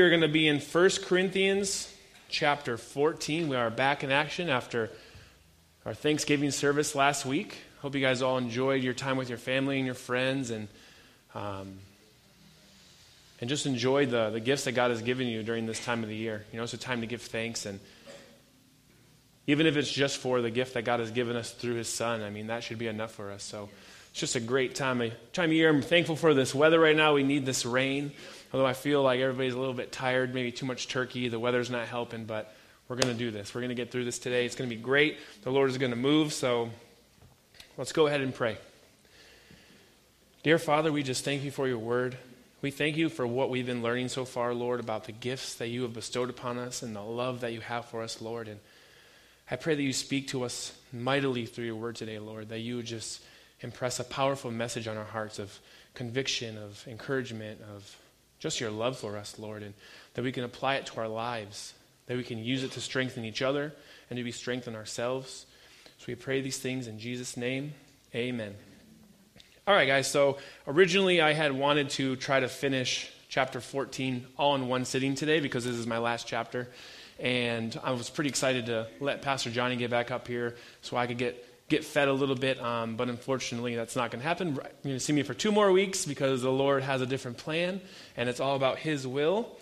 We're 0.00 0.08
going 0.08 0.22
to 0.22 0.28
be 0.28 0.48
in 0.48 0.60
1 0.60 0.90
Corinthians 1.04 1.94
chapter 2.30 2.78
14. 2.78 3.48
We 3.48 3.56
are 3.56 3.68
back 3.68 4.02
in 4.02 4.10
action 4.10 4.48
after 4.48 4.90
our 5.84 5.92
Thanksgiving 5.92 6.52
service 6.52 6.94
last 6.94 7.26
week. 7.26 7.58
Hope 7.82 7.94
you 7.94 8.00
guys 8.00 8.22
all 8.22 8.38
enjoyed 8.38 8.82
your 8.82 8.94
time 8.94 9.18
with 9.18 9.28
your 9.28 9.36
family 9.36 9.76
and 9.76 9.84
your 9.84 9.94
friends 9.94 10.50
and 10.50 10.68
um, 11.34 11.80
and 13.42 13.50
just 13.50 13.66
enjoy 13.66 14.06
the, 14.06 14.30
the 14.30 14.40
gifts 14.40 14.64
that 14.64 14.72
God 14.72 14.90
has 14.90 15.02
given 15.02 15.26
you 15.26 15.42
during 15.42 15.66
this 15.66 15.84
time 15.84 16.02
of 16.02 16.08
the 16.08 16.16
year. 16.16 16.46
You 16.50 16.56
know, 16.56 16.64
it's 16.64 16.72
a 16.72 16.78
time 16.78 17.02
to 17.02 17.06
give 17.06 17.20
thanks 17.20 17.66
and 17.66 17.78
even 19.46 19.66
if 19.66 19.76
it's 19.76 19.92
just 19.92 20.16
for 20.16 20.40
the 20.40 20.50
gift 20.50 20.72
that 20.74 20.86
God 20.86 21.00
has 21.00 21.10
given 21.10 21.36
us 21.36 21.50
through 21.52 21.74
his 21.74 21.90
son, 21.90 22.22
I 22.22 22.30
mean, 22.30 22.46
that 22.46 22.64
should 22.64 22.78
be 22.78 22.86
enough 22.86 23.12
for 23.12 23.30
us. 23.30 23.42
So 23.42 23.68
it's 24.12 24.20
just 24.20 24.34
a 24.34 24.40
great 24.40 24.74
time 24.74 25.02
of, 25.02 25.12
time 25.34 25.50
of 25.50 25.52
year. 25.52 25.68
I'm 25.68 25.82
thankful 25.82 26.16
for 26.16 26.32
this 26.32 26.54
weather 26.54 26.80
right 26.80 26.96
now. 26.96 27.12
We 27.14 27.22
need 27.22 27.44
this 27.44 27.66
rain. 27.66 28.12
Although 28.52 28.66
I 28.66 28.72
feel 28.72 29.02
like 29.02 29.20
everybody's 29.20 29.54
a 29.54 29.58
little 29.58 29.74
bit 29.74 29.92
tired, 29.92 30.34
maybe 30.34 30.50
too 30.50 30.66
much 30.66 30.88
turkey, 30.88 31.28
the 31.28 31.38
weather's 31.38 31.70
not 31.70 31.86
helping, 31.86 32.24
but 32.24 32.54
we're 32.88 32.96
going 32.96 33.12
to 33.12 33.18
do 33.18 33.30
this. 33.30 33.54
We're 33.54 33.60
going 33.60 33.68
to 33.68 33.76
get 33.76 33.92
through 33.92 34.04
this 34.04 34.18
today. 34.18 34.44
It's 34.44 34.56
going 34.56 34.68
to 34.68 34.74
be 34.74 34.82
great. 34.82 35.18
The 35.42 35.52
Lord 35.52 35.70
is 35.70 35.78
going 35.78 35.92
to 35.92 35.96
move, 35.96 36.32
so 36.32 36.70
let's 37.78 37.92
go 37.92 38.08
ahead 38.08 38.20
and 38.20 38.34
pray. 38.34 38.58
Dear 40.42 40.58
Father, 40.58 40.90
we 40.90 41.02
just 41.02 41.24
thank 41.24 41.44
you 41.44 41.50
for 41.50 41.68
your 41.68 41.78
word. 41.78 42.16
We 42.62 42.70
thank 42.70 42.96
you 42.96 43.08
for 43.08 43.26
what 43.26 43.50
we've 43.50 43.66
been 43.66 43.82
learning 43.82 44.08
so 44.08 44.24
far, 44.24 44.52
Lord, 44.52 44.80
about 44.80 45.04
the 45.04 45.12
gifts 45.12 45.54
that 45.56 45.68
you 45.68 45.82
have 45.82 45.94
bestowed 45.94 46.30
upon 46.30 46.58
us 46.58 46.82
and 46.82 46.96
the 46.96 47.02
love 47.02 47.40
that 47.42 47.52
you 47.52 47.60
have 47.60 47.86
for 47.86 48.02
us, 48.02 48.20
Lord. 48.20 48.48
And 48.48 48.58
I 49.50 49.56
pray 49.56 49.74
that 49.74 49.82
you 49.82 49.92
speak 49.92 50.28
to 50.28 50.44
us 50.44 50.72
mightily 50.92 51.46
through 51.46 51.66
your 51.66 51.76
word 51.76 51.96
today, 51.96 52.18
Lord, 52.18 52.48
that 52.48 52.58
you 52.58 52.82
just 52.82 53.22
impress 53.60 54.00
a 54.00 54.04
powerful 54.04 54.50
message 54.50 54.88
on 54.88 54.96
our 54.96 55.04
hearts 55.04 55.38
of 55.38 55.58
conviction, 55.94 56.58
of 56.58 56.84
encouragement, 56.88 57.60
of 57.76 57.96
just 58.40 58.58
your 58.58 58.70
love 58.70 58.98
for 58.98 59.16
us, 59.16 59.38
Lord, 59.38 59.62
and 59.62 59.74
that 60.14 60.24
we 60.24 60.32
can 60.32 60.42
apply 60.42 60.76
it 60.76 60.86
to 60.86 60.98
our 60.98 61.08
lives, 61.08 61.74
that 62.06 62.16
we 62.16 62.24
can 62.24 62.38
use 62.38 62.64
it 62.64 62.72
to 62.72 62.80
strengthen 62.80 63.24
each 63.24 63.42
other 63.42 63.72
and 64.08 64.16
to 64.16 64.24
be 64.24 64.32
strengthened 64.32 64.74
ourselves. 64.74 65.46
So 65.98 66.06
we 66.08 66.14
pray 66.16 66.40
these 66.40 66.58
things 66.58 66.88
in 66.88 66.98
Jesus' 66.98 67.36
name. 67.36 67.74
Amen. 68.14 68.54
All 69.66 69.74
right, 69.74 69.86
guys, 69.86 70.10
so 70.10 70.38
originally 70.66 71.20
I 71.20 71.34
had 71.34 71.52
wanted 71.52 71.90
to 71.90 72.16
try 72.16 72.40
to 72.40 72.48
finish 72.48 73.12
chapter 73.28 73.60
14 73.60 74.26
all 74.36 74.56
in 74.56 74.66
one 74.66 74.84
sitting 74.84 75.14
today 75.14 75.38
because 75.38 75.64
this 75.64 75.76
is 75.76 75.86
my 75.86 75.98
last 75.98 76.26
chapter. 76.26 76.68
And 77.20 77.78
I 77.84 77.92
was 77.92 78.08
pretty 78.08 78.30
excited 78.30 78.66
to 78.66 78.88
let 78.98 79.20
Pastor 79.20 79.50
Johnny 79.50 79.76
get 79.76 79.90
back 79.90 80.10
up 80.10 80.26
here 80.26 80.56
so 80.80 80.96
I 80.96 81.06
could 81.06 81.18
get 81.18 81.46
get 81.70 81.84
fed 81.84 82.08
a 82.08 82.12
little 82.12 82.34
bit, 82.34 82.60
um, 82.60 82.96
but 82.96 83.08
unfortunately, 83.08 83.76
that's 83.76 83.96
not 83.96 84.10
going 84.10 84.20
to 84.20 84.26
happen. 84.26 84.48
You're 84.48 84.64
going 84.82 84.96
to 84.96 85.00
see 85.00 85.12
me 85.12 85.22
for 85.22 85.34
two 85.34 85.52
more 85.52 85.70
weeks 85.72 86.04
because 86.04 86.42
the 86.42 86.50
Lord 86.50 86.82
has 86.82 87.00
a 87.00 87.06
different 87.06 87.38
plan, 87.38 87.80
and 88.16 88.28
it's 88.28 88.40
all 88.40 88.56
about 88.56 88.80
His 88.80 89.06
will. 89.06 89.56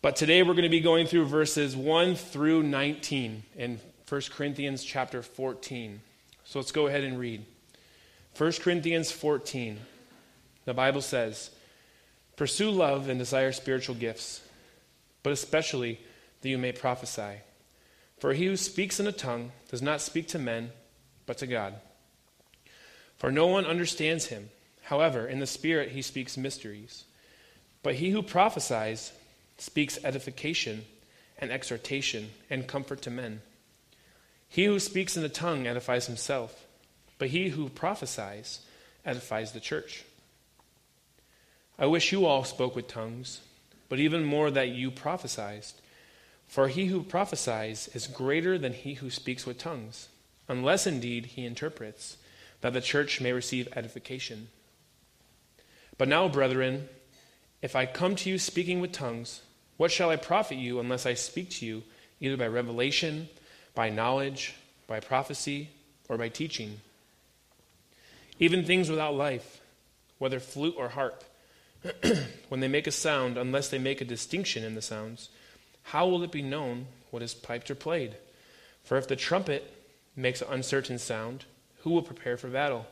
But 0.00 0.16
today 0.16 0.42
we're 0.42 0.54
going 0.54 0.62
to 0.62 0.70
be 0.70 0.80
going 0.80 1.06
through 1.06 1.26
verses 1.26 1.76
1 1.76 2.14
through 2.14 2.62
19 2.62 3.42
in 3.56 3.80
1 4.08 4.20
Corinthians 4.30 4.82
chapter 4.84 5.22
14. 5.22 6.00
So 6.44 6.58
let's 6.58 6.72
go 6.72 6.86
ahead 6.86 7.04
and 7.04 7.18
read. 7.18 7.44
1 8.38 8.52
Corinthians 8.52 9.10
14. 9.10 9.78
The 10.64 10.72
Bible 10.72 11.02
says, 11.02 11.50
Pursue 12.36 12.70
love 12.70 13.08
and 13.08 13.18
desire 13.18 13.52
spiritual 13.52 13.96
gifts, 13.96 14.40
but 15.22 15.32
especially 15.32 16.00
that 16.40 16.48
you 16.48 16.56
may 16.56 16.72
prophesy. 16.72 17.40
For 18.18 18.32
he 18.34 18.46
who 18.46 18.56
speaks 18.56 19.00
in 19.00 19.06
a 19.06 19.12
tongue 19.12 19.52
does 19.68 19.82
not 19.82 20.00
speak 20.00 20.28
to 20.28 20.38
men 20.38 20.70
but 21.30 21.38
to 21.38 21.46
God. 21.46 21.74
For 23.16 23.30
no 23.30 23.46
one 23.46 23.64
understands 23.64 24.26
him. 24.26 24.50
However, 24.82 25.28
in 25.28 25.38
the 25.38 25.46
Spirit 25.46 25.92
he 25.92 26.02
speaks 26.02 26.36
mysteries. 26.36 27.04
But 27.84 27.94
he 27.94 28.10
who 28.10 28.20
prophesies 28.20 29.12
speaks 29.56 29.96
edification 30.02 30.84
and 31.38 31.52
exhortation 31.52 32.30
and 32.50 32.66
comfort 32.66 33.02
to 33.02 33.12
men. 33.12 33.42
He 34.48 34.64
who 34.64 34.80
speaks 34.80 35.16
in 35.16 35.22
the 35.22 35.28
tongue 35.28 35.68
edifies 35.68 36.08
himself, 36.08 36.66
but 37.16 37.28
he 37.28 37.50
who 37.50 37.68
prophesies 37.68 38.58
edifies 39.06 39.52
the 39.52 39.60
church. 39.60 40.04
I 41.78 41.86
wish 41.86 42.10
you 42.10 42.26
all 42.26 42.42
spoke 42.42 42.74
with 42.74 42.88
tongues, 42.88 43.40
but 43.88 44.00
even 44.00 44.24
more 44.24 44.50
that 44.50 44.70
you 44.70 44.90
prophesied. 44.90 45.66
For 46.48 46.66
he 46.66 46.86
who 46.86 47.04
prophesies 47.04 47.88
is 47.94 48.08
greater 48.08 48.58
than 48.58 48.72
he 48.72 48.94
who 48.94 49.10
speaks 49.10 49.46
with 49.46 49.58
tongues 49.58 50.08
unless 50.50 50.84
indeed 50.84 51.26
he 51.26 51.46
interprets, 51.46 52.16
that 52.60 52.72
the 52.72 52.80
church 52.80 53.20
may 53.20 53.32
receive 53.32 53.68
edification. 53.74 54.48
But 55.96 56.08
now, 56.08 56.28
brethren, 56.28 56.88
if 57.62 57.76
I 57.76 57.86
come 57.86 58.16
to 58.16 58.28
you 58.28 58.36
speaking 58.36 58.80
with 58.80 58.90
tongues, 58.90 59.42
what 59.76 59.92
shall 59.92 60.10
I 60.10 60.16
profit 60.16 60.58
you 60.58 60.80
unless 60.80 61.06
I 61.06 61.14
speak 61.14 61.50
to 61.50 61.66
you 61.66 61.84
either 62.18 62.36
by 62.36 62.48
revelation, 62.48 63.28
by 63.76 63.90
knowledge, 63.90 64.56
by 64.88 64.98
prophecy, 64.98 65.70
or 66.08 66.18
by 66.18 66.28
teaching? 66.28 66.80
Even 68.40 68.64
things 68.64 68.90
without 68.90 69.14
life, 69.14 69.60
whether 70.18 70.40
flute 70.40 70.74
or 70.76 70.88
harp, 70.88 71.22
when 72.48 72.58
they 72.58 72.68
make 72.68 72.88
a 72.88 72.92
sound, 72.92 73.38
unless 73.38 73.68
they 73.68 73.78
make 73.78 74.00
a 74.00 74.04
distinction 74.04 74.64
in 74.64 74.74
the 74.74 74.82
sounds, 74.82 75.28
how 75.84 76.08
will 76.08 76.24
it 76.24 76.32
be 76.32 76.42
known 76.42 76.86
what 77.12 77.22
is 77.22 77.34
piped 77.34 77.70
or 77.70 77.76
played? 77.76 78.16
For 78.82 78.98
if 78.98 79.06
the 79.06 79.16
trumpet 79.16 79.76
makes 80.16 80.42
an 80.42 80.48
uncertain 80.50 80.98
sound, 80.98 81.44
who 81.78 81.90
will 81.90 82.02
prepare 82.02 82.36
for 82.36 82.48
battle? 82.48 82.86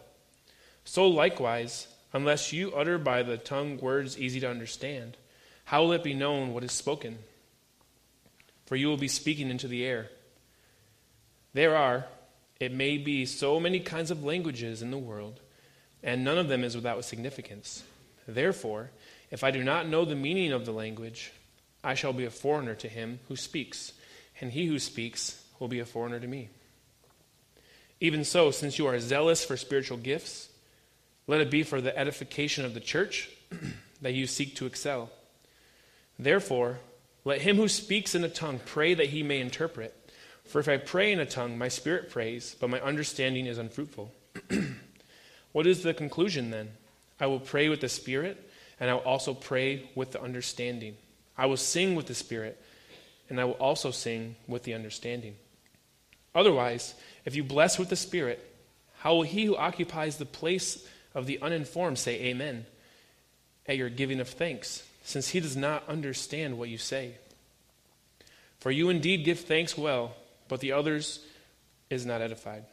So 0.85 1.07
likewise, 1.07 1.87
unless 2.13 2.53
you 2.53 2.73
utter 2.73 2.99
by 2.99 3.23
the 3.23 3.37
tongue 3.37 3.79
words 3.79 4.19
easy 4.19 4.41
to 4.41 4.51
understand, 4.51 5.17
how 5.65 5.83
will 5.83 5.93
it 5.93 6.03
be 6.03 6.15
known 6.15 6.55
what 6.55 6.65
is 6.65 6.73
spoken? 6.73 7.19
For 8.67 8.77
you 8.77 8.89
will 8.89 8.97
be 8.97 9.09
speaking 9.09 9.51
into 9.51 9.69
the 9.69 9.85
air. 9.85 10.09
There 11.53 11.77
are, 11.77 12.07
it 12.61 12.73
may 12.73 12.97
be, 12.99 13.27
so 13.27 13.61
many 13.61 13.81
kinds 13.81 14.11
of 14.11 14.25
languages 14.25 14.81
in 14.81 14.91
the 14.91 14.99
world, 14.99 15.41
and 16.03 16.25
none 16.25 16.39
of 16.39 16.49
them 16.49 16.65
is 16.65 16.75
without 16.75 17.05
significance. 17.05 17.83
Therefore, 18.27 18.91
if 19.31 19.45
I 19.45 19.51
do 19.51 19.63
not 19.63 19.89
know 19.89 20.05
the 20.05 20.15
meaning 20.15 20.53
of 20.53 20.65
the 20.65 20.73
language, 20.73 21.33
I 21.83 21.95
shall 21.95 22.13
be 22.13 22.25
a 22.25 22.31
foreigner 22.31 22.75
to 22.77 22.89
him 22.89 23.21
who 23.29 23.37
speaks, 23.37 23.93
and 24.41 24.53
he 24.53 24.67
who 24.67 24.79
speaks 24.79 25.45
will 25.59 25.69
be 25.69 25.81
a 25.81 25.85
foreigner 25.85 26.21
to 26.21 26.27
me. 26.27 26.49
Even 28.01 28.25
so, 28.25 28.51
since 28.51 28.79
you 28.79 28.87
are 28.87 28.99
zealous 29.01 29.45
for 29.45 29.57
spiritual 29.57 29.99
gifts, 29.99 30.49
let 31.27 31.41
it 31.41 31.51
be 31.51 31.63
for 31.63 31.81
the 31.81 31.97
edification 31.97 32.65
of 32.65 32.75
the 32.75 32.81
church 32.81 33.31
that 34.03 34.15
you 34.15 34.27
seek 34.27 34.55
to 34.57 34.67
excel. 34.67 35.11
Therefore, 36.19 36.79
let 37.25 37.43
him 37.43 37.57
who 37.57 37.69
speaks 37.69 38.15
in 38.15 38.25
a 38.25 38.29
tongue 38.29 38.61
pray 38.65 38.95
that 38.95 39.09
he 39.09 39.23
may 39.23 39.41
interpret. 39.41 39.95
For 40.45 40.61
if 40.61 40.69
I 40.69 40.79
pray 40.79 41.13
in 41.13 41.21
a 41.21 41.27
tongue, 41.27 41.59
my 41.59 41.69
spirit 41.69 42.11
prays, 42.11 42.57
but 42.59 42.71
my 42.71 42.81
understanding 42.81 43.47
is 43.47 43.59
unfruitful. 43.59 44.13
what 45.53 45.67
is 45.67 45.83
the 45.83 45.93
conclusion 45.93 46.51
then? 46.51 46.71
I 47.21 47.27
will 47.27 47.41
pray 47.41 47.69
with 47.69 47.81
the 47.81 47.89
spirit, 47.89 48.51
and 48.81 48.89
I 48.89 48.95
will 48.95 49.01
also 49.01 49.35
pray 49.35 49.91
with 49.95 50.13
the 50.13 50.23
understanding. 50.23 50.97
I 51.37 51.47
will 51.47 51.57
sing 51.57 51.95
with 51.95 52.07
the 52.07 52.15
spirit, 52.15 52.63
and 53.29 53.41
I 53.41 53.45
will 53.45 53.53
also 53.55 53.91
sing 53.91 54.37
with 54.47 54.63
the 54.63 54.75
understanding. 54.75 55.35
Otherwise, 56.35 56.95
if 57.29 57.37
you 57.37 57.45
bless 57.45 57.79
with 57.79 57.91
the 57.91 57.95
Spirit, 57.97 58.43
how 59.01 59.17
will 59.17 59.23
he 59.23 59.45
who 59.45 59.55
occupies 59.55 60.17
the 60.17 60.25
place 60.25 60.89
of 61.15 61.27
the 61.27 61.39
uninformed 61.43 61.99
say 61.99 62.15
amen 62.23 62.65
at 63.67 63.77
your 63.77 63.91
giving 63.91 64.19
of 64.19 64.31
thanks, 64.31 64.83
since 65.05 65.29
he 65.29 65.39
does 65.39 65.55
not 65.55 65.87
understand 65.91 66.57
what 66.57 66.71
you 66.71 66.79
say? 66.79 67.17
For 68.61 68.71
you 68.71 68.89
indeed 68.89 69.27
give 69.27 69.41
thanks 69.41 69.77
well, 69.77 70.15
but 70.49 70.61
the 70.61 70.73
others 70.73 71.23
is 71.91 72.07
not 72.07 72.23
edified. 72.23 72.65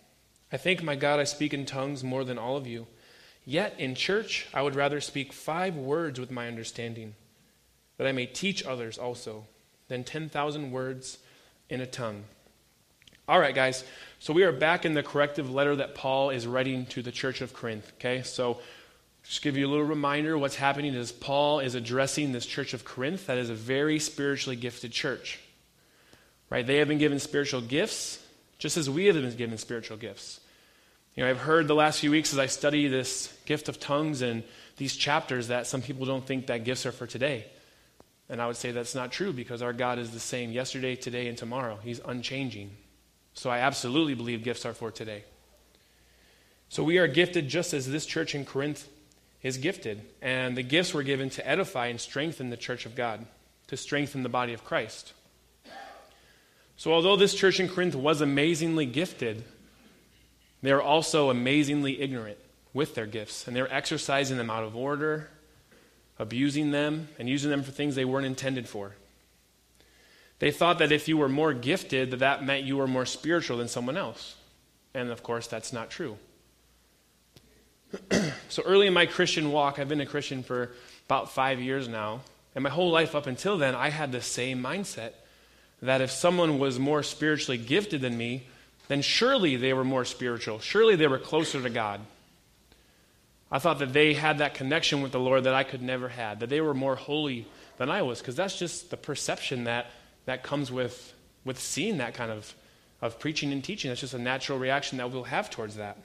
I 0.54 0.56
thank 0.56 0.82
my 0.82 0.96
God 0.96 1.20
I 1.20 1.26
speak 1.26 1.54
in 1.54 1.66
tongues 1.66 2.02
more 2.02 2.24
than 2.24 2.38
all 2.38 2.56
of 2.56 2.66
you. 2.66 2.88
Yet 3.44 3.78
in 3.78 3.94
church 3.94 4.48
I 4.54 4.62
would 4.62 4.74
rather 4.74 5.02
speak 5.02 5.34
five 5.34 5.76
words 5.76 6.18
with 6.18 6.32
my 6.32 6.48
understanding, 6.48 7.16
that 7.98 8.08
I 8.08 8.14
may 8.14 8.26
teach 8.26 8.64
others 8.64 8.98
also, 8.98 9.48
than 9.90 10.06
10,000 10.06 10.72
words 10.72 11.18
in 11.70 11.82
a 11.82 11.85
tongue 11.85 12.24
all 13.28 13.40
right, 13.40 13.56
guys. 13.56 13.84
So 14.26 14.34
we 14.34 14.42
are 14.42 14.52
back 14.52 14.86
in 14.86 14.96
the 14.96 15.04
corrective 15.04 15.52
letter 15.52 15.76
that 15.76 15.94
Paul 15.94 16.32
is 16.32 16.48
writing 16.48 16.88
to 16.88 17.04
the 17.04 17.12
church 17.12 17.42
of 17.42 17.54
Corinth. 17.54 17.92
Okay, 18.00 18.24
so 18.24 18.60
just 19.22 19.44
give 19.44 19.56
you 19.56 19.68
a 19.68 19.70
little 19.70 19.86
reminder 19.86 20.36
what's 20.36 20.56
happening 20.56 20.96
is 20.96 21.12
Paul 21.12 21.60
is 21.60 21.76
addressing 21.76 22.32
this 22.32 22.48
church 22.48 22.74
of 22.74 22.84
Corinth 22.84 23.28
that 23.28 23.38
is 23.38 23.52
a 23.52 23.54
very 23.54 24.00
spiritually 24.00 24.56
gifted 24.56 24.92
church. 24.92 25.40
Right? 26.50 26.66
They 26.66 26.78
have 26.78 26.88
been 26.88 26.98
given 26.98 27.20
spiritual 27.20 27.62
gifts 27.62 28.20
just 28.58 28.78
as 28.78 28.90
we 28.90 29.06
have 29.06 29.16
been 29.16 29.36
given 29.36 29.60
spiritual 29.60 29.98
gifts. 29.98 30.40
You 31.14 31.24
know, 31.24 31.30
I've 31.30 31.38
heard 31.38 31.68
the 31.68 31.76
last 31.76 32.00
few 32.00 32.10
weeks 32.10 32.34
as 32.34 32.40
I 32.40 32.48
study 32.48 32.88
this 32.88 33.32
gift 33.46 33.70
of 33.70 33.80
tongues 33.80 34.24
and 34.24 34.42
these 34.78 34.96
chapters 34.96 35.50
that 35.50 35.68
some 35.68 35.84
people 35.84 36.08
don't 36.08 36.26
think 36.26 36.48
that 36.48 36.64
gifts 36.64 36.88
are 36.88 36.92
for 36.92 37.06
today. 37.06 37.46
And 38.28 38.42
I 38.42 38.48
would 38.48 38.58
say 38.58 38.72
that's 38.72 38.96
not 38.96 39.12
true 39.12 39.34
because 39.34 39.62
our 39.62 39.72
God 39.72 40.00
is 40.00 40.10
the 40.10 40.20
same 40.20 40.52
yesterday, 40.52 40.96
today, 40.96 41.28
and 41.28 41.38
tomorrow. 41.38 41.78
He's 41.84 42.00
unchanging. 42.04 42.72
So 43.35 43.49
I 43.49 43.59
absolutely 43.59 44.16
believe 44.16 44.43
gifts 44.43 44.66
are 44.66 44.73
for 44.73 44.90
today. 44.91 45.23
So 46.70 46.84
we 46.84 46.97
are 46.97 47.08
gifted 47.08 47.47
just 47.47 47.73
as 47.73 47.90
this 47.90 48.05
church 48.05 48.34
in 48.34 48.46
Corinth 48.46 48.87
is 49.43 49.58
gifted. 49.58 50.02
And 50.22 50.58
the 50.58 50.64
gifts 50.64 50.93
were 50.93 51.03
given 51.03 51.29
to 51.32 51.47
edify 51.47 51.87
and 51.87 52.02
strengthen 52.02 52.49
the 52.49 52.58
church 52.58 52.85
of 52.85 52.96
God. 52.96 53.26
to 53.67 53.78
strengthen 53.78 54.23
the 54.23 54.29
body 54.29 54.53
of 54.53 54.64
Christ. 54.64 55.14
So, 56.78 56.93
although 56.93 57.16
this 57.16 57.34
church 57.34 57.59
in 57.59 57.70
Corinth 57.70 57.96
was 57.96 58.22
amazingly 58.22 58.85
gifted, 58.85 59.43
they 60.61 60.72
are 60.72 60.81
also 60.81 61.29
amazingly 61.29 62.02
ignorant 62.02 62.38
with 62.73 62.96
their 62.96 63.05
gifts, 63.05 63.47
and 63.47 63.55
they're 63.55 63.73
exercising 63.73 64.38
them 64.38 64.49
out 64.49 64.64
of 64.64 64.76
order, 64.76 65.29
abusing 66.20 66.72
them, 66.72 67.08
and 67.17 67.29
using 67.29 67.49
them 67.49 67.64
for 67.64 67.72
things 67.72 67.96
they 67.96 68.05
weren't 68.05 68.26
intended 68.26 68.67
for. 68.67 68.96
They 70.40 70.52
thought 70.52 70.79
that 70.79 70.91
if 70.91 71.08
you 71.08 71.17
were 71.17 71.29
more 71.29 71.53
gifted, 71.53 72.11
that 72.11 72.20
that 72.20 72.46
meant 72.46 72.66
you 72.66 72.78
were 72.78 72.87
more 72.87 73.05
spiritual 73.05 73.58
than 73.58 73.67
someone 73.67 73.97
else. 73.97 74.35
And 74.93 75.09
of 75.09 75.23
course, 75.23 75.47
that's 75.47 75.72
not 75.72 75.90
true. 75.90 76.17
so 78.49 78.64
early 78.64 78.87
in 78.87 78.93
my 78.93 79.05
Christian 79.05 79.52
walk, 79.52 79.79
I've 79.79 79.90
been 79.90 80.02
a 80.02 80.05
Christian 80.05 80.43
for 80.43 80.72
about 81.05 81.32
five 81.32 81.59
years 81.59 81.87
now, 81.87 82.22
and 82.53 82.64
my 82.64 82.70
whole 82.70 82.91
life 82.91 83.16
up 83.16 83.28
until 83.28 83.58
then, 83.58 83.76
I 83.76 83.90
had 83.90 84.11
the 84.11 84.22
same 84.22 84.61
mindset 84.61 85.11
that 85.82 86.02
if 86.02 86.11
someone 86.11 86.59
was 86.59 86.79
more 86.79 87.03
spiritually 87.03 87.58
gifted 87.58 88.02
than 88.02 88.17
me, 88.17 88.47
then 88.88 89.02
surely 89.02 89.55
they 89.55 89.73
were 89.73 89.84
more 89.84 90.05
spiritual. 90.05 90.59
Surely 90.59 90.96
they 90.96 91.08
were 91.08 91.20
closer 91.20 91.61
to 91.61 91.70
God. 91.70 92.02
I 93.52 93.59
thought 93.59 93.79
that 93.79 93.93
they 93.93 94.14
had 94.14 94.40
that 94.40 94.53
connection 94.53 95.02
with 95.02 95.11
the 95.11 95.20
Lord 95.20 95.43
that 95.43 95.53
I 95.53 95.64
could 95.64 95.81
never 95.81 96.09
have, 96.09 96.40
that 96.40 96.49
they 96.49 96.61
were 96.61 96.73
more 96.73 96.96
holy 96.96 97.46
than 97.78 97.90
I 97.90 98.02
was, 98.02 98.20
because 98.20 98.35
that's 98.35 98.58
just 98.58 98.90
the 98.90 98.97
perception 98.97 99.66
that, 99.66 99.88
that 100.26 100.44
comes 100.44 100.72
with, 100.72 101.14
with 101.44 101.60
seeing 101.60 101.98
that 101.98 102.14
kind 102.14 102.32
of, 102.32 102.54
of 103.02 103.20
preaching 103.20 103.52
and 103.52 103.64
teaching. 103.64 103.90
That's 103.90 104.02
just 104.02 104.14
a 104.14 104.20
natural 104.20 104.60
reaction 104.60 104.98
that 104.98 105.12
we'll 105.12 105.24
have 105.24 105.50
towards 105.50 105.76
that. 105.76 105.98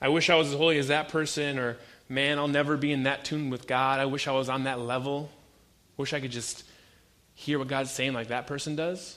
I 0.00 0.08
wish 0.08 0.30
I 0.30 0.34
was 0.34 0.48
as 0.48 0.54
holy 0.54 0.78
as 0.78 0.88
that 0.88 1.08
person, 1.08 1.58
or 1.58 1.76
man, 2.08 2.38
I'll 2.38 2.48
never 2.48 2.76
be 2.76 2.90
in 2.90 3.04
that 3.04 3.24
tune 3.24 3.50
with 3.50 3.66
God. 3.68 4.00
I 4.00 4.06
wish 4.06 4.26
I 4.26 4.32
was 4.32 4.48
on 4.48 4.64
that 4.64 4.80
level. 4.80 5.30
Wish 5.96 6.12
I 6.12 6.20
could 6.20 6.32
just 6.32 6.64
hear 7.34 7.58
what 7.58 7.68
God's 7.68 7.92
saying 7.92 8.12
like 8.12 8.28
that 8.28 8.46
person 8.46 8.74
does. 8.74 9.16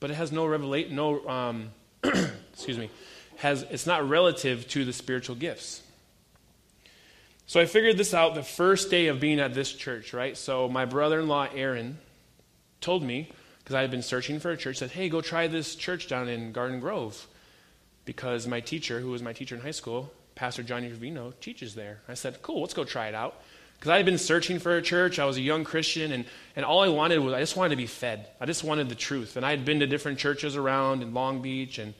But 0.00 0.10
it 0.10 0.14
has 0.14 0.32
no 0.32 0.44
revelate, 0.44 0.90
no, 0.90 1.26
um, 1.28 1.70
excuse 2.02 2.78
me, 2.78 2.90
has 3.36 3.62
it's 3.70 3.86
not 3.86 4.08
relative 4.08 4.66
to 4.68 4.84
the 4.84 4.92
spiritual 4.92 5.36
gifts. 5.36 5.82
So 7.46 7.60
I 7.60 7.66
figured 7.66 7.98
this 7.98 8.14
out 8.14 8.34
the 8.34 8.42
first 8.42 8.90
day 8.90 9.08
of 9.08 9.20
being 9.20 9.38
at 9.38 9.52
this 9.52 9.70
church, 9.70 10.14
right? 10.14 10.36
So 10.36 10.68
my 10.68 10.86
brother-in-law 10.86 11.48
Aaron 11.54 11.98
told 12.82 13.02
me 13.02 13.30
because 13.58 13.74
I 13.74 13.80
had 13.80 13.90
been 13.90 14.02
searching 14.02 14.40
for 14.40 14.50
a 14.50 14.56
church. 14.56 14.78
Said, 14.78 14.90
"Hey, 14.90 15.08
go 15.08 15.20
try 15.20 15.46
this 15.46 15.74
church 15.74 16.08
down 16.08 16.28
in 16.28 16.52
Garden 16.52 16.80
Grove," 16.80 17.26
because 18.04 18.46
my 18.46 18.60
teacher, 18.60 19.00
who 19.00 19.10
was 19.10 19.22
my 19.22 19.32
teacher 19.32 19.54
in 19.54 19.60
high 19.60 19.70
school, 19.70 20.12
Pastor 20.34 20.62
Johnny 20.62 20.90
Ravino 20.90 21.32
teaches 21.40 21.74
there. 21.74 22.00
I 22.08 22.14
said, 22.14 22.42
cool, 22.42 22.60
let's 22.60 22.74
go 22.74 22.84
try 22.84 23.08
it 23.08 23.14
out. 23.14 23.40
Because 23.78 23.90
I 23.90 23.96
had 23.96 24.06
been 24.06 24.18
searching 24.18 24.60
for 24.60 24.76
a 24.76 24.82
church. 24.82 25.18
I 25.18 25.24
was 25.24 25.36
a 25.36 25.40
young 25.40 25.64
Christian, 25.64 26.12
and, 26.12 26.24
and 26.54 26.64
all 26.64 26.80
I 26.80 26.88
wanted 26.88 27.18
was, 27.18 27.34
I 27.34 27.40
just 27.40 27.56
wanted 27.56 27.70
to 27.70 27.76
be 27.76 27.86
fed. 27.86 28.28
I 28.40 28.46
just 28.46 28.62
wanted 28.62 28.88
the 28.88 28.94
truth. 28.94 29.36
And 29.36 29.44
I 29.44 29.50
had 29.50 29.64
been 29.64 29.80
to 29.80 29.86
different 29.86 30.18
churches 30.18 30.56
around 30.56 31.02
in 31.02 31.14
Long 31.14 31.42
Beach 31.42 31.78
and 31.78 31.94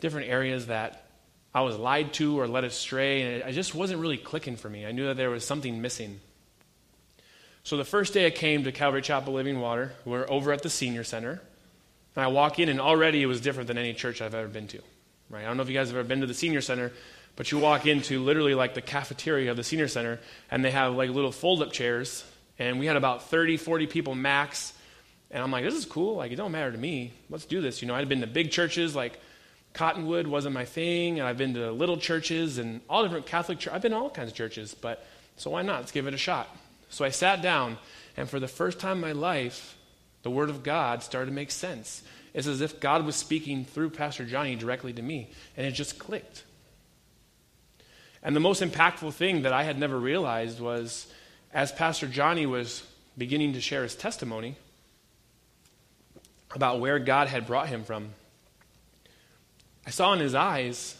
different 0.00 0.28
areas 0.28 0.68
that 0.68 1.06
I 1.52 1.62
was 1.62 1.76
lied 1.76 2.12
to 2.14 2.38
or 2.38 2.46
led 2.46 2.64
astray, 2.64 3.22
and 3.22 3.34
it, 3.34 3.48
it 3.48 3.52
just 3.52 3.74
wasn't 3.74 4.00
really 4.00 4.18
clicking 4.18 4.56
for 4.56 4.68
me. 4.68 4.86
I 4.86 4.92
knew 4.92 5.06
that 5.06 5.16
there 5.16 5.30
was 5.30 5.44
something 5.44 5.82
missing. 5.82 6.20
So 7.68 7.76
the 7.76 7.84
first 7.84 8.14
day 8.14 8.24
I 8.24 8.30
came 8.30 8.64
to 8.64 8.72
Calvary 8.72 9.02
Chapel 9.02 9.34
Living 9.34 9.60
Water, 9.60 9.92
we're 10.06 10.24
over 10.30 10.52
at 10.52 10.62
the 10.62 10.70
senior 10.70 11.04
center. 11.04 11.38
And 12.16 12.24
I 12.24 12.28
walk 12.28 12.58
in, 12.58 12.70
and 12.70 12.80
already 12.80 13.22
it 13.22 13.26
was 13.26 13.42
different 13.42 13.66
than 13.66 13.76
any 13.76 13.92
church 13.92 14.22
I've 14.22 14.34
ever 14.34 14.48
been 14.48 14.68
to. 14.68 14.80
Right? 15.28 15.44
I 15.44 15.48
don't 15.48 15.58
know 15.58 15.64
if 15.64 15.68
you 15.68 15.74
guys 15.74 15.88
have 15.88 15.98
ever 15.98 16.08
been 16.08 16.22
to 16.22 16.26
the 16.26 16.32
senior 16.32 16.62
center, 16.62 16.92
but 17.36 17.52
you 17.52 17.58
walk 17.58 17.84
into 17.84 18.24
literally 18.24 18.54
like 18.54 18.72
the 18.72 18.80
cafeteria 18.80 19.50
of 19.50 19.58
the 19.58 19.64
senior 19.64 19.86
center, 19.86 20.18
and 20.50 20.64
they 20.64 20.70
have 20.70 20.94
like 20.94 21.10
little 21.10 21.30
fold 21.30 21.60
up 21.60 21.70
chairs. 21.70 22.24
And 22.58 22.78
we 22.78 22.86
had 22.86 22.96
about 22.96 23.24
30, 23.24 23.58
40 23.58 23.86
people 23.86 24.14
max. 24.14 24.72
And 25.30 25.42
I'm 25.42 25.50
like, 25.50 25.62
this 25.62 25.74
is 25.74 25.84
cool. 25.84 26.16
Like, 26.16 26.32
it 26.32 26.36
don't 26.36 26.52
matter 26.52 26.72
to 26.72 26.78
me. 26.78 27.12
Let's 27.28 27.44
do 27.44 27.60
this. 27.60 27.82
You 27.82 27.88
know, 27.88 27.94
I'd 27.94 28.08
been 28.08 28.22
to 28.22 28.26
big 28.26 28.50
churches 28.50 28.96
like 28.96 29.20
Cottonwood 29.74 30.26
wasn't 30.26 30.54
my 30.54 30.64
thing. 30.64 31.18
And 31.18 31.28
I've 31.28 31.36
been 31.36 31.52
to 31.52 31.70
little 31.70 31.98
churches 31.98 32.56
and 32.56 32.80
all 32.88 33.02
different 33.02 33.26
Catholic 33.26 33.58
churches. 33.58 33.74
I've 33.74 33.82
been 33.82 33.92
to 33.92 33.98
all 33.98 34.08
kinds 34.08 34.30
of 34.30 34.34
churches. 34.34 34.72
But 34.72 35.06
so 35.36 35.50
why 35.50 35.60
not? 35.60 35.80
Let's 35.80 35.92
give 35.92 36.06
it 36.06 36.14
a 36.14 36.16
shot. 36.16 36.48
So 36.88 37.04
I 37.04 37.10
sat 37.10 37.42
down, 37.42 37.78
and 38.16 38.28
for 38.28 38.40
the 38.40 38.48
first 38.48 38.78
time 38.78 38.96
in 38.96 39.02
my 39.02 39.12
life, 39.12 39.76
the 40.22 40.30
Word 40.30 40.50
of 40.50 40.62
God 40.62 41.02
started 41.02 41.26
to 41.26 41.32
make 41.32 41.50
sense. 41.50 42.02
It's 42.34 42.46
as 42.46 42.60
if 42.60 42.80
God 42.80 43.04
was 43.04 43.16
speaking 43.16 43.64
through 43.64 43.90
Pastor 43.90 44.24
Johnny 44.24 44.56
directly 44.56 44.92
to 44.92 45.02
me, 45.02 45.30
and 45.56 45.66
it 45.66 45.72
just 45.72 45.98
clicked. 45.98 46.44
And 48.22 48.34
the 48.34 48.40
most 48.40 48.62
impactful 48.62 49.12
thing 49.14 49.42
that 49.42 49.52
I 49.52 49.62
had 49.62 49.78
never 49.78 49.98
realized 49.98 50.60
was 50.60 51.06
as 51.52 51.72
Pastor 51.72 52.06
Johnny 52.06 52.46
was 52.46 52.82
beginning 53.16 53.54
to 53.54 53.60
share 53.60 53.82
his 53.82 53.94
testimony 53.94 54.56
about 56.54 56.80
where 56.80 56.98
God 56.98 57.28
had 57.28 57.46
brought 57.46 57.68
him 57.68 57.84
from, 57.84 58.10
I 59.86 59.90
saw 59.90 60.12
in 60.12 60.20
his 60.20 60.34
eyes 60.34 60.96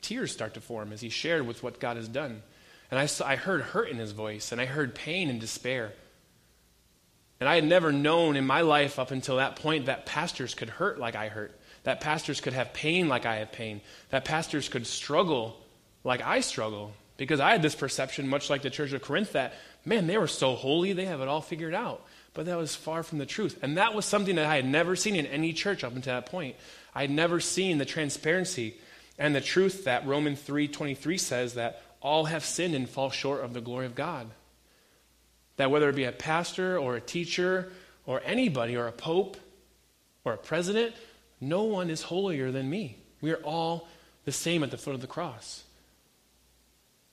tears 0.00 0.32
start 0.32 0.54
to 0.54 0.60
form 0.60 0.92
as 0.92 1.00
he 1.00 1.08
shared 1.08 1.46
with 1.46 1.62
what 1.62 1.80
God 1.80 1.96
has 1.96 2.08
done. 2.08 2.42
And 2.90 2.98
I, 2.98 3.06
saw, 3.06 3.26
I 3.26 3.36
heard 3.36 3.60
hurt 3.60 3.90
in 3.90 3.98
his 3.98 4.12
voice, 4.12 4.52
and 4.52 4.60
I 4.60 4.66
heard 4.66 4.94
pain 4.94 5.28
and 5.28 5.40
despair. 5.40 5.92
And 7.40 7.48
I 7.48 7.54
had 7.54 7.64
never 7.64 7.92
known 7.92 8.36
in 8.36 8.46
my 8.46 8.62
life 8.62 8.98
up 8.98 9.10
until 9.10 9.36
that 9.36 9.56
point 9.56 9.86
that 9.86 10.06
pastors 10.06 10.54
could 10.54 10.70
hurt 10.70 10.98
like 10.98 11.14
I 11.14 11.28
hurt, 11.28 11.58
that 11.84 12.00
pastors 12.00 12.40
could 12.40 12.54
have 12.54 12.72
pain 12.72 13.08
like 13.08 13.26
I 13.26 13.36
have 13.36 13.52
pain, 13.52 13.80
that 14.10 14.24
pastors 14.24 14.68
could 14.68 14.86
struggle 14.86 15.56
like 16.02 16.22
I 16.22 16.40
struggle 16.40 16.92
because 17.16 17.40
I 17.40 17.50
had 17.50 17.62
this 17.62 17.74
perception, 17.74 18.28
much 18.28 18.48
like 18.48 18.62
the 18.62 18.70
church 18.70 18.92
of 18.92 19.02
Corinth, 19.02 19.32
that, 19.32 19.52
man, 19.84 20.06
they 20.06 20.18
were 20.18 20.26
so 20.26 20.54
holy, 20.54 20.92
they 20.92 21.04
have 21.04 21.20
it 21.20 21.28
all 21.28 21.40
figured 21.40 21.74
out. 21.74 22.04
But 22.32 22.46
that 22.46 22.56
was 22.56 22.74
far 22.74 23.02
from 23.02 23.18
the 23.18 23.26
truth. 23.26 23.58
And 23.62 23.76
that 23.76 23.94
was 23.94 24.04
something 24.04 24.36
that 24.36 24.46
I 24.46 24.56
had 24.56 24.64
never 24.64 24.96
seen 24.96 25.16
in 25.16 25.26
any 25.26 25.52
church 25.52 25.82
up 25.82 25.94
until 25.94 26.14
that 26.14 26.26
point. 26.26 26.56
I 26.94 27.02
had 27.02 27.10
never 27.10 27.40
seen 27.40 27.78
the 27.78 27.84
transparency 27.84 28.76
and 29.18 29.34
the 29.34 29.40
truth 29.40 29.84
that 29.84 30.06
Romans 30.06 30.40
3.23 30.42 31.18
says 31.18 31.54
that 31.54 31.82
all 32.00 32.26
have 32.26 32.44
sinned 32.44 32.74
and 32.74 32.88
fall 32.88 33.10
short 33.10 33.42
of 33.44 33.54
the 33.54 33.60
glory 33.60 33.86
of 33.86 33.94
God. 33.94 34.28
That 35.56 35.70
whether 35.70 35.88
it 35.88 35.96
be 35.96 36.04
a 36.04 36.12
pastor 36.12 36.78
or 36.78 36.96
a 36.96 37.00
teacher 37.00 37.72
or 38.06 38.22
anybody 38.24 38.76
or 38.76 38.86
a 38.86 38.92
pope 38.92 39.36
or 40.24 40.32
a 40.32 40.38
president, 40.38 40.94
no 41.40 41.64
one 41.64 41.90
is 41.90 42.02
holier 42.02 42.50
than 42.50 42.70
me. 42.70 42.98
We 43.20 43.32
are 43.32 43.42
all 43.42 43.88
the 44.24 44.32
same 44.32 44.62
at 44.62 44.70
the 44.70 44.78
foot 44.78 44.94
of 44.94 45.00
the 45.00 45.06
cross. 45.06 45.64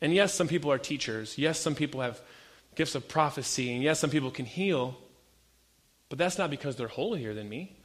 And 0.02 0.14
yes, 0.14 0.34
some 0.34 0.48
people 0.48 0.72
are 0.72 0.78
teachers. 0.78 1.38
Yes, 1.38 1.60
some 1.60 1.76
people 1.76 2.02
have 2.02 2.22
gifts 2.76 2.96
of 2.96 3.08
prophecy. 3.08 3.74
And 3.74 3.82
yes, 3.82 4.00
some 4.00 4.10
people 4.10 4.30
can 4.30 4.46
heal. 4.46 4.98
But 6.10 6.20
that's 6.20 6.38
not 6.38 6.50
because 6.50 6.76
they're 6.76 6.88
holier 6.88 7.34
than 7.34 7.50
me. 7.50 7.76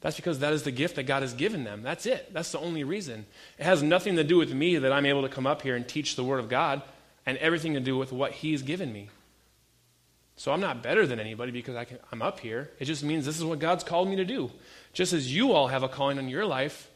That's 0.00 0.16
because 0.16 0.38
that 0.38 0.52
is 0.52 0.62
the 0.62 0.70
gift 0.70 0.96
that 0.96 1.04
God 1.04 1.22
has 1.22 1.34
given 1.34 1.64
them. 1.64 1.82
That's 1.82 2.06
it. 2.06 2.32
That's 2.32 2.52
the 2.52 2.60
only 2.60 2.84
reason. 2.84 3.26
It 3.58 3.64
has 3.64 3.82
nothing 3.82 4.16
to 4.16 4.24
do 4.24 4.36
with 4.36 4.54
me 4.54 4.76
that 4.78 4.92
I'm 4.92 5.06
able 5.06 5.22
to 5.22 5.28
come 5.28 5.46
up 5.46 5.62
here 5.62 5.74
and 5.74 5.86
teach 5.88 6.14
the 6.14 6.24
Word 6.24 6.38
of 6.38 6.48
God, 6.48 6.82
and 7.26 7.36
everything 7.38 7.74
to 7.74 7.80
do 7.80 7.98
with 7.98 8.12
what 8.12 8.32
He's 8.32 8.62
given 8.62 8.92
me. 8.92 9.10
So 10.36 10.52
I'm 10.52 10.60
not 10.60 10.84
better 10.84 11.06
than 11.06 11.18
anybody 11.18 11.50
because 11.50 11.74
I 11.74 11.86
am 12.12 12.22
up 12.22 12.38
here. 12.38 12.70
It 12.78 12.84
just 12.84 13.02
means 13.02 13.26
this 13.26 13.36
is 13.36 13.44
what 13.44 13.58
God's 13.58 13.82
called 13.82 14.08
me 14.08 14.16
to 14.16 14.24
do. 14.24 14.50
Just 14.92 15.12
as 15.12 15.34
you 15.34 15.52
all 15.52 15.66
have 15.66 15.82
a 15.82 15.88
calling 15.88 16.16
on 16.18 16.28
your 16.28 16.46
life 16.46 16.88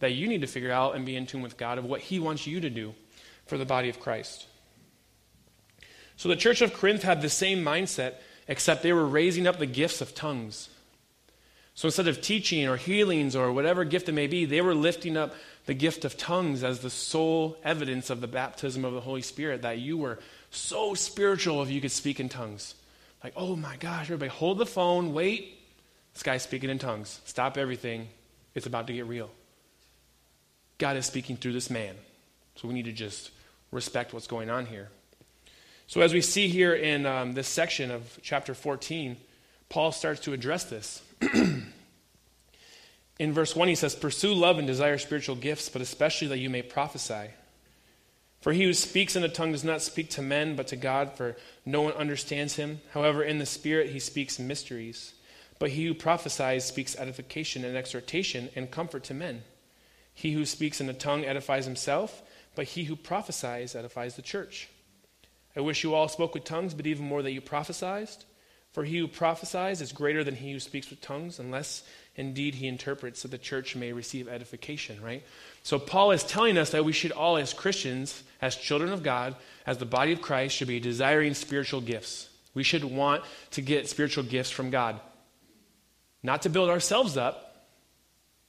that 0.00 0.12
you 0.12 0.28
need 0.28 0.42
to 0.42 0.46
figure 0.46 0.70
out 0.70 0.94
and 0.94 1.06
be 1.06 1.16
in 1.16 1.26
tune 1.26 1.40
with 1.40 1.56
God 1.56 1.78
of 1.78 1.86
what 1.86 2.02
He 2.02 2.20
wants 2.20 2.46
you 2.46 2.60
to 2.60 2.68
do 2.68 2.94
for 3.46 3.56
the 3.56 3.64
body 3.64 3.88
of 3.88 4.00
Christ. 4.00 4.46
So 6.16 6.28
the 6.28 6.36
church 6.36 6.60
of 6.60 6.74
Corinth 6.74 7.02
had 7.02 7.22
the 7.22 7.30
same 7.30 7.64
mindset, 7.64 8.16
except 8.46 8.82
they 8.82 8.92
were 8.92 9.06
raising 9.06 9.46
up 9.46 9.58
the 9.58 9.66
gifts 9.66 10.02
of 10.02 10.14
tongues. 10.14 10.68
So 11.80 11.88
instead 11.88 12.08
of 12.08 12.20
teaching 12.20 12.68
or 12.68 12.76
healings 12.76 13.34
or 13.34 13.50
whatever 13.50 13.86
gift 13.86 14.10
it 14.10 14.12
may 14.12 14.26
be, 14.26 14.44
they 14.44 14.60
were 14.60 14.74
lifting 14.74 15.16
up 15.16 15.34
the 15.64 15.72
gift 15.72 16.04
of 16.04 16.18
tongues 16.18 16.62
as 16.62 16.80
the 16.80 16.90
sole 16.90 17.56
evidence 17.64 18.10
of 18.10 18.20
the 18.20 18.26
baptism 18.26 18.84
of 18.84 18.92
the 18.92 19.00
Holy 19.00 19.22
Spirit, 19.22 19.62
that 19.62 19.78
you 19.78 19.96
were 19.96 20.18
so 20.50 20.92
spiritual 20.92 21.62
if 21.62 21.70
you 21.70 21.80
could 21.80 21.90
speak 21.90 22.20
in 22.20 22.28
tongues. 22.28 22.74
Like, 23.24 23.32
oh 23.34 23.56
my 23.56 23.76
gosh, 23.76 24.02
everybody, 24.02 24.28
hold 24.28 24.58
the 24.58 24.66
phone, 24.66 25.14
wait. 25.14 25.58
This 26.12 26.22
guy's 26.22 26.42
speaking 26.42 26.68
in 26.68 26.78
tongues. 26.78 27.18
Stop 27.24 27.56
everything. 27.56 28.08
It's 28.54 28.66
about 28.66 28.86
to 28.88 28.92
get 28.92 29.06
real. 29.06 29.30
God 30.76 30.98
is 30.98 31.06
speaking 31.06 31.38
through 31.38 31.54
this 31.54 31.70
man. 31.70 31.94
So 32.56 32.68
we 32.68 32.74
need 32.74 32.84
to 32.84 32.92
just 32.92 33.30
respect 33.72 34.12
what's 34.12 34.26
going 34.26 34.50
on 34.50 34.66
here. 34.66 34.90
So, 35.86 36.02
as 36.02 36.12
we 36.12 36.20
see 36.20 36.48
here 36.48 36.74
in 36.74 37.06
um, 37.06 37.32
this 37.32 37.48
section 37.48 37.90
of 37.90 38.18
chapter 38.20 38.52
14, 38.52 39.16
Paul 39.70 39.92
starts 39.92 40.20
to 40.20 40.34
address 40.34 40.64
this. 40.64 41.02
in 43.20 43.32
verse 43.32 43.54
1, 43.54 43.68
he 43.68 43.74
says, 43.76 43.94
Pursue 43.94 44.34
love 44.34 44.58
and 44.58 44.66
desire 44.66 44.98
spiritual 44.98 45.36
gifts, 45.36 45.68
but 45.68 45.82
especially 45.82 46.26
that 46.28 46.38
you 46.38 46.50
may 46.50 46.62
prophesy. 46.62 47.30
For 48.40 48.52
he 48.52 48.64
who 48.64 48.72
speaks 48.72 49.14
in 49.14 49.22
a 49.22 49.28
tongue 49.28 49.52
does 49.52 49.62
not 49.62 49.82
speak 49.82 50.10
to 50.10 50.22
men, 50.22 50.56
but 50.56 50.66
to 50.68 50.76
God, 50.76 51.12
for 51.12 51.36
no 51.64 51.82
one 51.82 51.92
understands 51.92 52.56
him. 52.56 52.80
However, 52.92 53.22
in 53.22 53.38
the 53.38 53.46
Spirit 53.46 53.90
he 53.90 54.00
speaks 54.00 54.38
mysteries. 54.38 55.14
But 55.58 55.70
he 55.70 55.86
who 55.86 55.94
prophesies 55.94 56.64
speaks 56.64 56.96
edification 56.96 57.64
and 57.64 57.76
exhortation 57.76 58.48
and 58.56 58.70
comfort 58.70 59.04
to 59.04 59.14
men. 59.14 59.42
He 60.14 60.32
who 60.32 60.44
speaks 60.44 60.80
in 60.80 60.88
a 60.88 60.94
tongue 60.94 61.24
edifies 61.24 61.66
himself 61.66 62.22
but 62.54 62.66
he 62.66 62.84
who 62.84 62.96
prophesies 62.96 63.74
edifies 63.74 64.16
the 64.16 64.22
church. 64.22 64.68
I 65.56 65.60
wish 65.60 65.82
you 65.82 65.94
all 65.94 66.08
spoke 66.08 66.34
with 66.34 66.44
tongues, 66.44 66.74
but 66.74 66.86
even 66.86 67.06
more 67.06 67.22
that 67.22 67.32
you 67.32 67.40
prophesied. 67.40 68.08
For 68.72 68.84
he 68.84 68.98
who 68.98 69.08
prophesies 69.08 69.80
is 69.80 69.92
greater 69.92 70.22
than 70.22 70.36
he 70.36 70.52
who 70.52 70.60
speaks 70.60 70.90
with 70.90 71.00
tongues, 71.00 71.38
unless 71.38 71.82
indeed 72.16 72.54
he 72.54 72.66
interprets 72.66 73.20
so 73.20 73.28
the 73.28 73.38
church 73.38 73.76
may 73.76 73.92
receive 73.92 74.28
edification, 74.28 75.00
right? 75.02 75.22
So 75.62 75.78
Paul 75.78 76.10
is 76.10 76.24
telling 76.24 76.58
us 76.58 76.70
that 76.70 76.84
we 76.84 76.92
should 76.92 77.12
all, 77.12 77.36
as 77.36 77.52
Christians, 77.52 78.22
as 78.40 78.56
children 78.56 78.92
of 78.92 79.02
God, 79.02 79.36
as 79.66 79.78
the 79.78 79.86
body 79.86 80.12
of 80.12 80.22
Christ, 80.22 80.56
should 80.56 80.68
be 80.68 80.80
desiring 80.80 81.34
spiritual 81.34 81.80
gifts. 81.80 82.28
We 82.54 82.62
should 82.62 82.84
want 82.84 83.24
to 83.52 83.62
get 83.62 83.88
spiritual 83.88 84.24
gifts 84.24 84.50
from 84.50 84.70
God. 84.70 85.00
Not 86.22 86.42
to 86.42 86.50
build 86.50 86.68
ourselves 86.68 87.16
up, 87.16 87.66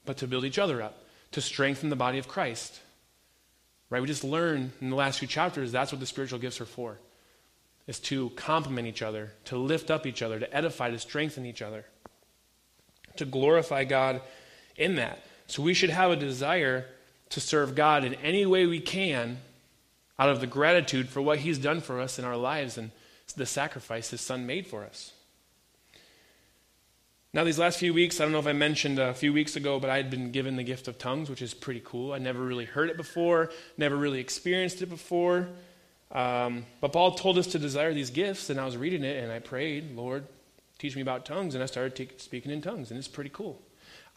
but 0.06 0.18
to 0.18 0.27
build 0.27 0.46
each 0.46 0.60
other 0.60 0.82
up, 0.82 1.06
to 1.32 1.41
strengthen 1.41 1.89
the 1.89 1.96
body 1.96 2.18
of 2.18 2.27
Christ. 2.27 2.80
Right? 3.89 4.01
We 4.01 4.08
just 4.08 4.24
learned 4.24 4.72
in 4.82 4.89
the 4.89 4.96
last 4.96 5.20
few 5.20 5.27
chapters 5.27 5.72
that's 5.72 5.91
what 5.91 6.00
the 6.00 6.08
spiritual 6.08 6.39
gifts 6.39 6.60
are 6.60 6.65
for 6.65 6.98
is 7.88 8.00
to 8.00 8.30
complement 8.32 8.88
each 8.88 9.01
other, 9.01 9.32
to 9.46 9.58
lift 9.58 9.91
up 9.91 10.06
each 10.06 10.22
other, 10.22 10.39
to 10.39 10.56
edify, 10.56 10.89
to 10.89 11.00
strengthen 11.00 11.46
each 11.46 11.62
other, 11.62 11.84
to 13.18 13.25
glorify 13.25 13.84
God 13.84 14.22
in 14.75 14.96
that. 14.96 15.24
So 15.48 15.62
we 15.62 15.74
should 15.74 15.89
have 15.89 16.12
a 16.12 16.15
desire 16.15 16.86
to 17.30 17.39
serve 17.39 17.75
God 17.75 18.03
in 18.03 18.13
any 18.15 18.46
way 18.46 18.65
we 18.65 18.80
can 18.80 19.39
out 20.18 20.30
of 20.30 20.39
the 20.39 20.48
gratitude 20.48 21.10
for 21.10 21.22
what 21.22 21.39
He's 21.39 21.58
done 21.58 21.82
for 21.82 22.00
us 22.00 22.20
in 22.20 22.25
our 22.25 22.38
lives 22.38 22.77
and 22.77 22.91
the 23.36 23.46
sacrifice 23.46 24.10
His 24.10 24.22
Son 24.22 24.46
made 24.46 24.68
for 24.68 24.84
us. 24.84 25.13
Now, 27.34 27.46
these 27.46 27.58
last 27.58 27.80
few 27.80 27.94
weeks, 27.94 28.20
I 28.20 28.25
don't 28.25 28.34
know 28.34 28.39
if 28.39 28.48
I 28.48 28.53
mentioned 28.53 29.00
a 29.00 29.13
few 29.13 29.32
weeks 29.32 29.56
ago, 29.56 29.80
but 29.80 29.89
I 29.89 29.96
had 29.96 30.10
been 30.10 30.32
given 30.32 30.58
the 30.58 30.63
gift 30.63 30.89
of 30.89 30.98
tongues, 30.98 31.30
which 31.30 31.41
is 31.41 31.53
pretty 31.53 31.82
cool. 31.84 32.12
I 32.12 32.18
never 32.18 32.41
really 32.41 32.65
heard 32.65 32.89
it 32.89 32.98
before, 32.98 33.51
never 33.77 33.96
really 33.96 34.20
experienced 34.20 34.82
it 34.82 34.88
before. 34.88 35.48
Um, 36.12 36.65
but 36.82 36.91
Paul 36.91 37.15
told 37.15 37.38
us 37.38 37.48
to 37.48 37.60
desire 37.60 37.94
these 37.94 38.10
gifts, 38.10 38.50
and 38.50 38.60
I 38.60 38.65
was 38.65 38.75
reading 38.75 39.06
it, 39.06 39.24
and 39.24 39.32
I 39.32 39.39
prayed, 39.39 39.96
Lord, 39.96 40.25
teach 40.82 40.96
me 40.96 41.02
about 41.04 41.26
tongues, 41.26 41.54
and 41.54 41.64
I 41.64 41.68
started 41.68 42.20
speaking 42.20 42.52
in 42.52 42.60
tongues, 42.60 42.90
and 42.90 42.98
it's 42.98 43.08
pretty 43.08 43.30
cool. 43.30 43.62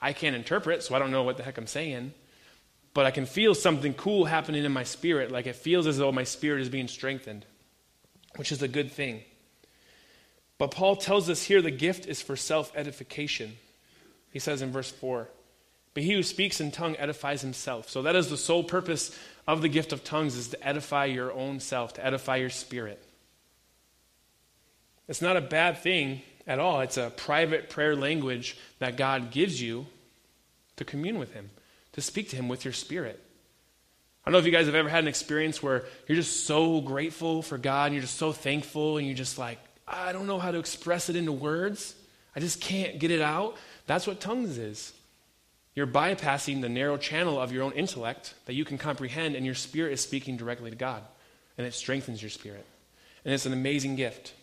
I 0.00 0.14
can't 0.14 0.34
interpret, 0.34 0.82
so 0.82 0.94
I 0.94 0.98
don't 0.98 1.10
know 1.10 1.22
what 1.22 1.36
the 1.36 1.42
heck 1.42 1.58
I'm 1.58 1.66
saying, 1.66 2.14
but 2.94 3.04
I 3.04 3.10
can 3.10 3.26
feel 3.26 3.54
something 3.54 3.92
cool 3.92 4.24
happening 4.24 4.64
in 4.64 4.72
my 4.72 4.84
spirit, 4.84 5.30
like 5.30 5.46
it 5.46 5.56
feels 5.56 5.86
as 5.86 5.98
though 5.98 6.10
my 6.10 6.24
spirit 6.24 6.62
is 6.62 6.70
being 6.70 6.88
strengthened, 6.88 7.44
which 8.36 8.50
is 8.50 8.62
a 8.62 8.68
good 8.68 8.90
thing. 8.90 9.22
But 10.56 10.70
Paul 10.70 10.96
tells 10.96 11.28
us 11.28 11.42
here 11.42 11.60
the 11.60 11.70
gift 11.70 12.06
is 12.06 12.22
for 12.22 12.34
self 12.34 12.72
edification. 12.74 13.56
He 14.32 14.38
says 14.38 14.62
in 14.62 14.72
verse 14.72 14.90
4 14.90 15.28
But 15.92 16.02
he 16.02 16.14
who 16.14 16.22
speaks 16.22 16.62
in 16.62 16.70
tongue 16.70 16.96
edifies 16.96 17.42
himself. 17.42 17.90
So 17.90 18.02
that 18.02 18.16
is 18.16 18.30
the 18.30 18.38
sole 18.38 18.64
purpose 18.64 19.16
of 19.46 19.60
the 19.60 19.68
gift 19.68 19.92
of 19.92 20.02
tongues 20.02 20.34
is 20.34 20.48
to 20.48 20.66
edify 20.66 21.04
your 21.04 21.30
own 21.30 21.60
self, 21.60 21.92
to 21.94 22.06
edify 22.06 22.36
your 22.36 22.50
spirit. 22.50 23.04
It's 25.08 25.20
not 25.20 25.36
a 25.36 25.42
bad 25.42 25.78
thing 25.78 26.22
at 26.46 26.58
all. 26.58 26.80
It's 26.80 26.96
a 26.96 27.10
private 27.10 27.70
prayer 27.70 27.96
language 27.96 28.56
that 28.78 28.96
God 28.96 29.30
gives 29.30 29.60
you 29.60 29.86
to 30.76 30.84
commune 30.84 31.18
with 31.18 31.32
Him, 31.32 31.50
to 31.92 32.00
speak 32.00 32.30
to 32.30 32.36
Him 32.36 32.48
with 32.48 32.64
your 32.64 32.74
spirit. 32.74 33.20
I 34.24 34.30
don't 34.30 34.32
know 34.32 34.38
if 34.38 34.46
you 34.46 34.52
guys 34.52 34.66
have 34.66 34.74
ever 34.74 34.88
had 34.88 35.04
an 35.04 35.08
experience 35.08 35.62
where 35.62 35.84
you're 36.06 36.16
just 36.16 36.46
so 36.46 36.80
grateful 36.80 37.42
for 37.42 37.58
God 37.58 37.86
and 37.86 37.94
you're 37.94 38.02
just 38.02 38.16
so 38.16 38.32
thankful 38.32 38.96
and 38.96 39.06
you're 39.06 39.16
just 39.16 39.38
like, 39.38 39.58
I 39.86 40.12
don't 40.12 40.26
know 40.26 40.38
how 40.38 40.50
to 40.50 40.58
express 40.58 41.10
it 41.10 41.16
into 41.16 41.32
words. 41.32 41.94
I 42.34 42.40
just 42.40 42.60
can't 42.60 42.98
get 42.98 43.10
it 43.10 43.20
out. 43.20 43.56
That's 43.86 44.06
what 44.06 44.20
tongues 44.20 44.56
is. 44.56 44.94
You're 45.74 45.86
bypassing 45.86 46.60
the 46.62 46.68
narrow 46.68 46.96
channel 46.96 47.40
of 47.40 47.52
your 47.52 47.64
own 47.64 47.72
intellect 47.72 48.34
that 48.46 48.54
you 48.54 48.64
can 48.64 48.78
comprehend, 48.78 49.34
and 49.34 49.44
your 49.44 49.56
spirit 49.56 49.92
is 49.92 50.00
speaking 50.00 50.36
directly 50.36 50.70
to 50.70 50.76
God. 50.76 51.02
And 51.58 51.66
it 51.66 51.74
strengthens 51.74 52.22
your 52.22 52.30
spirit. 52.30 52.64
And 53.24 53.34
it's 53.34 53.46
an 53.46 53.52
amazing 53.52 53.96
gift. 53.96 54.34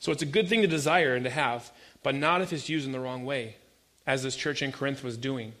So 0.00 0.10
it's 0.10 0.22
a 0.22 0.26
good 0.26 0.48
thing 0.48 0.62
to 0.62 0.66
desire 0.66 1.14
and 1.14 1.24
to 1.24 1.30
have, 1.30 1.70
but 2.02 2.14
not 2.14 2.40
if 2.40 2.52
it's 2.52 2.68
used 2.68 2.86
in 2.86 2.92
the 2.92 2.98
wrong 2.98 3.24
way, 3.24 3.56
as 4.06 4.22
this 4.22 4.34
church 4.34 4.62
in 4.62 4.72
Corinth 4.72 5.04
was 5.04 5.16
doing. 5.16 5.52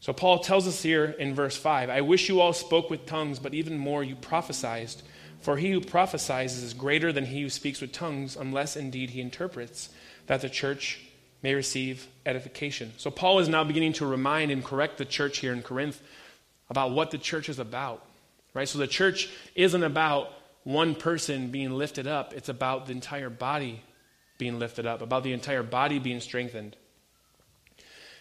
So 0.00 0.12
Paul 0.12 0.40
tells 0.40 0.68
us 0.68 0.82
here 0.82 1.06
in 1.18 1.34
verse 1.34 1.56
5 1.56 1.88
I 1.88 2.00
wish 2.02 2.28
you 2.28 2.40
all 2.40 2.52
spoke 2.52 2.90
with 2.90 3.06
tongues, 3.06 3.38
but 3.38 3.54
even 3.54 3.78
more 3.78 4.04
you 4.04 4.16
prophesied. 4.16 4.90
For 5.40 5.56
he 5.56 5.70
who 5.70 5.80
prophesies 5.80 6.60
is 6.60 6.74
greater 6.74 7.12
than 7.12 7.26
he 7.26 7.42
who 7.42 7.50
speaks 7.50 7.80
with 7.80 7.92
tongues, 7.92 8.36
unless 8.36 8.76
indeed 8.76 9.10
he 9.10 9.20
interprets, 9.20 9.90
that 10.26 10.40
the 10.40 10.50
church 10.50 11.00
may 11.42 11.54
receive 11.54 12.08
edification. 12.24 12.92
So 12.96 13.10
Paul 13.10 13.38
is 13.38 13.48
now 13.48 13.62
beginning 13.62 13.92
to 13.94 14.06
remind 14.06 14.50
and 14.50 14.64
correct 14.64 14.98
the 14.98 15.04
church 15.04 15.38
here 15.38 15.52
in 15.52 15.62
Corinth 15.62 16.00
about 16.68 16.90
what 16.90 17.12
the 17.12 17.18
church 17.18 17.48
is 17.48 17.60
about. 17.60 18.04
Right? 18.54 18.68
So 18.68 18.78
the 18.78 18.88
church 18.88 19.28
isn't 19.54 19.82
about 19.82 20.32
one 20.66 20.96
person 20.96 21.52
being 21.52 21.70
lifted 21.70 22.08
up, 22.08 22.34
it's 22.34 22.48
about 22.48 22.86
the 22.86 22.92
entire 22.92 23.30
body 23.30 23.84
being 24.36 24.58
lifted 24.58 24.84
up, 24.84 25.00
about 25.00 25.22
the 25.22 25.32
entire 25.32 25.62
body 25.62 26.00
being 26.00 26.18
strengthened. 26.18 26.74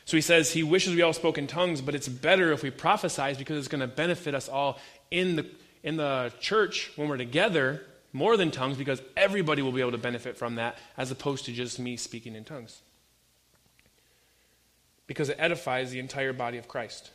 So 0.05 0.15
he 0.15 0.21
says 0.21 0.51
he 0.51 0.61
wishes 0.61 0.93
we 0.93 1.01
all 1.01 1.11
spoke 1.11 1.39
in 1.39 1.47
tongues, 1.47 1.81
but 1.81 1.95
it's 1.95 2.07
better 2.07 2.51
if 2.51 2.61
we 2.61 2.69
prophesy 2.69 3.33
because 3.33 3.57
it's 3.57 3.67
going 3.67 3.81
to 3.81 3.87
benefit 3.87 4.35
us 4.35 4.47
all 4.47 4.77
in 5.09 5.37
the 5.37 5.49
in 5.81 5.97
the 5.97 6.31
church 6.39 6.91
when 6.95 7.09
we're 7.09 7.17
together 7.17 7.81
more 8.13 8.37
than 8.37 8.51
tongues 8.51 8.77
because 8.77 9.01
everybody 9.17 9.63
will 9.63 9.71
be 9.71 9.81
able 9.81 9.91
to 9.91 9.97
benefit 9.97 10.37
from 10.37 10.55
that 10.55 10.77
as 10.97 11.09
opposed 11.09 11.45
to 11.45 11.51
just 11.51 11.79
me 11.79 11.97
speaking 11.97 12.35
in 12.35 12.43
tongues 12.43 12.79
because 15.07 15.29
it 15.29 15.37
edifies 15.39 15.89
the 15.89 15.99
entire 15.99 16.33
body 16.33 16.59
of 16.59 16.67
Christ. 16.67 17.09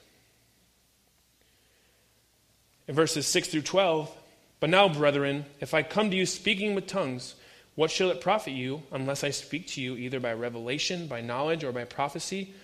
In 2.89 2.97
verses 2.97 3.29
6 3.29 3.49
through 3.49 3.63
12, 3.63 4.13
but 4.61 4.71
now, 4.71 4.89
brethren, 4.89 5.47
if 5.61 5.75
I 5.75 5.83
come 5.83 6.11
to 6.11 6.17
you 6.17 6.27
speaking 6.27 6.75
with 6.75 6.87
tongues, 6.87 7.35
what 7.75 7.91
shall 7.91 8.11
it 8.11 8.21
profit 8.21 8.53
you 8.53 8.83
unless 8.93 9.25
I 9.25 9.31
speak 9.31 9.67
to 9.69 9.81
you 9.81 9.97
either 9.97 10.21
by 10.21 10.35
revelation, 10.35 11.07
by 11.07 11.23
knowledge, 11.23 11.65
or 11.65 11.73
by 11.73 11.85
prophecy, 11.85 12.55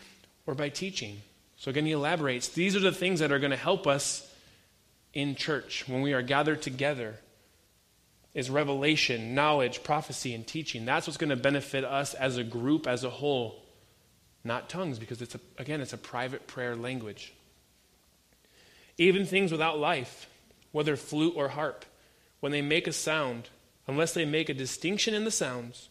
or 0.47 0.55
by 0.55 0.69
teaching? 0.69 1.23
So 1.57 1.71
again, 1.71 1.87
he 1.87 1.93
elaborates. 1.93 2.49
These 2.49 2.77
are 2.77 2.81
the 2.81 2.93
things 2.93 3.21
that 3.21 3.33
are 3.33 3.39
going 3.39 3.51
to 3.51 3.57
help 3.57 3.87
us 3.87 4.31
in 5.15 5.35
church 5.35 5.89
when 5.89 6.03
we 6.03 6.13
are 6.13 6.23
gathered 6.23 6.61
together 6.61 7.17
is 8.35 8.51
revelation, 8.51 9.35
knowledge, 9.35 9.83
prophecy, 9.83 10.35
and 10.35 10.47
teaching. 10.47 10.85
That's 10.85 11.07
what's 11.07 11.17
going 11.17 11.31
to 11.31 11.37
benefit 11.37 11.85
us 11.85 12.13
as 12.13 12.37
a 12.37 12.45
group, 12.45 12.87
as 12.87 13.03
a 13.03 13.09
whole 13.09 13.63
not 14.45 14.69
tongues, 14.69 14.99
because 14.99 15.23
it's 15.23 15.35
a, 15.35 15.41
again, 15.59 15.81
it's 15.81 15.95
a 15.95 15.99
private 15.99 16.47
prayer 16.47 16.77
language. 16.77 17.33
Even 18.99 19.25
things 19.25 19.51
without 19.51 19.79
life, 19.79 20.29
whether 20.77 20.95
flute 20.95 21.33
or 21.35 21.49
harp, 21.49 21.87
when 22.41 22.53
they 22.53 22.61
make 22.61 22.87
a 22.87 22.93
sound, 22.93 23.49
unless 23.87 24.13
they 24.13 24.27
make 24.27 24.51
a 24.51 24.55
distinction 24.55 25.15
in 25.15 25.25
the 25.25 25.31
sounds, 25.31 25.89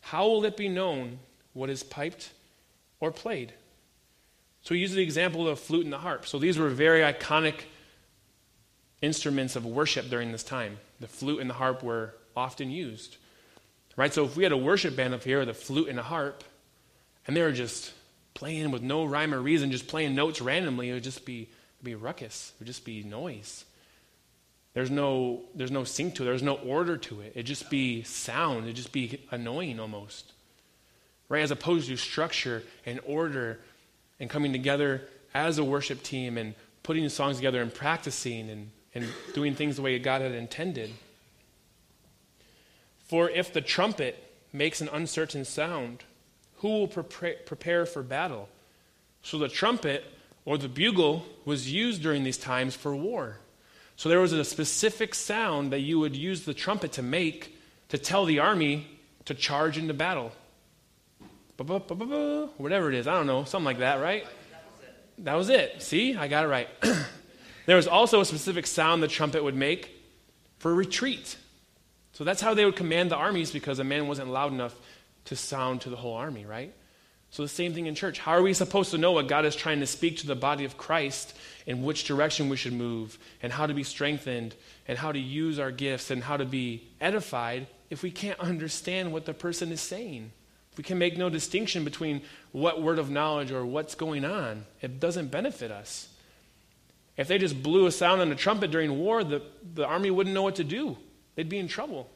how 0.00 0.28
will 0.28 0.44
it 0.44 0.56
be 0.56 0.68
known 0.68 1.18
what 1.54 1.68
is 1.68 1.82
piped 1.82 2.30
or 3.00 3.10
played? 3.10 3.52
So 4.62 4.76
he 4.76 4.80
uses 4.80 4.94
the 4.94 5.02
example 5.02 5.48
of 5.48 5.58
flute 5.58 5.82
and 5.82 5.92
the 5.92 5.98
harp. 5.98 6.24
So 6.24 6.38
these 6.38 6.56
were 6.56 6.68
very 6.68 7.00
iconic 7.00 7.62
instruments 9.02 9.56
of 9.56 9.66
worship 9.66 10.08
during 10.08 10.30
this 10.30 10.44
time. 10.44 10.78
The 11.00 11.08
flute 11.08 11.40
and 11.40 11.50
the 11.50 11.54
harp 11.54 11.82
were 11.82 12.14
often 12.36 12.70
used. 12.70 13.16
Right? 13.96 14.14
So 14.14 14.24
if 14.24 14.36
we 14.36 14.44
had 14.44 14.52
a 14.52 14.56
worship 14.56 14.94
band 14.94 15.14
up 15.14 15.24
here 15.24 15.40
with 15.40 15.48
a 15.48 15.54
flute 15.54 15.88
and 15.88 15.98
a 15.98 16.04
harp, 16.04 16.44
and 17.26 17.36
they 17.36 17.42
were 17.42 17.50
just 17.50 17.92
playing 18.34 18.70
with 18.70 18.82
no 18.82 19.04
rhyme 19.04 19.34
or 19.34 19.40
reason, 19.40 19.72
just 19.72 19.88
playing 19.88 20.14
notes 20.14 20.40
randomly, 20.40 20.90
it 20.90 20.92
would 20.92 21.02
just 21.02 21.24
be, 21.24 21.48
be 21.82 21.96
ruckus. 21.96 22.52
It 22.54 22.60
would 22.60 22.68
just 22.68 22.84
be 22.84 23.02
noise. 23.02 23.64
There's 24.78 24.92
no, 24.92 25.40
there's 25.56 25.72
no 25.72 25.82
sync 25.82 26.14
to 26.14 26.22
it. 26.22 26.26
There's 26.26 26.40
no 26.40 26.54
order 26.54 26.96
to 26.96 27.20
it. 27.20 27.32
It'd 27.34 27.46
just 27.46 27.68
be 27.68 28.04
sound. 28.04 28.62
It'd 28.62 28.76
just 28.76 28.92
be 28.92 29.20
annoying 29.32 29.80
almost. 29.80 30.30
Right? 31.28 31.42
As 31.42 31.50
opposed 31.50 31.88
to 31.88 31.96
structure 31.96 32.62
and 32.86 33.00
order 33.04 33.58
and 34.20 34.30
coming 34.30 34.52
together 34.52 35.02
as 35.34 35.58
a 35.58 35.64
worship 35.64 36.04
team 36.04 36.38
and 36.38 36.54
putting 36.84 37.02
the 37.02 37.10
songs 37.10 37.38
together 37.38 37.60
and 37.60 37.74
practicing 37.74 38.50
and, 38.50 38.70
and 38.94 39.08
doing 39.34 39.56
things 39.56 39.74
the 39.74 39.82
way 39.82 39.98
God 39.98 40.22
had 40.22 40.30
intended. 40.30 40.92
For 43.08 43.28
if 43.28 43.52
the 43.52 43.60
trumpet 43.60 44.32
makes 44.52 44.80
an 44.80 44.90
uncertain 44.92 45.44
sound, 45.44 46.04
who 46.58 46.68
will 46.68 46.86
prepare 46.86 47.84
for 47.84 48.04
battle? 48.04 48.48
So 49.22 49.38
the 49.38 49.48
trumpet 49.48 50.04
or 50.44 50.56
the 50.56 50.68
bugle 50.68 51.26
was 51.44 51.68
used 51.72 52.00
during 52.00 52.22
these 52.22 52.38
times 52.38 52.76
for 52.76 52.94
war. 52.94 53.38
So 53.98 54.08
there 54.08 54.20
was 54.20 54.32
a 54.32 54.44
specific 54.44 55.12
sound 55.12 55.72
that 55.72 55.80
you 55.80 55.98
would 55.98 56.14
use 56.14 56.44
the 56.44 56.54
trumpet 56.54 56.92
to 56.92 57.02
make 57.02 57.58
to 57.88 57.98
tell 57.98 58.26
the 58.26 58.38
army 58.38 58.86
to 59.24 59.34
charge 59.34 59.76
into 59.76 59.92
battle. 59.92 60.30
Whatever 62.58 62.90
it 62.90 62.94
is, 62.94 63.08
I 63.08 63.14
don't 63.14 63.26
know, 63.26 63.42
something 63.42 63.64
like 63.64 63.78
that, 63.78 64.00
right? 64.00 64.24
That 65.18 65.34
was 65.34 65.48
it. 65.48 65.82
See, 65.82 66.14
I 66.14 66.28
got 66.28 66.44
it 66.44 66.46
right. 66.48 66.68
there 67.66 67.74
was 67.74 67.88
also 67.88 68.20
a 68.20 68.24
specific 68.24 68.68
sound 68.68 69.02
the 69.02 69.08
trumpet 69.08 69.42
would 69.42 69.56
make 69.56 69.90
for 70.60 70.72
retreat. 70.72 71.36
So 72.12 72.22
that's 72.22 72.40
how 72.40 72.54
they 72.54 72.64
would 72.64 72.76
command 72.76 73.10
the 73.10 73.16
armies 73.16 73.50
because 73.50 73.80
a 73.80 73.84
man 73.84 74.06
wasn't 74.06 74.30
loud 74.30 74.52
enough 74.52 74.76
to 75.24 75.34
sound 75.34 75.80
to 75.80 75.90
the 75.90 75.96
whole 75.96 76.14
army, 76.14 76.46
right? 76.46 76.72
So, 77.30 77.42
the 77.42 77.48
same 77.48 77.74
thing 77.74 77.86
in 77.86 77.94
church. 77.94 78.18
How 78.18 78.32
are 78.32 78.42
we 78.42 78.54
supposed 78.54 78.90
to 78.92 78.98
know 78.98 79.12
what 79.12 79.28
God 79.28 79.44
is 79.44 79.54
trying 79.54 79.80
to 79.80 79.86
speak 79.86 80.18
to 80.18 80.26
the 80.26 80.34
body 80.34 80.64
of 80.64 80.78
Christ 80.78 81.36
in 81.66 81.82
which 81.82 82.04
direction 82.04 82.48
we 82.48 82.56
should 82.56 82.72
move 82.72 83.18
and 83.42 83.52
how 83.52 83.66
to 83.66 83.74
be 83.74 83.82
strengthened 83.82 84.54
and 84.86 84.96
how 84.96 85.12
to 85.12 85.18
use 85.18 85.58
our 85.58 85.70
gifts 85.70 86.10
and 86.10 86.24
how 86.24 86.38
to 86.38 86.46
be 86.46 86.88
edified 87.00 87.66
if 87.90 88.02
we 88.02 88.10
can't 88.10 88.40
understand 88.40 89.12
what 89.12 89.26
the 89.26 89.34
person 89.34 89.70
is 89.70 89.80
saying. 89.80 90.32
If 90.72 90.78
we 90.78 90.84
can 90.84 90.98
make 90.98 91.18
no 91.18 91.28
distinction 91.28 91.84
between 91.84 92.22
what 92.52 92.80
word 92.80 92.98
of 92.98 93.10
knowledge 93.10 93.52
or 93.52 93.66
what's 93.66 93.94
going 93.94 94.24
on, 94.24 94.64
it 94.80 94.98
doesn't 94.98 95.30
benefit 95.30 95.70
us. 95.70 96.08
If 97.18 97.28
they 97.28 97.36
just 97.36 97.62
blew 97.62 97.86
a 97.86 97.92
sound 97.92 98.20
on 98.20 98.30
a 98.30 98.36
trumpet 98.36 98.70
during 98.70 98.98
war, 98.98 99.24
the, 99.24 99.42
the 99.74 99.84
army 99.84 100.10
wouldn't 100.10 100.34
know 100.34 100.42
what 100.42 100.56
to 100.56 100.64
do. 100.64 100.96
They'd 101.34 101.48
be 101.48 101.58
in 101.58 101.68
trouble. 101.68 102.08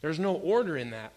There's 0.00 0.18
no 0.18 0.34
order 0.34 0.76
in 0.76 0.90
that. 0.90 1.12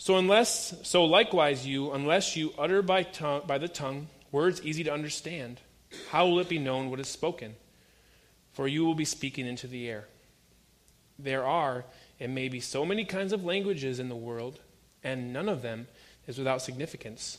So 0.00 0.16
unless 0.16 0.74
so 0.84 1.04
likewise 1.04 1.66
you 1.66 1.90
unless 1.90 2.36
you 2.36 2.54
utter 2.56 2.82
by 2.82 3.02
tongue 3.02 3.42
by 3.48 3.58
the 3.58 3.66
tongue 3.66 4.06
words 4.30 4.62
easy 4.62 4.84
to 4.84 4.92
understand 4.92 5.60
how 6.10 6.26
will 6.26 6.38
it 6.38 6.48
be 6.48 6.60
known 6.60 6.88
what 6.88 7.00
is 7.00 7.08
spoken? 7.08 7.56
For 8.52 8.68
you 8.68 8.84
will 8.84 8.94
be 8.94 9.04
speaking 9.04 9.44
into 9.44 9.66
the 9.66 9.88
air. 9.88 10.06
There 11.18 11.44
are 11.44 11.84
it 12.20 12.30
may 12.30 12.48
be 12.48 12.60
so 12.60 12.86
many 12.86 13.04
kinds 13.04 13.32
of 13.32 13.44
languages 13.44 13.98
in 13.98 14.08
the 14.08 14.14
world 14.14 14.60
and 15.02 15.32
none 15.32 15.48
of 15.48 15.62
them 15.62 15.88
is 16.28 16.38
without 16.38 16.62
significance. 16.62 17.38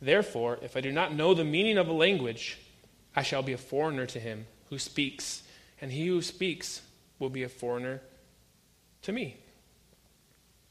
Therefore 0.00 0.58
if 0.62 0.78
I 0.78 0.80
do 0.80 0.90
not 0.90 1.14
know 1.14 1.34
the 1.34 1.44
meaning 1.44 1.76
of 1.76 1.88
a 1.88 1.92
language 1.92 2.58
I 3.14 3.22
shall 3.22 3.42
be 3.42 3.52
a 3.52 3.58
foreigner 3.58 4.06
to 4.06 4.18
him 4.18 4.46
who 4.70 4.78
speaks 4.78 5.42
and 5.78 5.92
he 5.92 6.06
who 6.06 6.22
speaks 6.22 6.80
will 7.18 7.30
be 7.30 7.42
a 7.42 7.50
foreigner 7.50 8.00
to 9.02 9.12
me 9.12 9.36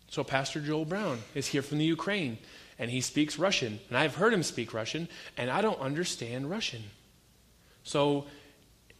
so, 0.10 0.24
Pastor 0.24 0.62
Joel 0.62 0.86
Brown 0.86 1.20
is 1.36 1.48
here 1.48 1.62
from 1.62 1.80
the 1.80 1.86
Ukraine, 1.86 2.38
and 2.80 2.90
he 2.90 3.02
speaks 3.02 3.38
Russian. 3.38 3.80
And 3.90 3.98
I've 3.98 4.16
heard 4.16 4.34
him 4.34 4.44
speak 4.44 4.74
Russian, 4.74 5.10
and 5.36 5.50
I 5.50 5.62
don't 5.62 5.80
understand 5.80 6.50
Russian. 6.50 6.84
So, 7.84 8.26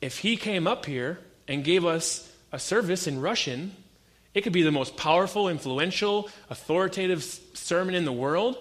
if 0.02 0.20
he 0.20 0.36
came 0.36 0.68
up 0.68 0.86
here 0.86 1.20
and 1.48 1.64
gave 1.64 1.86
us 1.86 2.32
a 2.52 2.60
service 2.60 3.08
in 3.08 3.22
Russian, 3.22 3.74
it 4.34 4.42
could 4.42 4.54
be 4.54 4.64
the 4.64 4.72
most 4.72 4.98
powerful, 4.98 5.48
influential, 5.48 6.30
authoritative 6.50 7.24
sermon 7.54 7.96
in 7.96 8.06
the 8.06 8.12
world. 8.12 8.58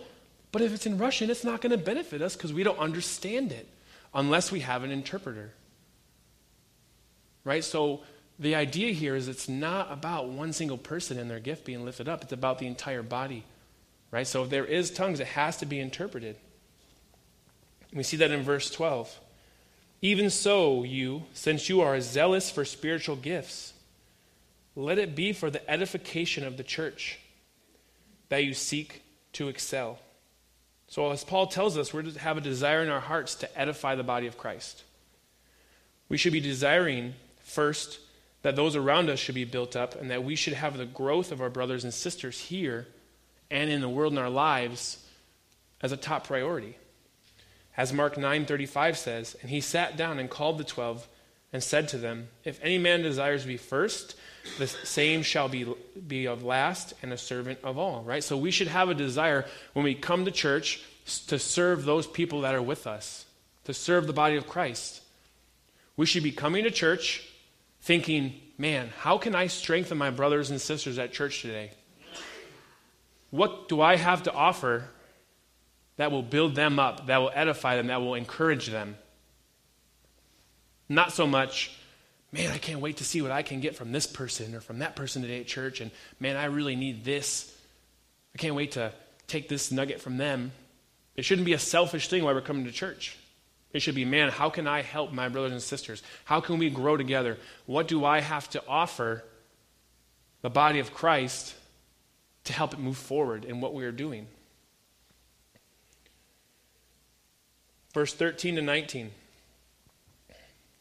But 0.52 0.62
if 0.62 0.72
it's 0.72 0.86
in 0.86 0.98
Russian, 0.98 1.30
it's 1.30 1.44
not 1.44 1.60
going 1.60 1.72
to 1.72 1.84
benefit 1.84 2.22
us 2.22 2.36
because 2.36 2.52
we 2.52 2.62
don't 2.62 2.78
understand 2.78 3.52
it 3.52 3.68
unless 4.14 4.52
we 4.52 4.60
have 4.60 4.84
an 4.84 4.92
interpreter. 4.92 5.52
Right? 7.44 7.64
So, 7.64 8.02
the 8.38 8.54
idea 8.54 8.92
here 8.92 9.16
is 9.16 9.28
it's 9.28 9.48
not 9.48 9.90
about 9.90 10.28
one 10.28 10.52
single 10.52 10.78
person 10.78 11.18
and 11.18 11.30
their 11.30 11.40
gift 11.40 11.64
being 11.64 11.84
lifted 11.84 12.08
up, 12.08 12.22
it's 12.22 12.32
about 12.32 12.58
the 12.58 12.66
entire 12.66 13.02
body. 13.02 13.44
Right? 14.10 14.26
So 14.26 14.44
if 14.44 14.50
there 14.50 14.64
is 14.64 14.90
tongues, 14.90 15.20
it 15.20 15.26
has 15.28 15.56
to 15.58 15.66
be 15.66 15.80
interpreted. 15.80 16.36
We 17.92 18.02
see 18.02 18.18
that 18.18 18.30
in 18.30 18.42
verse 18.42 18.70
12. 18.70 19.20
Even 20.02 20.30
so, 20.30 20.84
you, 20.84 21.24
since 21.32 21.68
you 21.68 21.80
are 21.80 22.00
zealous 22.00 22.50
for 22.50 22.64
spiritual 22.64 23.16
gifts, 23.16 23.72
let 24.74 24.98
it 24.98 25.16
be 25.16 25.32
for 25.32 25.50
the 25.50 25.68
edification 25.70 26.44
of 26.44 26.58
the 26.58 26.62
church 26.62 27.18
that 28.28 28.44
you 28.44 28.52
seek 28.52 29.02
to 29.32 29.48
excel. 29.48 29.98
So, 30.88 31.10
as 31.10 31.24
Paul 31.24 31.46
tells 31.46 31.76
us, 31.76 31.92
we're 31.92 32.02
to 32.02 32.18
have 32.18 32.36
a 32.36 32.42
desire 32.42 32.82
in 32.82 32.90
our 32.90 33.00
hearts 33.00 33.34
to 33.36 33.58
edify 33.58 33.94
the 33.94 34.04
body 34.04 34.26
of 34.26 34.38
Christ. 34.38 34.84
We 36.08 36.18
should 36.18 36.32
be 36.32 36.40
desiring 36.40 37.14
first 37.42 37.98
that 38.46 38.54
those 38.54 38.76
around 38.76 39.10
us 39.10 39.18
should 39.18 39.34
be 39.34 39.42
built 39.42 39.74
up 39.74 40.00
and 40.00 40.08
that 40.08 40.22
we 40.22 40.36
should 40.36 40.52
have 40.52 40.78
the 40.78 40.86
growth 40.86 41.32
of 41.32 41.40
our 41.40 41.50
brothers 41.50 41.82
and 41.82 41.92
sisters 41.92 42.38
here 42.38 42.86
and 43.50 43.68
in 43.68 43.80
the 43.80 43.88
world 43.88 44.12
in 44.12 44.20
our 44.20 44.30
lives 44.30 45.04
as 45.82 45.90
a 45.90 45.96
top 45.96 46.28
priority. 46.28 46.76
As 47.76 47.92
Mark 47.92 48.14
9:35 48.14 48.96
says, 48.96 49.36
and 49.42 49.50
he 49.50 49.60
sat 49.60 49.96
down 49.96 50.20
and 50.20 50.30
called 50.30 50.58
the 50.58 50.64
12 50.64 51.08
and 51.52 51.60
said 51.60 51.88
to 51.88 51.98
them, 51.98 52.28
if 52.44 52.60
any 52.62 52.78
man 52.78 53.02
desires 53.02 53.42
to 53.42 53.48
be 53.48 53.56
first, 53.56 54.14
the 54.58 54.68
same 54.68 55.24
shall 55.24 55.48
be, 55.48 55.66
be 56.06 56.28
of 56.28 56.44
last 56.44 56.94
and 57.02 57.12
a 57.12 57.18
servant 57.18 57.58
of 57.64 57.78
all, 57.78 58.04
right? 58.04 58.22
So 58.22 58.36
we 58.36 58.52
should 58.52 58.68
have 58.68 58.88
a 58.88 58.94
desire 58.94 59.44
when 59.72 59.84
we 59.84 59.96
come 59.96 60.24
to 60.24 60.30
church 60.30 60.84
to 61.26 61.40
serve 61.40 61.84
those 61.84 62.06
people 62.06 62.42
that 62.42 62.54
are 62.54 62.62
with 62.62 62.86
us, 62.86 63.26
to 63.64 63.74
serve 63.74 64.06
the 64.06 64.12
body 64.12 64.36
of 64.36 64.46
Christ. 64.46 65.02
We 65.96 66.06
should 66.06 66.22
be 66.22 66.30
coming 66.30 66.62
to 66.62 66.70
church 66.70 67.28
thinking, 67.86 68.34
man, 68.58 68.90
how 68.98 69.16
can 69.16 69.36
I 69.36 69.46
strengthen 69.46 69.96
my 69.96 70.10
brothers 70.10 70.50
and 70.50 70.60
sisters 70.60 70.98
at 70.98 71.12
church 71.12 71.42
today? 71.42 71.70
What 73.30 73.68
do 73.68 73.80
I 73.80 73.94
have 73.94 74.24
to 74.24 74.32
offer 74.32 74.88
that 75.96 76.10
will 76.10 76.24
build 76.24 76.56
them 76.56 76.80
up, 76.80 77.06
that 77.06 77.18
will 77.18 77.30
edify 77.32 77.76
them, 77.76 77.86
that 77.86 78.00
will 78.00 78.14
encourage 78.14 78.66
them? 78.66 78.96
Not 80.88 81.12
so 81.12 81.28
much, 81.28 81.78
man, 82.32 82.50
I 82.50 82.58
can't 82.58 82.80
wait 82.80 82.96
to 82.96 83.04
see 83.04 83.22
what 83.22 83.30
I 83.30 83.42
can 83.42 83.60
get 83.60 83.76
from 83.76 83.92
this 83.92 84.08
person 84.08 84.56
or 84.56 84.60
from 84.60 84.80
that 84.80 84.96
person 84.96 85.22
today 85.22 85.40
at 85.40 85.46
church, 85.46 85.80
and 85.80 85.92
man, 86.18 86.36
I 86.36 86.46
really 86.46 86.74
need 86.74 87.04
this. 87.04 87.56
I 88.34 88.38
can't 88.38 88.56
wait 88.56 88.72
to 88.72 88.92
take 89.28 89.48
this 89.48 89.70
nugget 89.70 90.00
from 90.00 90.16
them. 90.16 90.50
It 91.14 91.24
shouldn't 91.24 91.46
be 91.46 91.52
a 91.52 91.58
selfish 91.58 92.08
thing 92.08 92.24
why 92.24 92.32
we're 92.32 92.40
coming 92.40 92.64
to 92.64 92.72
church. 92.72 93.16
It 93.72 93.80
should 93.80 93.94
be, 93.94 94.04
man, 94.04 94.30
how 94.30 94.48
can 94.48 94.66
I 94.66 94.82
help 94.82 95.12
my 95.12 95.28
brothers 95.28 95.52
and 95.52 95.62
sisters? 95.62 96.02
How 96.24 96.40
can 96.40 96.58
we 96.58 96.70
grow 96.70 96.96
together? 96.96 97.36
What 97.66 97.88
do 97.88 98.04
I 98.04 98.20
have 98.20 98.48
to 98.50 98.62
offer 98.66 99.24
the 100.42 100.50
body 100.50 100.78
of 100.78 100.94
Christ 100.94 101.54
to 102.44 102.52
help 102.52 102.72
it 102.72 102.78
move 102.78 102.96
forward 102.96 103.44
in 103.44 103.60
what 103.60 103.74
we 103.74 103.84
are 103.84 103.92
doing? 103.92 104.28
Verse 107.92 108.14
13 108.14 108.56
to 108.56 108.62
19. 108.62 109.10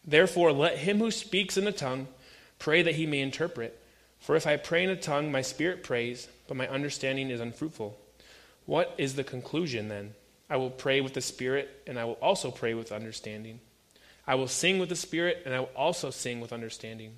Therefore, 0.05 0.51
let 0.51 0.77
him 0.77 0.99
who 0.99 1.11
speaks 1.11 1.57
in 1.57 1.67
a 1.67 1.71
tongue 1.71 2.07
pray 2.59 2.81
that 2.81 2.95
he 2.95 3.05
may 3.05 3.21
interpret. 3.21 3.81
For 4.19 4.35
if 4.35 4.45
I 4.47 4.57
pray 4.57 4.83
in 4.83 4.89
a 4.89 4.95
tongue, 4.95 5.31
my 5.31 5.41
spirit 5.41 5.83
prays, 5.83 6.27
but 6.47 6.57
my 6.57 6.67
understanding 6.67 7.29
is 7.29 7.39
unfruitful. 7.39 7.97
What 8.65 8.93
is 8.97 9.15
the 9.15 9.23
conclusion 9.23 9.87
then? 9.87 10.13
I 10.49 10.57
will 10.57 10.69
pray 10.69 11.01
with 11.01 11.13
the 11.13 11.21
Spirit, 11.21 11.83
and 11.87 11.97
I 11.97 12.05
will 12.05 12.19
also 12.21 12.51
pray 12.51 12.73
with 12.73 12.91
understanding. 12.91 13.59
I 14.27 14.35
will 14.35 14.47
sing 14.47 14.79
with 14.79 14.89
the 14.89 14.95
Spirit, 14.95 15.43
and 15.45 15.53
I 15.53 15.59
will 15.59 15.71
also 15.75 16.09
sing 16.11 16.39
with 16.39 16.53
understanding. 16.53 17.15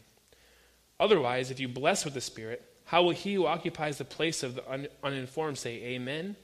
Otherwise, 1.00 1.52
if 1.52 1.60
you 1.60 1.68
bless 1.68 2.06
with 2.06 2.14
the 2.14 2.22
Spirit, 2.22 2.64
how 2.86 3.04
will 3.04 3.12
he 3.12 3.34
who 3.34 3.46
occupies 3.46 3.98
the 3.98 4.06
place 4.06 4.44
of 4.44 4.56
the 4.56 4.72
un- 4.72 4.88
uninformed 5.04 5.58
say, 5.58 5.76
Amen, 5.84 6.36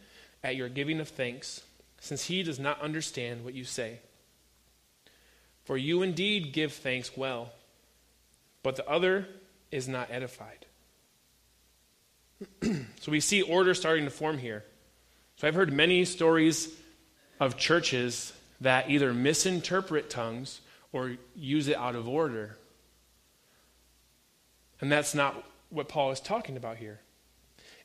at 0.44 0.56
your 0.56 0.70
giving 0.70 1.00
of 1.00 1.08
thanks, 1.08 1.62
since 2.00 2.26
he 2.26 2.44
does 2.44 2.60
not 2.60 2.82
understand 2.82 3.46
what 3.46 3.54
you 3.54 3.64
say? 3.64 4.00
For 5.64 5.78
you 5.78 6.02
indeed 6.02 6.52
give 6.52 6.74
thanks 6.74 7.16
well, 7.16 7.54
but 8.62 8.76
the 8.76 8.88
other 8.88 9.28
is 9.72 9.88
not 9.88 10.12
edified. 10.12 10.66
so 12.62 13.12
we 13.12 13.22
see 13.22 13.42
order 13.42 13.74
starting 13.74 14.04
to 14.04 14.12
form 14.12 14.38
here. 14.38 14.66
So 15.38 15.48
I've 15.48 15.56
heard 15.56 15.74
many 15.74 16.06
stories 16.06 16.70
of 17.40 17.58
churches 17.58 18.34
that 18.62 18.90
either 18.90 19.14
misinterpret 19.14 20.10
tongues 20.10 20.62
or 20.92 21.18
use 21.36 21.68
it 21.68 21.76
out 21.76 21.96
of 21.96 22.08
order. 22.08 22.58
And 24.80 24.92
that's 24.92 25.14
not 25.14 25.44
what 25.70 25.90
Paul 25.90 26.12
is 26.12 26.20
talking 26.20 26.56
about 26.56 26.78
here. 26.78 27.00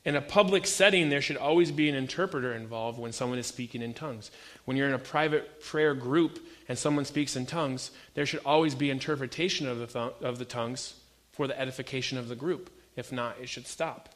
In 0.05 0.15
a 0.15 0.21
public 0.21 0.65
setting, 0.65 1.09
there 1.09 1.21
should 1.21 1.35
always 1.37 1.71
be 1.71 1.89
an 1.89 1.95
interpreter 1.95 2.53
involved 2.53 2.97
when 2.97 3.11
someone 3.11 3.37
is 3.37 3.47
speaking 3.47 3.81
in 3.81 3.93
tongues. 3.93 4.31
When 4.63 4.77
you're 4.77 4.87
in 4.87 4.93
a 4.93 4.99
private 4.99 5.61
prayer 5.61 5.93
group 5.93 6.39
and 6.69 6.77
someone 6.77 7.03
speaks 7.03 7.35
in 7.35 7.45
tongues, 7.45 7.91
there 8.13 8.25
should 8.25 8.41
always 8.45 8.75
be 8.75 8.89
interpretation 8.89 9.67
of 9.67 9.79
the, 9.79 9.87
th- 9.87 10.13
of 10.21 10.39
the 10.39 10.45
tongues 10.45 10.93
for 11.31 11.47
the 11.47 11.59
edification 11.59 12.17
of 12.17 12.29
the 12.29 12.35
group. 12.35 12.69
If 12.95 13.11
not, 13.11 13.37
it 13.41 13.49
should 13.49 13.67
stop. 13.67 14.09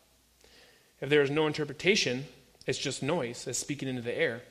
If 1.01 1.09
there 1.09 1.21
is 1.21 1.29
no 1.29 1.47
interpretation, 1.47 2.25
it's 2.65 2.80
just 2.80 3.04
noise 3.04 3.45
that's 3.45 3.60
speaking 3.60 3.89
into 3.89 4.02
the 4.02 4.17
air. 4.17 4.41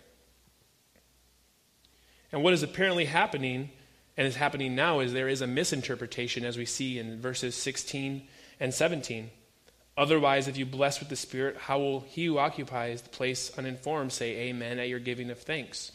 And 2.30 2.42
what 2.42 2.54
is 2.54 2.62
apparently 2.62 3.04
happening, 3.04 3.70
and 4.16 4.26
is 4.26 4.36
happening 4.36 4.74
now, 4.74 5.00
is 5.00 5.12
there 5.12 5.28
is 5.28 5.42
a 5.42 5.46
misinterpretation, 5.46 6.44
as 6.44 6.56
we 6.56 6.64
see 6.64 6.98
in 6.98 7.20
verses 7.20 7.54
16 7.54 8.22
and 8.58 8.72
17. 8.72 9.30
Otherwise, 9.96 10.48
if 10.48 10.56
you 10.56 10.64
bless 10.64 11.00
with 11.00 11.10
the 11.10 11.16
Spirit, 11.16 11.56
how 11.56 11.78
will 11.78 12.00
he 12.00 12.26
who 12.26 12.38
occupies 12.38 13.02
the 13.02 13.10
place 13.10 13.52
uninformed 13.58 14.12
say, 14.12 14.48
Amen, 14.48 14.78
at 14.78 14.88
your 14.88 14.98
giving 14.98 15.30
of 15.30 15.38
thanks? 15.38 15.92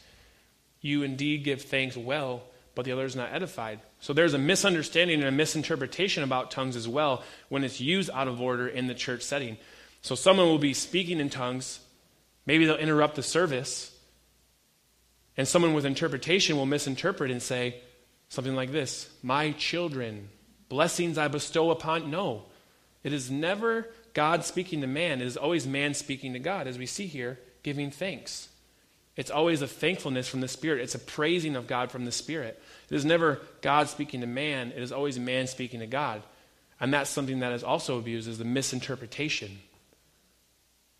You 0.82 1.02
indeed 1.02 1.44
give 1.44 1.64
thanks 1.64 1.98
well, 1.98 2.44
but 2.76 2.86
the 2.86 2.92
other 2.92 3.06
is 3.06 3.16
not 3.16 3.34
edified. 3.34 3.80
So 4.00 4.14
there's 4.14 4.36
a 4.36 4.40
misunderstanding 4.40 5.20
and 5.20 5.28
a 5.28 5.32
misinterpretation 5.32 6.24
about 6.24 6.52
tongues 6.52 6.76
as 6.76 6.88
well 6.88 7.24
when 7.50 7.64
it's 7.64 7.82
used 7.82 8.12
out 8.14 8.28
of 8.28 8.40
order 8.40 8.68
in 8.68 8.86
the 8.86 8.94
church 8.94 9.24
setting. 9.24 9.58
So 10.04 10.14
someone 10.14 10.46
will 10.46 10.60
be 10.60 10.76
speaking 10.76 11.20
in 11.20 11.32
tongues 11.32 11.80
Maybe 12.48 12.66
they'll 12.66 12.78
interrupt 12.78 13.16
the 13.16 13.24
service, 13.24 13.94
and 15.36 15.48
someone 15.48 15.74
with 15.74 15.86
interpretation 15.86 16.56
will 16.56 16.66
misinterpret 16.66 17.30
and 17.30 17.44
say 17.44 17.76
something 18.30 18.56
like 18.56 18.72
this 18.72 19.10
My 19.22 19.52
children, 19.52 20.30
blessings 20.70 21.18
I 21.18 21.28
bestow 21.28 21.70
upon. 21.70 22.10
No, 22.10 22.46
it 23.04 23.14
is 23.14 23.30
never 23.30 23.88
God 24.14 24.46
speaking 24.46 24.82
to 24.82 24.88
man, 24.88 25.22
it 25.22 25.28
is 25.28 25.38
always 25.38 25.68
man 25.68 25.94
speaking 25.94 26.34
to 26.34 26.40
God, 26.40 26.66
as 26.66 26.80
we 26.80 26.88
see 26.88 27.06
here, 27.06 27.38
giving 27.62 27.92
thanks. 27.92 28.48
It's 29.18 29.32
always 29.32 29.62
a 29.64 29.68
thankfulness 29.68 30.28
from 30.28 30.42
the 30.42 30.48
Spirit. 30.48 30.82
It's 30.82 30.96
a 30.96 31.00
praising 31.00 31.56
of 31.56 31.68
God 31.68 31.92
from 31.92 32.06
the 32.06 32.12
Spirit. 32.12 32.62
It 32.90 32.96
is 32.96 33.04
never 33.04 33.42
God 33.62 33.90
speaking 33.90 34.22
to 34.22 34.28
man. 34.28 34.72
It 34.72 34.82
is 34.82 34.92
always 34.92 35.18
man 35.18 35.48
speaking 35.48 35.80
to 35.80 35.88
God. 35.88 36.22
And 36.80 36.94
that's 36.94 37.10
something 37.10 37.40
that 37.40 37.52
is 37.52 37.64
also 37.64 37.98
abused 37.98 38.30
is 38.30 38.38
the 38.38 38.46
misinterpretation. 38.46 39.58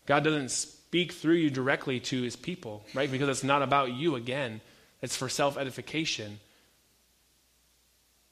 God 0.08 0.24
doesn't 0.24 0.50
speak 0.50 1.12
through 1.12 1.34
you 1.34 1.50
directly 1.50 2.00
to 2.00 2.22
his 2.22 2.34
people, 2.34 2.82
right? 2.94 3.12
Because 3.12 3.28
it's 3.28 3.44
not 3.44 3.60
about 3.60 3.92
you 3.92 4.14
again. 4.14 4.62
It's 5.02 5.14
for 5.14 5.28
self 5.28 5.58
edification. 5.58 6.40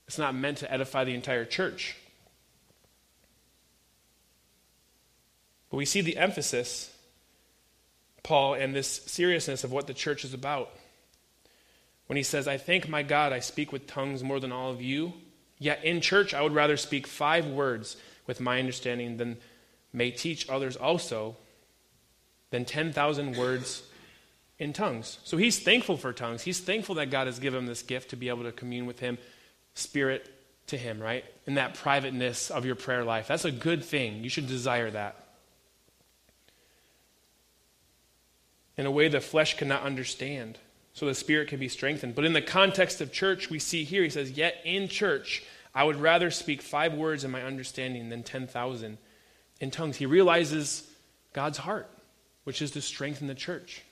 It's 0.09 0.17
not 0.17 0.35
meant 0.35 0.59
to 0.59 0.73
edify 0.73 1.05
the 1.05 1.15
entire 1.15 1.45
church. 1.45 1.95
But 5.71 5.77
we 5.77 5.85
see 5.85 6.01
the 6.01 6.17
emphasis, 6.17 6.91
Paul, 8.23 8.55
and 8.55 8.75
this 8.75 8.89
seriousness 8.89 9.63
of 9.63 9.71
what 9.71 9.87
the 9.87 9.93
church 9.93 10.25
is 10.25 10.33
about. 10.33 10.71
When 12.07 12.17
he 12.17 12.23
says, 12.23 12.49
I 12.49 12.57
thank 12.57 12.89
my 12.89 13.03
God 13.03 13.35
I 13.35 13.41
speak 13.41 13.71
with 13.71 13.87
tongues 13.87 14.25
more 14.25 14.41
than 14.41 14.53
all 14.53 14.71
of 14.71 14.81
you, 14.81 15.13
yet 15.59 15.85
in 15.85 16.01
church 16.01 16.33
I 16.33 16.41
would 16.41 16.55
rather 16.55 16.79
speak 16.79 17.07
five 17.07 17.47
words 17.47 17.99
with 18.27 18.41
my 18.41 18.61
understanding 18.61 19.19
than 19.19 19.37
may 19.93 20.11
teach 20.11 20.49
others 20.49 20.77
also 20.77 21.37
than 22.57 22.65
10,000 22.65 23.37
words 23.37 23.83
in 24.59 24.73
tongues. 24.73 25.19
So 25.25 25.37
he's 25.37 25.59
thankful 25.59 25.99
for 25.99 26.15
tongues. 26.15 26.41
He's 26.41 26.59
thankful 26.59 26.95
that 26.95 27.11
God 27.11 27.27
has 27.27 27.39
given 27.39 27.59
him 27.61 27.67
this 27.67 27.83
gift 27.83 28.11
to 28.11 28.17
be 28.17 28.31
able 28.31 28.45
to 28.45 28.53
commune 28.53 28.87
with 28.87 28.99
him, 28.99 29.19
spirit 29.75 30.27
to 30.69 30.79
him, 30.79 30.99
right? 30.99 31.23
In 31.47 31.57
that 31.57 31.75
privateness 31.75 32.51
of 32.51 32.65
your 32.65 32.75
prayer 32.75 33.05
life. 33.05 33.29
That's 33.29 33.45
a 33.45 33.53
good 33.53 33.85
thing. 33.85 34.25
You 34.25 34.31
should 34.31 34.47
desire 34.47 34.91
that. 34.91 35.23
In 38.79 38.87
a 38.87 38.91
way 38.91 39.09
the 39.09 39.21
flesh 39.21 39.59
cannot 39.59 39.83
understand, 39.83 40.59
so 40.95 41.05
the 41.05 41.15
spirit 41.15 41.49
can 41.49 41.61
be 41.61 41.69
strengthened. 41.69 42.15
But 42.15 42.25
in 42.25 42.33
the 42.33 42.41
context 42.41 43.03
of 43.03 43.13
church, 43.13 43.51
we 43.51 43.59
see 43.59 43.85
here, 43.85 44.03
he 44.03 44.09
says, 44.09 44.31
Yet 44.31 44.63
in 44.65 44.89
church, 44.89 45.45
I 45.75 45.85
would 45.85 45.97
rather 45.97 46.31
speak 46.31 46.63
five 46.63 46.95
words 46.95 47.23
in 47.23 47.31
my 47.31 47.43
understanding 47.43 48.09
than 48.09 48.23
10,000 48.23 48.97
in 49.61 49.71
tongues. 49.71 49.99
He 49.99 50.07
realizes 50.07 50.91
God's 51.35 51.59
heart, 51.59 51.91
which 52.47 52.63
is 52.63 52.71
to 52.71 52.81
strengthen 52.81 53.27
the 53.27 53.35
church 53.35 53.83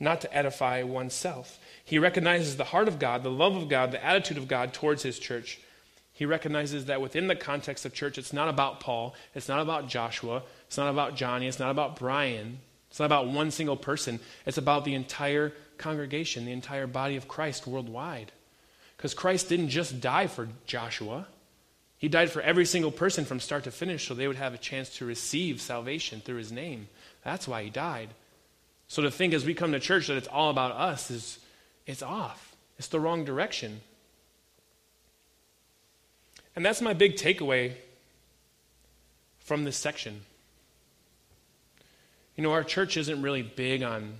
not 0.00 0.20
to 0.20 0.32
edify 0.32 0.82
oneself. 0.82 1.58
He 1.84 1.98
recognizes 1.98 2.56
the 2.56 2.64
heart 2.64 2.86
of 2.86 2.98
God, 2.98 3.22
the 3.24 3.30
love 3.30 3.56
of 3.56 3.68
God, 3.68 3.90
the 3.90 4.04
attitude 4.04 4.36
of 4.36 4.46
God 4.46 4.72
towards 4.72 5.02
his 5.02 5.18
church. 5.18 5.58
He 6.12 6.24
recognizes 6.24 6.86
that 6.86 7.00
within 7.00 7.26
the 7.26 7.36
context 7.36 7.84
of 7.84 7.94
church, 7.94 8.18
it's 8.18 8.32
not 8.32 8.48
about 8.48 8.80
Paul, 8.80 9.14
it's 9.34 9.48
not 9.48 9.60
about 9.60 9.88
Joshua, 9.88 10.42
it's 10.66 10.76
not 10.76 10.90
about 10.90 11.16
Johnny, 11.16 11.46
it's 11.46 11.58
not 11.58 11.70
about 11.70 11.96
Brian, 11.96 12.58
it's 12.90 12.98
not 12.98 13.06
about 13.06 13.28
one 13.28 13.50
single 13.50 13.76
person. 13.76 14.18
It's 14.46 14.58
about 14.58 14.84
the 14.84 14.94
entire 14.94 15.52
congregation, 15.76 16.44
the 16.44 16.52
entire 16.52 16.86
body 16.86 17.16
of 17.16 17.28
Christ 17.28 17.66
worldwide. 17.66 18.32
Because 18.96 19.14
Christ 19.14 19.48
didn't 19.48 19.68
just 19.68 20.00
die 20.00 20.26
for 20.26 20.48
Joshua, 20.66 21.26
He 21.98 22.08
died 22.08 22.30
for 22.30 22.40
every 22.40 22.64
single 22.64 22.92
person 22.92 23.24
from 23.24 23.40
start 23.40 23.64
to 23.64 23.72
finish 23.72 24.06
so 24.06 24.14
they 24.14 24.28
would 24.28 24.36
have 24.36 24.54
a 24.54 24.58
chance 24.58 24.96
to 24.96 25.04
receive 25.04 25.60
salvation 25.60 26.20
through 26.20 26.36
His 26.36 26.52
name. 26.52 26.88
That's 27.24 27.48
why 27.48 27.64
He 27.64 27.70
died. 27.70 28.10
So 28.86 29.02
to 29.02 29.10
think 29.10 29.34
as 29.34 29.44
we 29.44 29.52
come 29.52 29.72
to 29.72 29.80
church 29.80 30.06
that 30.06 30.16
it's 30.16 30.28
all 30.28 30.50
about 30.50 30.72
us 30.72 31.10
is 31.10 31.38
it's 31.86 32.02
off. 32.02 32.56
It's 32.78 32.88
the 32.88 33.00
wrong 33.00 33.24
direction. 33.24 33.80
And 36.54 36.64
that's 36.64 36.80
my 36.80 36.92
big 36.92 37.16
takeaway 37.16 37.74
from 39.40 39.64
this 39.64 39.76
section. 39.76 40.20
You 42.36 42.44
know, 42.44 42.52
our 42.52 42.64
church 42.64 42.96
isn't 42.96 43.20
really 43.20 43.42
big 43.42 43.82
on, 43.82 44.14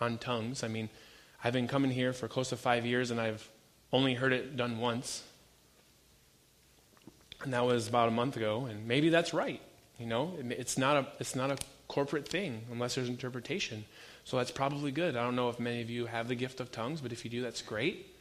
on 0.00 0.18
tongues. 0.18 0.64
I 0.64 0.68
mean, 0.68 0.88
I've 1.42 1.52
been 1.52 1.68
coming 1.68 1.90
here 1.90 2.12
for 2.12 2.26
close 2.26 2.48
to 2.48 2.56
five 2.56 2.84
years 2.84 3.10
and 3.10 3.20
I've 3.20 3.48
only 3.92 4.14
heard 4.14 4.32
it 4.32 4.56
done 4.56 4.78
once. 4.78 5.22
And 7.42 7.52
that 7.54 7.64
was 7.64 7.88
about 7.88 8.08
a 8.08 8.10
month 8.12 8.36
ago, 8.36 8.66
and 8.66 8.86
maybe 8.86 9.08
that's 9.08 9.32
right. 9.32 9.60
You 9.98 10.06
know, 10.06 10.34
it's 10.38 10.76
not 10.76 10.96
a, 10.96 11.06
it's 11.18 11.34
not 11.34 11.50
a 11.50 11.58
corporate 11.88 12.28
thing 12.28 12.62
unless 12.70 12.94
there's 12.94 13.08
interpretation. 13.08 13.84
So 14.24 14.36
that's 14.36 14.50
probably 14.50 14.92
good. 14.92 15.16
I 15.16 15.22
don't 15.22 15.36
know 15.36 15.48
if 15.48 15.58
many 15.58 15.80
of 15.80 15.90
you 15.90 16.06
have 16.06 16.28
the 16.28 16.34
gift 16.34 16.60
of 16.60 16.70
tongues, 16.70 17.00
but 17.00 17.12
if 17.12 17.24
you 17.24 17.30
do, 17.30 17.42
that's 17.42 17.62
great. 17.62 18.14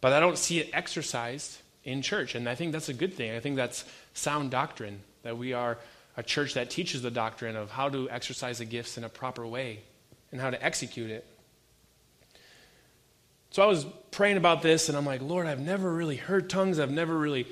But 0.00 0.12
I 0.12 0.20
don't 0.20 0.38
see 0.38 0.58
it 0.60 0.70
exercised 0.72 1.58
in 1.84 2.02
church, 2.02 2.34
and 2.34 2.48
I 2.48 2.54
think 2.54 2.72
that's 2.72 2.88
a 2.88 2.94
good 2.94 3.14
thing. 3.14 3.34
I 3.34 3.40
think 3.40 3.56
that's 3.56 3.84
sound 4.14 4.50
doctrine, 4.50 5.00
that 5.24 5.36
we 5.36 5.52
are 5.52 5.78
a 6.16 6.22
church 6.22 6.54
that 6.54 6.70
teaches 6.70 7.02
the 7.02 7.10
doctrine 7.10 7.56
of 7.56 7.70
how 7.70 7.88
to 7.88 8.08
exercise 8.10 8.58
the 8.58 8.64
gifts 8.64 8.98
in 8.98 9.04
a 9.04 9.08
proper 9.08 9.46
way 9.46 9.80
and 10.30 10.40
how 10.40 10.50
to 10.50 10.64
execute 10.64 11.10
it. 11.10 11.26
So 13.50 13.62
I 13.62 13.66
was 13.66 13.84
praying 14.10 14.36
about 14.38 14.62
this, 14.62 14.88
and 14.88 14.96
I'm 14.96 15.04
like, 15.04 15.20
Lord, 15.20 15.46
I've 15.46 15.60
never 15.60 15.92
really 15.92 16.16
heard 16.16 16.48
tongues. 16.48 16.78
I've 16.78 16.90
never 16.90 17.16
really 17.16 17.46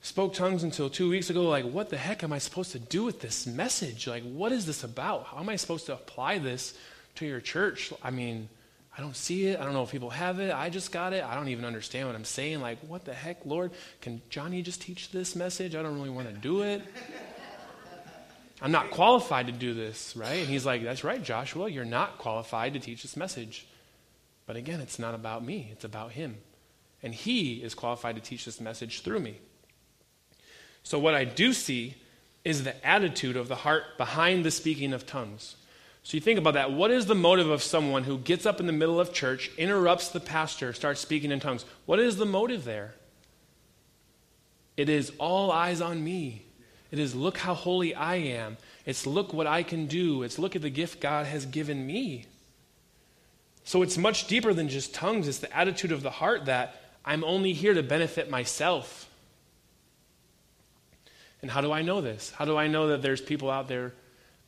spoke 0.00 0.34
tongues 0.34 0.62
until 0.62 0.88
two 0.88 1.10
weeks 1.10 1.30
ago. 1.30 1.42
Like, 1.42 1.64
what 1.64 1.90
the 1.90 1.96
heck 1.96 2.22
am 2.22 2.32
I 2.32 2.38
supposed 2.38 2.72
to 2.72 2.78
do 2.78 3.04
with 3.04 3.20
this 3.20 3.46
message? 3.46 4.06
Like, 4.06 4.22
what 4.22 4.52
is 4.52 4.66
this 4.66 4.84
about? 4.84 5.24
How 5.26 5.38
am 5.38 5.48
I 5.48 5.56
supposed 5.56 5.86
to 5.86 5.94
apply 5.94 6.38
this 6.38 6.74
to 7.18 7.26
your 7.26 7.40
church. 7.40 7.92
I 8.02 8.10
mean, 8.10 8.48
I 8.96 9.00
don't 9.00 9.16
see 9.16 9.46
it. 9.46 9.60
I 9.60 9.64
don't 9.64 9.74
know 9.74 9.82
if 9.82 9.90
people 9.90 10.10
have 10.10 10.40
it. 10.40 10.52
I 10.52 10.70
just 10.70 10.90
got 10.90 11.12
it. 11.12 11.22
I 11.22 11.34
don't 11.34 11.48
even 11.48 11.64
understand 11.64 12.06
what 12.06 12.16
I'm 12.16 12.24
saying. 12.24 12.60
Like, 12.60 12.78
what 12.80 13.04
the 13.04 13.14
heck, 13.14 13.44
Lord? 13.44 13.72
Can 14.00 14.22
Johnny 14.30 14.62
just 14.62 14.80
teach 14.80 15.10
this 15.10 15.36
message? 15.36 15.74
I 15.74 15.82
don't 15.82 15.94
really 15.94 16.10
want 16.10 16.28
to 16.28 16.34
do 16.34 16.62
it. 16.62 16.82
I'm 18.60 18.72
not 18.72 18.90
qualified 18.90 19.46
to 19.46 19.52
do 19.52 19.72
this, 19.72 20.16
right? 20.16 20.40
And 20.40 20.48
he's 20.48 20.66
like, 20.66 20.82
That's 20.82 21.04
right, 21.04 21.22
Joshua. 21.22 21.68
You're 21.68 21.84
not 21.84 22.18
qualified 22.18 22.72
to 22.74 22.80
teach 22.80 23.02
this 23.02 23.16
message. 23.16 23.66
But 24.46 24.56
again, 24.56 24.80
it's 24.80 24.98
not 24.98 25.14
about 25.14 25.44
me, 25.44 25.68
it's 25.72 25.84
about 25.84 26.12
him. 26.12 26.38
And 27.02 27.14
he 27.14 27.62
is 27.62 27.74
qualified 27.74 28.16
to 28.16 28.20
teach 28.20 28.44
this 28.44 28.60
message 28.60 29.02
through 29.02 29.20
me. 29.20 29.38
So, 30.88 30.98
what 30.98 31.14
I 31.14 31.26
do 31.26 31.52
see 31.52 31.96
is 32.46 32.64
the 32.64 32.86
attitude 32.86 33.36
of 33.36 33.48
the 33.48 33.56
heart 33.56 33.98
behind 33.98 34.42
the 34.42 34.50
speaking 34.50 34.94
of 34.94 35.04
tongues. 35.04 35.56
So 36.02 36.16
you 36.16 36.22
think 36.22 36.38
about 36.38 36.54
that. 36.54 36.72
What 36.72 36.90
is 36.90 37.04
the 37.04 37.14
motive 37.14 37.50
of 37.50 37.62
someone 37.62 38.04
who 38.04 38.16
gets 38.16 38.46
up 38.46 38.58
in 38.58 38.66
the 38.66 38.72
middle 38.72 38.98
of 38.98 39.12
church, 39.12 39.50
interrupts 39.58 40.08
the 40.08 40.18
pastor, 40.18 40.72
starts 40.72 41.02
speaking 41.02 41.30
in 41.30 41.40
tongues? 41.40 41.66
What 41.84 42.00
is 42.00 42.16
the 42.16 42.24
motive 42.24 42.64
there? 42.64 42.94
It 44.78 44.88
is 44.88 45.12
all 45.18 45.52
eyes 45.52 45.82
on 45.82 46.02
me. 46.02 46.40
It 46.90 46.98
is 46.98 47.14
look 47.14 47.36
how 47.36 47.52
holy 47.52 47.94
I 47.94 48.14
am. 48.14 48.56
It's 48.86 49.06
look 49.06 49.34
what 49.34 49.46
I 49.46 49.62
can 49.64 49.88
do. 49.88 50.22
It's 50.22 50.38
look 50.38 50.56
at 50.56 50.62
the 50.62 50.70
gift 50.70 51.02
God 51.02 51.26
has 51.26 51.44
given 51.44 51.86
me. 51.86 52.24
So 53.64 53.82
it's 53.82 53.98
much 53.98 54.26
deeper 54.26 54.54
than 54.54 54.70
just 54.70 54.94
tongues. 54.94 55.28
It's 55.28 55.36
the 55.36 55.54
attitude 55.54 55.92
of 55.92 56.02
the 56.02 56.08
heart 56.08 56.46
that 56.46 56.80
I'm 57.04 57.24
only 57.24 57.52
here 57.52 57.74
to 57.74 57.82
benefit 57.82 58.30
myself. 58.30 59.07
And 61.42 61.50
how 61.50 61.60
do 61.60 61.72
I 61.72 61.82
know 61.82 62.00
this? 62.00 62.30
How 62.30 62.44
do 62.44 62.56
I 62.56 62.66
know 62.66 62.88
that 62.88 63.02
there's 63.02 63.20
people 63.20 63.50
out 63.50 63.68
there 63.68 63.94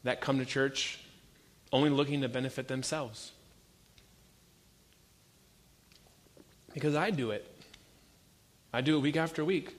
that 0.03 0.20
come 0.20 0.38
to 0.38 0.44
church 0.44 0.98
only 1.72 1.90
looking 1.90 2.22
to 2.22 2.29
benefit 2.29 2.68
themselves. 2.68 3.33
Because 6.72 6.94
I 6.94 7.11
do 7.11 7.31
it. 7.31 7.46
I 8.72 8.81
do 8.81 8.96
it 8.96 9.00
week 9.00 9.16
after 9.16 9.44
week. 9.44 9.76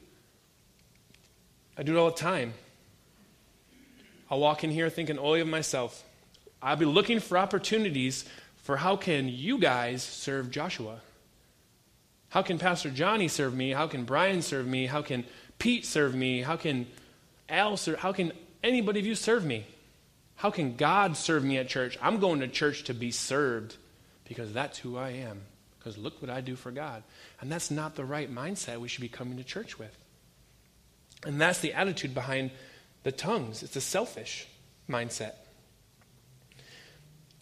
I 1.78 1.84
do 1.84 1.96
it 1.96 2.00
all 2.00 2.12
the 2.12 2.18
time. 2.18 2.54
I'll 4.30 4.40
walk 4.40 4.64
in 4.64 4.72
here 4.72 4.90
thinking 4.90 5.18
only 5.18 5.42
of 5.42 5.48
myself. 5.48 6.04
I'll 6.62 6.76
be 6.76 6.86
looking 6.86 7.20
for 7.20 7.38
opportunities 7.38 8.26
for 8.58 8.78
how 8.78 8.96
can 8.96 9.28
you 9.28 9.58
guys 9.58 10.04
serve 10.04 10.52
Joshua? 10.52 11.00
How 12.30 12.42
can 12.42 12.60
Pastor 12.60 12.90
Johnny 12.90 13.28
serve 13.28 13.54
me? 13.54 13.72
How 13.72 13.88
can 13.88 14.04
Brian 14.04 14.42
serve 14.42 14.68
me? 14.68 14.86
How 14.86 15.02
can 15.02 15.26
Pete 15.60 15.86
serve 15.86 16.14
me? 16.14 16.42
How 16.42 16.56
can 16.56 16.88
Al 17.52 17.78
serve? 17.78 18.00
How 18.00 18.14
can 18.14 18.32
anybody 18.64 19.00
of 19.00 19.06
you 19.06 19.14
serve 19.14 19.46
me? 19.46 19.68
How 20.36 20.50
can 20.50 20.76
God 20.76 21.16
serve 21.18 21.44
me 21.44 21.58
at 21.58 21.68
church? 21.68 22.00
I'm 22.02 22.20
going 22.20 22.40
to 22.40 22.48
church 22.48 22.86
to 22.86 22.96
be 22.96 23.12
served 23.12 23.76
because 24.28 24.52
that's 24.54 24.80
who 24.80 24.98
I 24.98 25.10
am. 25.10 25.42
Because 25.78 25.98
look 25.98 26.22
what 26.22 26.32
I 26.32 26.42
do 26.42 26.56
for 26.56 26.72
God. 26.72 27.04
And 27.40 27.52
that's 27.52 27.70
not 27.70 27.96
the 27.96 28.06
right 28.06 28.34
mindset 28.34 28.80
we 28.80 28.88
should 28.88 29.02
be 29.02 29.10
coming 29.10 29.38
to 29.38 29.44
church 29.44 29.78
with. 29.78 29.96
And 31.26 31.40
that's 31.40 31.60
the 31.60 31.74
attitude 31.74 32.16
behind 32.16 32.52
the 33.04 33.12
tongues. 33.12 33.62
It's 33.62 33.76
a 33.76 33.82
selfish 33.82 34.48
mindset. 34.90 35.34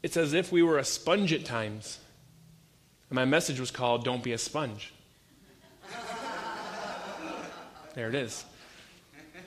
It's 0.02 0.18
as 0.18 0.34
if 0.34 0.52
we 0.52 0.64
were 0.64 0.78
a 0.78 0.84
sponge 0.84 1.34
at 1.34 1.46
times. 1.46 2.00
And 3.10 3.16
my 3.16 3.26
message 3.26 3.60
was 3.60 3.72
called 3.72 4.04
Don't 4.04 4.24
Be 4.24 4.34
a 4.34 4.38
Sponge. 4.38 4.94
there 7.96 8.10
it 8.10 8.16
is. 8.16 8.46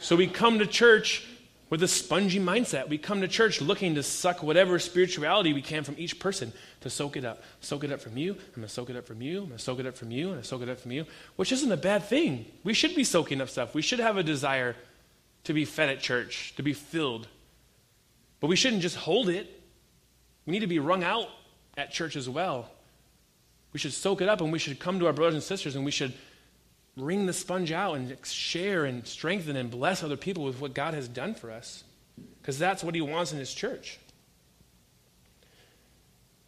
So 0.03 0.17
we 0.17 0.27
come 0.27 0.59
to 0.59 0.67
church 0.67 1.25
with 1.71 1.81
a 1.85 1.89
spongy 1.89 2.41
mindset. 2.41 2.89
We 2.89 2.99
come 2.99 3.21
to 3.21 3.29
church 3.29 3.61
looking 3.61 3.95
to 3.95 4.03
suck 4.03 4.43
whatever 4.43 4.81
spirituality 4.81 5.53
we 5.53 5.63
can 5.63 5.85
from 5.85 5.95
each 5.97 6.19
person 6.19 6.53
to 6.81 6.91
soak 6.91 7.17
it 7.17 7.25
up. 7.25 7.41
Soak 7.61 7.85
it 7.85 7.93
up 7.93 8.01
from 8.01 8.17
you. 8.17 8.33
I'm 8.33 8.57
going 8.57 8.67
to 8.67 8.69
soak 8.69 8.91
it 8.91 8.97
up 8.97 9.07
from 9.07 9.23
you. 9.23 9.43
I'm 9.43 9.47
going 9.47 9.59
to 9.59 9.63
soak 9.63 9.79
it 9.79 9.87
up 9.87 9.97
from 9.97 10.11
you. 10.11 10.25
I'm 10.25 10.33
going 10.33 10.43
to 10.43 10.49
soak 10.49 10.63
it 10.63 10.69
up 10.69 10.81
from 10.81 10.91
you, 10.91 11.07
which 11.37 11.53
isn't 11.53 11.71
a 11.71 11.77
bad 11.77 12.03
thing. 12.03 12.47
We 12.65 12.75
should 12.75 12.97
be 12.97 13.05
soaking 13.05 13.41
up 13.41 13.49
stuff. 13.49 13.77
We 13.77 13.83
should 13.83 14.01
have 14.01 14.17
a 14.17 14.25
desire 14.25 14.75
to 15.45 15.53
be 15.53 15.65
fed 15.65 15.89
at 15.89 16.01
church, 16.01 16.53
to 16.57 16.65
be 16.65 16.73
filled. 16.73 17.29
But 18.41 18.49
we 18.49 18.57
shouldn't 18.57 18.83
just 18.83 18.97
hold 18.97 19.29
it. 19.29 19.63
We 20.47 20.53
need 20.53 20.61
to 20.61 20.67
be 20.67 20.81
wrung 20.81 21.05
out 21.05 21.29
at 21.77 21.93
church 21.93 22.17
as 22.17 22.29
well. 22.29 22.69
We 23.73 23.79
should 23.79 23.93
soak 23.93 24.21
it 24.21 24.29
up 24.29 24.41
and 24.41 24.51
we 24.51 24.59
should 24.59 24.81
come 24.81 24.99
to 24.99 25.07
our 25.07 25.13
brothers 25.13 25.35
and 25.35 25.43
sisters 25.45 25.77
and 25.77 25.85
we 25.85 25.93
should 25.93 26.13
wring 26.97 27.27
the 27.27 27.33
sponge 27.33 27.73
out 27.73 27.97
and 27.97 28.17
share 28.25 28.85
and 28.85 29.07
strengthen 29.07 29.57
and 29.57 29.71
bless 29.71 30.03
other 30.03 30.17
people 30.17 30.45
with 30.45 30.61
what 30.61 30.75
God 30.75 30.95
has 30.95 31.09
done 31.09 31.35
for 31.35 31.51
us. 31.51 31.85
Because 32.41 32.59
that's 32.59 32.85
what 32.85 32.95
He 32.95 33.01
wants 33.01 33.33
in 33.33 33.39
His 33.39 33.53
church. 33.53 33.99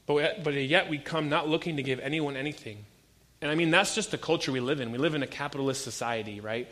But, 0.06 0.44
but 0.44 0.54
yet 0.54 0.90
we 0.90 0.98
come 0.98 1.28
not 1.28 1.48
looking 1.48 1.76
to 1.76 1.82
give 1.82 1.98
anyone 2.00 2.36
anything. 2.36 2.84
And 3.40 3.50
I 3.50 3.54
mean, 3.54 3.70
that's 3.70 3.94
just 3.94 4.10
the 4.10 4.18
culture 4.18 4.52
we 4.52 4.60
live 4.60 4.80
in. 4.80 4.92
We 4.92 4.98
live 4.98 5.14
in 5.14 5.22
a 5.22 5.26
capitalist 5.26 5.82
society, 5.82 6.40
right? 6.40 6.68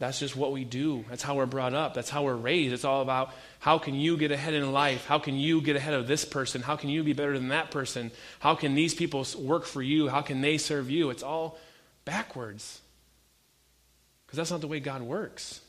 That's 0.00 0.18
just 0.18 0.34
what 0.34 0.50
we 0.50 0.64
do. 0.64 1.04
That's 1.08 1.22
how 1.22 1.36
we're 1.36 1.46
brought 1.46 1.74
up. 1.74 1.94
That's 1.94 2.10
how 2.10 2.24
we're 2.24 2.34
raised. 2.34 2.74
It's 2.74 2.84
all 2.84 3.00
about 3.00 3.32
how 3.60 3.78
can 3.78 3.94
you 3.94 4.16
get 4.16 4.32
ahead 4.32 4.54
in 4.54 4.72
life? 4.72 5.06
How 5.06 5.20
can 5.20 5.36
you 5.36 5.60
get 5.60 5.76
ahead 5.76 5.94
of 5.94 6.08
this 6.08 6.24
person? 6.24 6.62
How 6.62 6.76
can 6.76 6.90
you 6.90 7.04
be 7.04 7.12
better 7.12 7.38
than 7.38 7.48
that 7.48 7.70
person? 7.70 8.10
How 8.40 8.56
can 8.56 8.74
these 8.74 8.94
people 8.94 9.24
work 9.38 9.64
for 9.64 9.80
you? 9.80 10.08
How 10.08 10.20
can 10.20 10.40
they 10.40 10.58
serve 10.58 10.90
you? 10.90 11.10
It's 11.10 11.22
all 11.22 11.58
backwards. 12.04 12.80
Because 14.26 14.36
that's 14.36 14.50
not 14.50 14.60
the 14.60 14.68
way 14.68 14.80
God 14.80 15.02
works. 15.02 15.60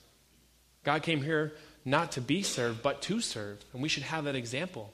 God 0.84 1.04
came 1.04 1.22
here 1.22 1.54
not 1.84 2.14
to 2.14 2.22
be 2.22 2.42
served, 2.42 2.82
but 2.82 3.02
to 3.04 3.22
serve. 3.22 3.64
And 3.74 3.82
we 3.82 3.90
should 3.90 4.04
have 4.04 4.26
that 4.26 4.36
example. 4.36 4.92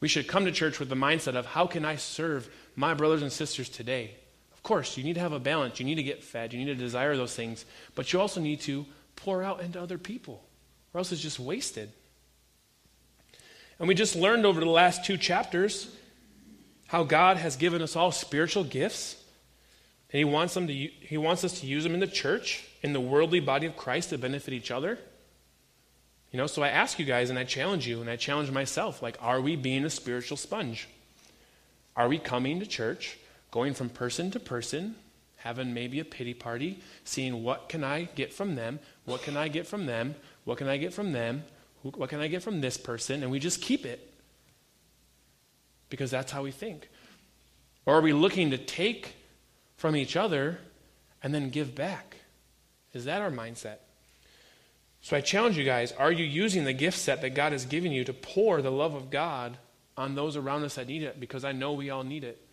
We 0.00 0.08
should 0.08 0.26
come 0.28 0.44
to 0.44 0.52
church 0.52 0.78
with 0.78 0.88
the 0.88 0.96
mindset 0.96 1.36
of 1.36 1.46
how 1.46 1.66
can 1.66 1.84
I 1.84 1.96
serve 1.96 2.48
my 2.74 2.94
brothers 2.94 3.22
and 3.22 3.32
sisters 3.32 3.68
today? 3.68 4.16
Of 4.52 4.62
course, 4.62 4.96
you 4.96 5.04
need 5.04 5.14
to 5.14 5.20
have 5.20 5.32
a 5.32 5.40
balance. 5.40 5.80
You 5.80 5.86
need 5.86 5.96
to 5.96 6.02
get 6.02 6.22
fed. 6.22 6.52
You 6.52 6.58
need 6.58 6.66
to 6.66 6.74
desire 6.74 7.16
those 7.16 7.34
things. 7.34 7.64
But 7.94 8.12
you 8.12 8.20
also 8.20 8.40
need 8.40 8.60
to 8.62 8.86
pour 9.16 9.42
out 9.42 9.60
into 9.60 9.80
other 9.80 9.98
people, 9.98 10.42
or 10.92 10.98
else 10.98 11.12
it's 11.12 11.20
just 11.20 11.38
wasted. 11.38 11.92
And 13.78 13.88
we 13.88 13.94
just 13.94 14.14
learned 14.14 14.46
over 14.46 14.60
the 14.60 14.66
last 14.66 15.04
two 15.04 15.16
chapters 15.16 15.88
how 16.86 17.04
God 17.04 17.36
has 17.36 17.56
given 17.56 17.82
us 17.82 17.96
all 17.96 18.12
spiritual 18.12 18.64
gifts. 18.64 19.21
And 20.12 20.18
he 20.18 20.24
wants, 20.24 20.54
them 20.54 20.66
to, 20.66 20.72
he 20.74 21.16
wants 21.16 21.42
us 21.42 21.60
to 21.60 21.66
use 21.66 21.84
them 21.84 21.94
in 21.94 22.00
the 22.00 22.06
church, 22.06 22.64
in 22.82 22.92
the 22.92 23.00
worldly 23.00 23.40
body 23.40 23.66
of 23.66 23.76
Christ 23.76 24.10
to 24.10 24.18
benefit 24.18 24.52
each 24.52 24.70
other. 24.70 24.98
You 26.30 26.38
know, 26.38 26.46
so 26.46 26.62
I 26.62 26.68
ask 26.68 26.98
you 26.98 27.04
guys 27.04 27.30
and 27.30 27.38
I 27.38 27.44
challenge 27.44 27.86
you 27.86 28.00
and 28.00 28.10
I 28.10 28.16
challenge 28.16 28.50
myself 28.50 29.02
like, 29.02 29.16
are 29.20 29.40
we 29.40 29.56
being 29.56 29.84
a 29.84 29.90
spiritual 29.90 30.36
sponge? 30.36 30.88
Are 31.96 32.08
we 32.08 32.18
coming 32.18 32.60
to 32.60 32.66
church, 32.66 33.18
going 33.50 33.74
from 33.74 33.88
person 33.90 34.30
to 34.30 34.40
person, 34.40 34.96
having 35.36 35.74
maybe 35.74 35.98
a 36.00 36.04
pity 36.04 36.34
party, 36.34 36.78
seeing 37.04 37.42
what 37.42 37.68
can 37.68 37.82
I 37.82 38.04
get 38.14 38.32
from 38.32 38.54
them? 38.54 38.80
What 39.04 39.22
can 39.22 39.36
I 39.36 39.48
get 39.48 39.66
from 39.66 39.86
them? 39.86 40.14
What 40.44 40.58
can 40.58 40.68
I 40.68 40.76
get 40.76 40.94
from 40.94 41.12
them? 41.12 41.44
What 41.82 42.08
can 42.08 42.20
I 42.20 42.28
get 42.28 42.42
from 42.42 42.60
this 42.60 42.76
person? 42.76 43.22
And 43.22 43.32
we 43.32 43.38
just 43.38 43.60
keep 43.60 43.84
it 43.84 44.12
because 45.90 46.10
that's 46.10 46.32
how 46.32 46.42
we 46.42 46.50
think. 46.50 46.88
Or 47.84 47.96
are 47.96 48.00
we 48.00 48.12
looking 48.12 48.50
to 48.50 48.58
take 48.58 49.16
from 49.82 49.96
each 49.96 50.14
other 50.14 50.60
and 51.24 51.34
then 51.34 51.50
give 51.50 51.74
back? 51.74 52.18
Is 52.92 53.06
that 53.06 53.20
our 53.20 53.32
mindset? 53.32 53.78
So 55.00 55.16
I 55.16 55.20
challenge 55.20 55.58
you 55.58 55.64
guys 55.64 55.90
are 55.90 56.12
you 56.12 56.24
using 56.24 56.62
the 56.62 56.72
gift 56.72 56.96
set 56.96 57.20
that 57.22 57.34
God 57.34 57.50
has 57.50 57.66
given 57.66 57.90
you 57.90 58.04
to 58.04 58.12
pour 58.12 58.62
the 58.62 58.70
love 58.70 58.94
of 58.94 59.10
God 59.10 59.58
on 59.96 60.14
those 60.14 60.36
around 60.36 60.62
us 60.62 60.76
that 60.76 60.86
need 60.86 61.02
it? 61.02 61.18
Because 61.18 61.44
I 61.44 61.50
know 61.50 61.72
we 61.72 61.90
all 61.90 62.04
need 62.04 62.22
it. 62.22 62.46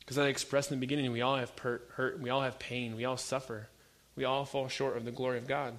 Because 0.00 0.18
I 0.18 0.26
expressed 0.26 0.72
in 0.72 0.78
the 0.78 0.84
beginning, 0.84 1.12
we 1.12 1.20
all 1.20 1.36
have 1.36 1.52
hurt, 1.60 1.88
hurt, 1.94 2.18
we 2.18 2.28
all 2.28 2.42
have 2.42 2.58
pain, 2.58 2.96
we 2.96 3.04
all 3.04 3.16
suffer, 3.16 3.68
we 4.16 4.24
all 4.24 4.44
fall 4.44 4.66
short 4.66 4.96
of 4.96 5.04
the 5.04 5.12
glory 5.12 5.38
of 5.38 5.46
God. 5.46 5.78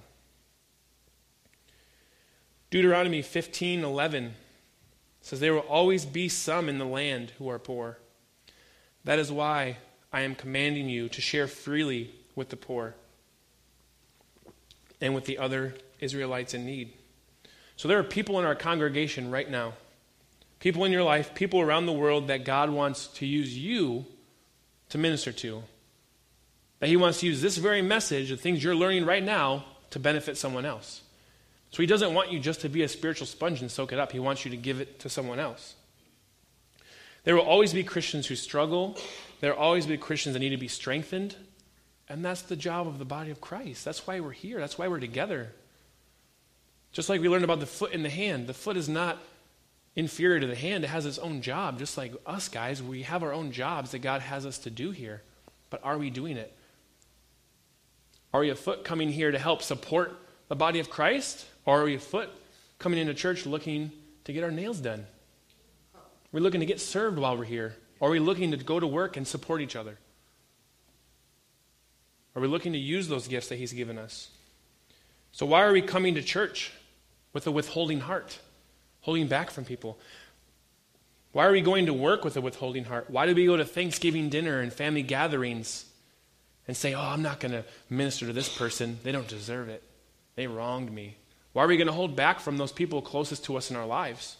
Deuteronomy 2.70 3.20
15 3.20 3.84
11 3.84 4.32
says, 5.20 5.40
There 5.40 5.52
will 5.52 5.60
always 5.60 6.06
be 6.06 6.30
some 6.30 6.70
in 6.70 6.78
the 6.78 6.86
land 6.86 7.32
who 7.36 7.50
are 7.50 7.58
poor. 7.58 7.98
That 9.04 9.18
is 9.18 9.30
why 9.30 9.76
I 10.14 10.20
am 10.20 10.36
commanding 10.36 10.88
you 10.88 11.08
to 11.08 11.20
share 11.20 11.48
freely 11.48 12.14
with 12.36 12.48
the 12.48 12.56
poor 12.56 12.94
and 15.00 15.12
with 15.12 15.24
the 15.24 15.38
other 15.38 15.74
Israelites 15.98 16.54
in 16.54 16.64
need. 16.64 16.92
So 17.74 17.88
there 17.88 17.98
are 17.98 18.04
people 18.04 18.38
in 18.38 18.44
our 18.44 18.54
congregation 18.54 19.32
right 19.32 19.50
now, 19.50 19.72
people 20.60 20.84
in 20.84 20.92
your 20.92 21.02
life, 21.02 21.34
people 21.34 21.60
around 21.60 21.86
the 21.86 21.92
world 21.92 22.28
that 22.28 22.44
God 22.44 22.70
wants 22.70 23.08
to 23.08 23.26
use 23.26 23.58
you 23.58 24.06
to 24.90 24.98
minister 24.98 25.32
to. 25.32 25.64
That 26.78 26.86
He 26.86 26.96
wants 26.96 27.18
to 27.18 27.26
use 27.26 27.42
this 27.42 27.56
very 27.56 27.82
message, 27.82 28.30
the 28.30 28.36
things 28.36 28.62
you're 28.62 28.76
learning 28.76 29.06
right 29.06 29.24
now, 29.24 29.64
to 29.90 29.98
benefit 29.98 30.36
someone 30.36 30.64
else. 30.64 31.02
So 31.72 31.78
He 31.82 31.88
doesn't 31.88 32.14
want 32.14 32.30
you 32.30 32.38
just 32.38 32.60
to 32.60 32.68
be 32.68 32.84
a 32.84 32.88
spiritual 32.88 33.26
sponge 33.26 33.62
and 33.62 33.70
soak 33.70 33.92
it 33.92 33.98
up, 33.98 34.12
He 34.12 34.20
wants 34.20 34.44
you 34.44 34.52
to 34.52 34.56
give 34.56 34.80
it 34.80 35.00
to 35.00 35.08
someone 35.08 35.40
else. 35.40 35.74
There 37.24 37.34
will 37.34 37.42
always 37.42 37.72
be 37.72 37.82
Christians 37.82 38.26
who 38.26 38.36
struggle. 38.36 38.96
There 39.44 39.52
will 39.52 39.60
always 39.60 39.84
be 39.84 39.98
Christians 39.98 40.32
that 40.32 40.38
need 40.38 40.50
to 40.50 40.56
be 40.56 40.68
strengthened. 40.68 41.36
And 42.08 42.24
that's 42.24 42.40
the 42.40 42.56
job 42.56 42.86
of 42.86 42.98
the 42.98 43.04
body 43.04 43.30
of 43.30 43.42
Christ. 43.42 43.84
That's 43.84 44.06
why 44.06 44.18
we're 44.20 44.30
here. 44.30 44.58
That's 44.58 44.78
why 44.78 44.88
we're 44.88 45.00
together. 45.00 45.52
Just 46.92 47.10
like 47.10 47.20
we 47.20 47.28
learned 47.28 47.44
about 47.44 47.60
the 47.60 47.66
foot 47.66 47.92
and 47.92 48.02
the 48.02 48.08
hand, 48.08 48.46
the 48.46 48.54
foot 48.54 48.78
is 48.78 48.88
not 48.88 49.18
inferior 49.96 50.40
to 50.40 50.46
the 50.46 50.54
hand, 50.54 50.82
it 50.82 50.86
has 50.86 51.04
its 51.04 51.18
own 51.18 51.42
job. 51.42 51.78
Just 51.78 51.98
like 51.98 52.14
us 52.24 52.48
guys, 52.48 52.82
we 52.82 53.02
have 53.02 53.22
our 53.22 53.34
own 53.34 53.52
jobs 53.52 53.90
that 53.90 53.98
God 53.98 54.22
has 54.22 54.46
us 54.46 54.56
to 54.60 54.70
do 54.70 54.92
here. 54.92 55.20
But 55.68 55.84
are 55.84 55.98
we 55.98 56.08
doing 56.08 56.38
it? 56.38 56.50
Are 58.32 58.40
we 58.40 58.48
a 58.48 58.56
foot 58.56 58.82
coming 58.82 59.10
here 59.10 59.30
to 59.30 59.38
help 59.38 59.60
support 59.60 60.18
the 60.48 60.56
body 60.56 60.80
of 60.80 60.88
Christ? 60.88 61.44
Or 61.66 61.82
are 61.82 61.84
we 61.84 61.96
a 61.96 62.00
foot 62.00 62.30
coming 62.78 62.98
into 62.98 63.12
church 63.12 63.44
looking 63.44 63.92
to 64.24 64.32
get 64.32 64.42
our 64.42 64.50
nails 64.50 64.80
done? 64.80 65.04
We're 66.32 66.40
looking 66.40 66.60
to 66.60 66.66
get 66.66 66.80
served 66.80 67.18
while 67.18 67.36
we're 67.36 67.44
here. 67.44 67.76
Are 68.00 68.10
we 68.10 68.18
looking 68.18 68.50
to 68.50 68.56
go 68.56 68.80
to 68.80 68.86
work 68.86 69.16
and 69.16 69.26
support 69.26 69.60
each 69.60 69.76
other? 69.76 69.98
Are 72.36 72.42
we 72.42 72.48
looking 72.48 72.72
to 72.72 72.78
use 72.78 73.08
those 73.08 73.28
gifts 73.28 73.48
that 73.48 73.56
He's 73.56 73.72
given 73.72 73.98
us? 73.98 74.30
So, 75.32 75.46
why 75.46 75.62
are 75.62 75.72
we 75.72 75.82
coming 75.82 76.14
to 76.14 76.22
church 76.22 76.72
with 77.32 77.46
a 77.46 77.50
withholding 77.50 78.00
heart, 78.00 78.38
holding 79.00 79.28
back 79.28 79.50
from 79.50 79.64
people? 79.64 79.98
Why 81.32 81.46
are 81.46 81.52
we 81.52 81.60
going 81.60 81.86
to 81.86 81.92
work 81.92 82.24
with 82.24 82.36
a 82.36 82.40
withholding 82.40 82.84
heart? 82.84 83.10
Why 83.10 83.26
do 83.26 83.34
we 83.34 83.46
go 83.46 83.56
to 83.56 83.64
Thanksgiving 83.64 84.28
dinner 84.28 84.60
and 84.60 84.72
family 84.72 85.02
gatherings 85.02 85.84
and 86.68 86.76
say, 86.76 86.94
oh, 86.94 87.00
I'm 87.00 87.22
not 87.22 87.40
going 87.40 87.52
to 87.52 87.64
minister 87.90 88.26
to 88.26 88.32
this 88.32 88.48
person? 88.56 89.00
They 89.02 89.10
don't 89.10 89.26
deserve 89.26 89.68
it. 89.68 89.82
They 90.36 90.46
wronged 90.46 90.92
me. 90.92 91.16
Why 91.52 91.64
are 91.64 91.68
we 91.68 91.76
going 91.76 91.88
to 91.88 91.92
hold 91.92 92.14
back 92.14 92.38
from 92.38 92.56
those 92.56 92.70
people 92.70 93.02
closest 93.02 93.44
to 93.46 93.56
us 93.56 93.70
in 93.70 93.76
our 93.76 93.86
lives? 93.86 94.36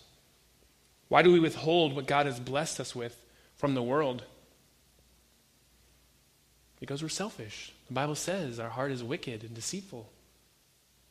Why 1.09 1.23
do 1.23 1.33
we 1.33 1.40
withhold 1.40 1.97
what 1.97 2.07
God 2.07 2.27
has 2.27 2.38
blessed 2.38 2.79
us 2.79 2.95
with 2.95 3.24
from 3.57 3.75
the 3.75 3.83
world? 3.83 4.25
Because 6.81 7.03
we're 7.03 7.09
selfish. 7.09 7.73
The 7.87 7.95
Bible 7.95 8.14
says 8.14 8.61
our 8.61 8.69
heart 8.69 8.93
is 8.93 9.03
wicked 9.03 9.43
and 9.43 9.55
deceitful. 9.55 10.11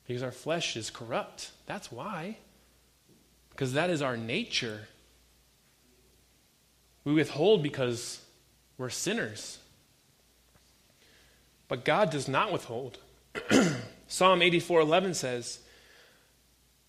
Because 0.08 0.24
our 0.24 0.32
flesh 0.32 0.76
is 0.76 0.90
corrupt. 0.90 1.52
That's 1.66 1.92
why. 1.92 2.38
Because 3.50 3.74
that 3.74 3.90
is 3.90 4.02
our 4.02 4.18
nature. 4.18 4.88
We 7.04 7.14
withhold 7.14 7.64
because 7.64 8.22
we're 8.78 8.90
sinners. 8.90 9.60
But 11.68 11.86
God 11.86 12.10
does 12.10 12.28
not 12.28 12.52
withhold. 12.52 13.00
Psalm 14.08 14.42
84:11 14.42 15.16
says, 15.16 15.60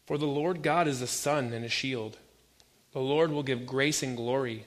"For 0.07 0.19
the 0.19 0.27
Lord 0.27 0.63
God 0.63 0.89
is 0.89 1.01
a 1.01 1.07
sun 1.07 1.53
and 1.53 1.65
a 1.65 1.69
shield. 1.69 2.19
The 2.93 3.01
Lord 3.01 3.33
will 3.33 3.43
give 3.43 3.67
grace 3.67 4.03
and 4.03 4.17
glory. 4.17 4.67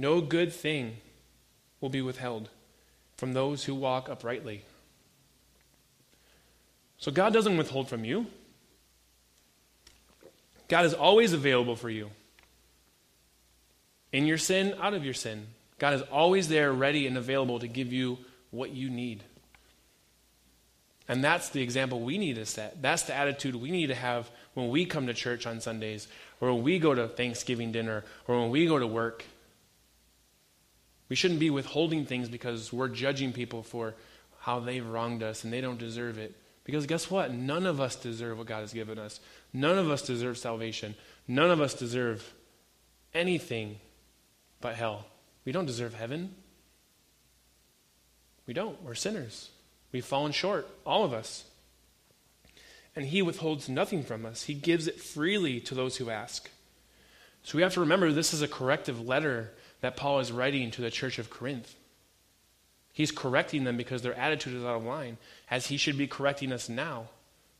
No 0.00 0.22
good 0.22 0.50
thing 0.50 0.96
will 1.78 1.90
be 1.90 2.00
withheld 2.00 2.48
from 3.18 3.34
those 3.34 3.64
who 3.64 3.74
walk 3.74 4.08
uprightly. 4.08 4.64
So 6.96 7.12
God 7.12 7.34
doesn't 7.34 7.58
withhold 7.58 7.90
from 7.90 8.02
you. 8.02 8.26
God 10.68 10.86
is 10.86 10.94
always 10.94 11.34
available 11.34 11.76
for 11.76 11.90
you. 11.90 12.08
In 14.10 14.24
your 14.24 14.38
sin, 14.38 14.74
out 14.80 14.94
of 14.94 15.04
your 15.04 15.12
sin. 15.12 15.48
God 15.78 15.92
is 15.92 16.02
always 16.10 16.48
there, 16.48 16.72
ready 16.72 17.06
and 17.06 17.18
available 17.18 17.58
to 17.58 17.68
give 17.68 17.92
you 17.92 18.16
what 18.50 18.70
you 18.70 18.88
need. 18.88 19.22
And 21.08 21.22
that's 21.22 21.50
the 21.50 21.60
example 21.60 22.00
we 22.00 22.16
need 22.16 22.36
to 22.36 22.46
set. 22.46 22.80
That's 22.80 23.02
the 23.02 23.14
attitude 23.14 23.54
we 23.54 23.70
need 23.70 23.88
to 23.88 23.94
have 23.94 24.30
when 24.54 24.70
we 24.70 24.86
come 24.86 25.08
to 25.08 25.14
church 25.14 25.46
on 25.46 25.60
Sundays, 25.60 26.08
or 26.40 26.54
when 26.54 26.62
we 26.62 26.78
go 26.78 26.94
to 26.94 27.06
Thanksgiving 27.06 27.70
dinner, 27.70 28.02
or 28.26 28.40
when 28.40 28.48
we 28.48 28.64
go 28.66 28.78
to 28.78 28.86
work. 28.86 29.26
We 31.10 31.16
shouldn't 31.16 31.40
be 31.40 31.50
withholding 31.50 32.06
things 32.06 32.30
because 32.30 32.72
we're 32.72 32.88
judging 32.88 33.32
people 33.34 33.62
for 33.62 33.94
how 34.38 34.60
they've 34.60 34.86
wronged 34.86 35.22
us 35.22 35.44
and 35.44 35.52
they 35.52 35.60
don't 35.60 35.78
deserve 35.78 36.16
it. 36.16 36.34
Because 36.64 36.86
guess 36.86 37.10
what? 37.10 37.34
None 37.34 37.66
of 37.66 37.80
us 37.80 37.96
deserve 37.96 38.38
what 38.38 38.46
God 38.46 38.60
has 38.60 38.72
given 38.72 38.98
us. 38.98 39.18
None 39.52 39.76
of 39.76 39.90
us 39.90 40.02
deserve 40.02 40.38
salvation. 40.38 40.94
None 41.26 41.50
of 41.50 41.60
us 41.60 41.74
deserve 41.74 42.32
anything 43.12 43.80
but 44.60 44.76
hell. 44.76 45.04
We 45.44 45.52
don't 45.52 45.66
deserve 45.66 45.94
heaven. 45.94 46.34
We 48.46 48.54
don't. 48.54 48.80
We're 48.82 48.94
sinners. 48.94 49.50
We've 49.90 50.04
fallen 50.04 50.30
short, 50.30 50.68
all 50.86 51.04
of 51.04 51.12
us. 51.12 51.44
And 52.94 53.06
He 53.06 53.20
withholds 53.20 53.68
nothing 53.68 54.04
from 54.04 54.24
us, 54.24 54.44
He 54.44 54.54
gives 54.54 54.86
it 54.86 55.00
freely 55.00 55.60
to 55.60 55.74
those 55.74 55.96
who 55.96 56.08
ask. 56.10 56.50
So 57.42 57.56
we 57.56 57.62
have 57.62 57.74
to 57.74 57.80
remember 57.80 58.12
this 58.12 58.34
is 58.34 58.42
a 58.42 58.48
corrective 58.48 59.00
letter 59.00 59.52
that 59.80 59.96
Paul 59.96 60.20
is 60.20 60.32
writing 60.32 60.70
to 60.72 60.82
the 60.82 60.90
church 60.90 61.18
of 61.18 61.30
Corinth. 61.30 61.74
He's 62.92 63.10
correcting 63.10 63.64
them 63.64 63.76
because 63.76 64.02
their 64.02 64.14
attitude 64.14 64.54
is 64.54 64.64
out 64.64 64.76
of 64.76 64.84
line, 64.84 65.16
as 65.50 65.66
He 65.66 65.76
should 65.76 65.96
be 65.96 66.06
correcting 66.06 66.52
us 66.52 66.68
now, 66.68 67.08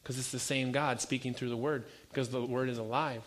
because 0.02 0.18
it's 0.18 0.32
the 0.32 0.38
same 0.38 0.72
God 0.72 1.00
speaking 1.00 1.34
through 1.34 1.50
the 1.50 1.56
Word, 1.56 1.84
because 2.10 2.28
the 2.28 2.44
Word 2.44 2.68
is 2.68 2.78
alive. 2.78 3.22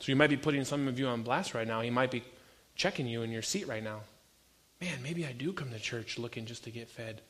So 0.00 0.12
you 0.12 0.16
might 0.16 0.30
be 0.30 0.36
putting 0.36 0.64
some 0.64 0.88
of 0.88 0.98
you 0.98 1.06
on 1.06 1.22
blast 1.22 1.54
right 1.54 1.66
now. 1.66 1.80
He 1.80 1.90
might 1.90 2.10
be 2.10 2.22
checking 2.76 3.06
you 3.06 3.22
in 3.22 3.30
your 3.30 3.42
seat 3.42 3.66
right 3.66 3.82
now. 3.82 4.00
Man, 4.80 5.02
maybe 5.02 5.26
I 5.26 5.32
do 5.32 5.52
come 5.52 5.70
to 5.70 5.78
church 5.78 6.18
looking 6.18 6.46
just 6.46 6.64
to 6.64 6.70
get 6.70 6.88
fed, 6.88 7.20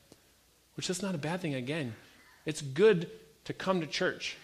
which 0.75 0.89
is 0.89 1.01
not 1.01 1.15
a 1.15 1.19
bad 1.19 1.41
thing 1.41 1.55
again. 1.55 1.95
It's 2.45 2.61
good 2.61 3.09
to 3.45 3.53
come 3.53 3.81
to 3.81 3.87
church 3.87 4.37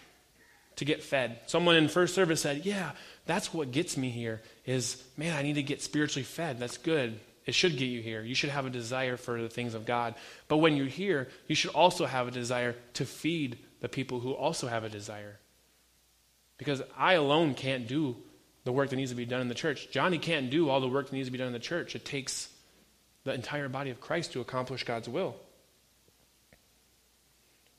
to 0.74 0.84
get 0.84 1.02
fed. 1.02 1.40
Someone 1.46 1.76
in 1.76 1.88
first 1.88 2.14
service 2.14 2.40
said, 2.40 2.66
"Yeah, 2.66 2.92
that's 3.26 3.52
what 3.52 3.72
gets 3.72 3.96
me 3.96 4.10
here 4.10 4.40
is, 4.64 5.02
man, 5.16 5.36
I 5.36 5.42
need 5.42 5.54
to 5.54 5.62
get 5.62 5.82
spiritually 5.82 6.24
fed. 6.24 6.58
That's 6.58 6.78
good. 6.78 7.18
It 7.44 7.54
should 7.54 7.76
get 7.76 7.86
you 7.86 8.00
here. 8.00 8.22
You 8.22 8.34
should 8.34 8.50
have 8.50 8.66
a 8.66 8.70
desire 8.70 9.16
for 9.16 9.40
the 9.40 9.48
things 9.48 9.74
of 9.74 9.84
God. 9.84 10.14
But 10.48 10.58
when 10.58 10.76
you're 10.76 10.86
here, 10.86 11.28
you 11.46 11.54
should 11.54 11.72
also 11.72 12.06
have 12.06 12.28
a 12.28 12.30
desire 12.30 12.74
to 12.94 13.04
feed 13.04 13.58
the 13.80 13.88
people 13.88 14.20
who 14.20 14.32
also 14.32 14.66
have 14.66 14.84
a 14.84 14.88
desire. 14.88 15.38
Because 16.58 16.82
I 16.96 17.14
alone 17.14 17.54
can't 17.54 17.86
do 17.86 18.16
the 18.64 18.72
work 18.72 18.90
that 18.90 18.96
needs 18.96 19.10
to 19.10 19.16
be 19.16 19.26
done 19.26 19.40
in 19.40 19.48
the 19.48 19.54
church. 19.54 19.90
Johnny 19.90 20.18
can't 20.18 20.50
do 20.50 20.68
all 20.68 20.80
the 20.80 20.88
work 20.88 21.10
that 21.10 21.14
needs 21.14 21.28
to 21.28 21.32
be 21.32 21.38
done 21.38 21.48
in 21.48 21.52
the 21.52 21.58
church. 21.58 21.94
It 21.94 22.04
takes 22.04 22.48
the 23.24 23.32
entire 23.32 23.68
body 23.68 23.90
of 23.90 24.00
Christ 24.00 24.32
to 24.32 24.40
accomplish 24.40 24.84
God's 24.84 25.08
will. 25.08 25.36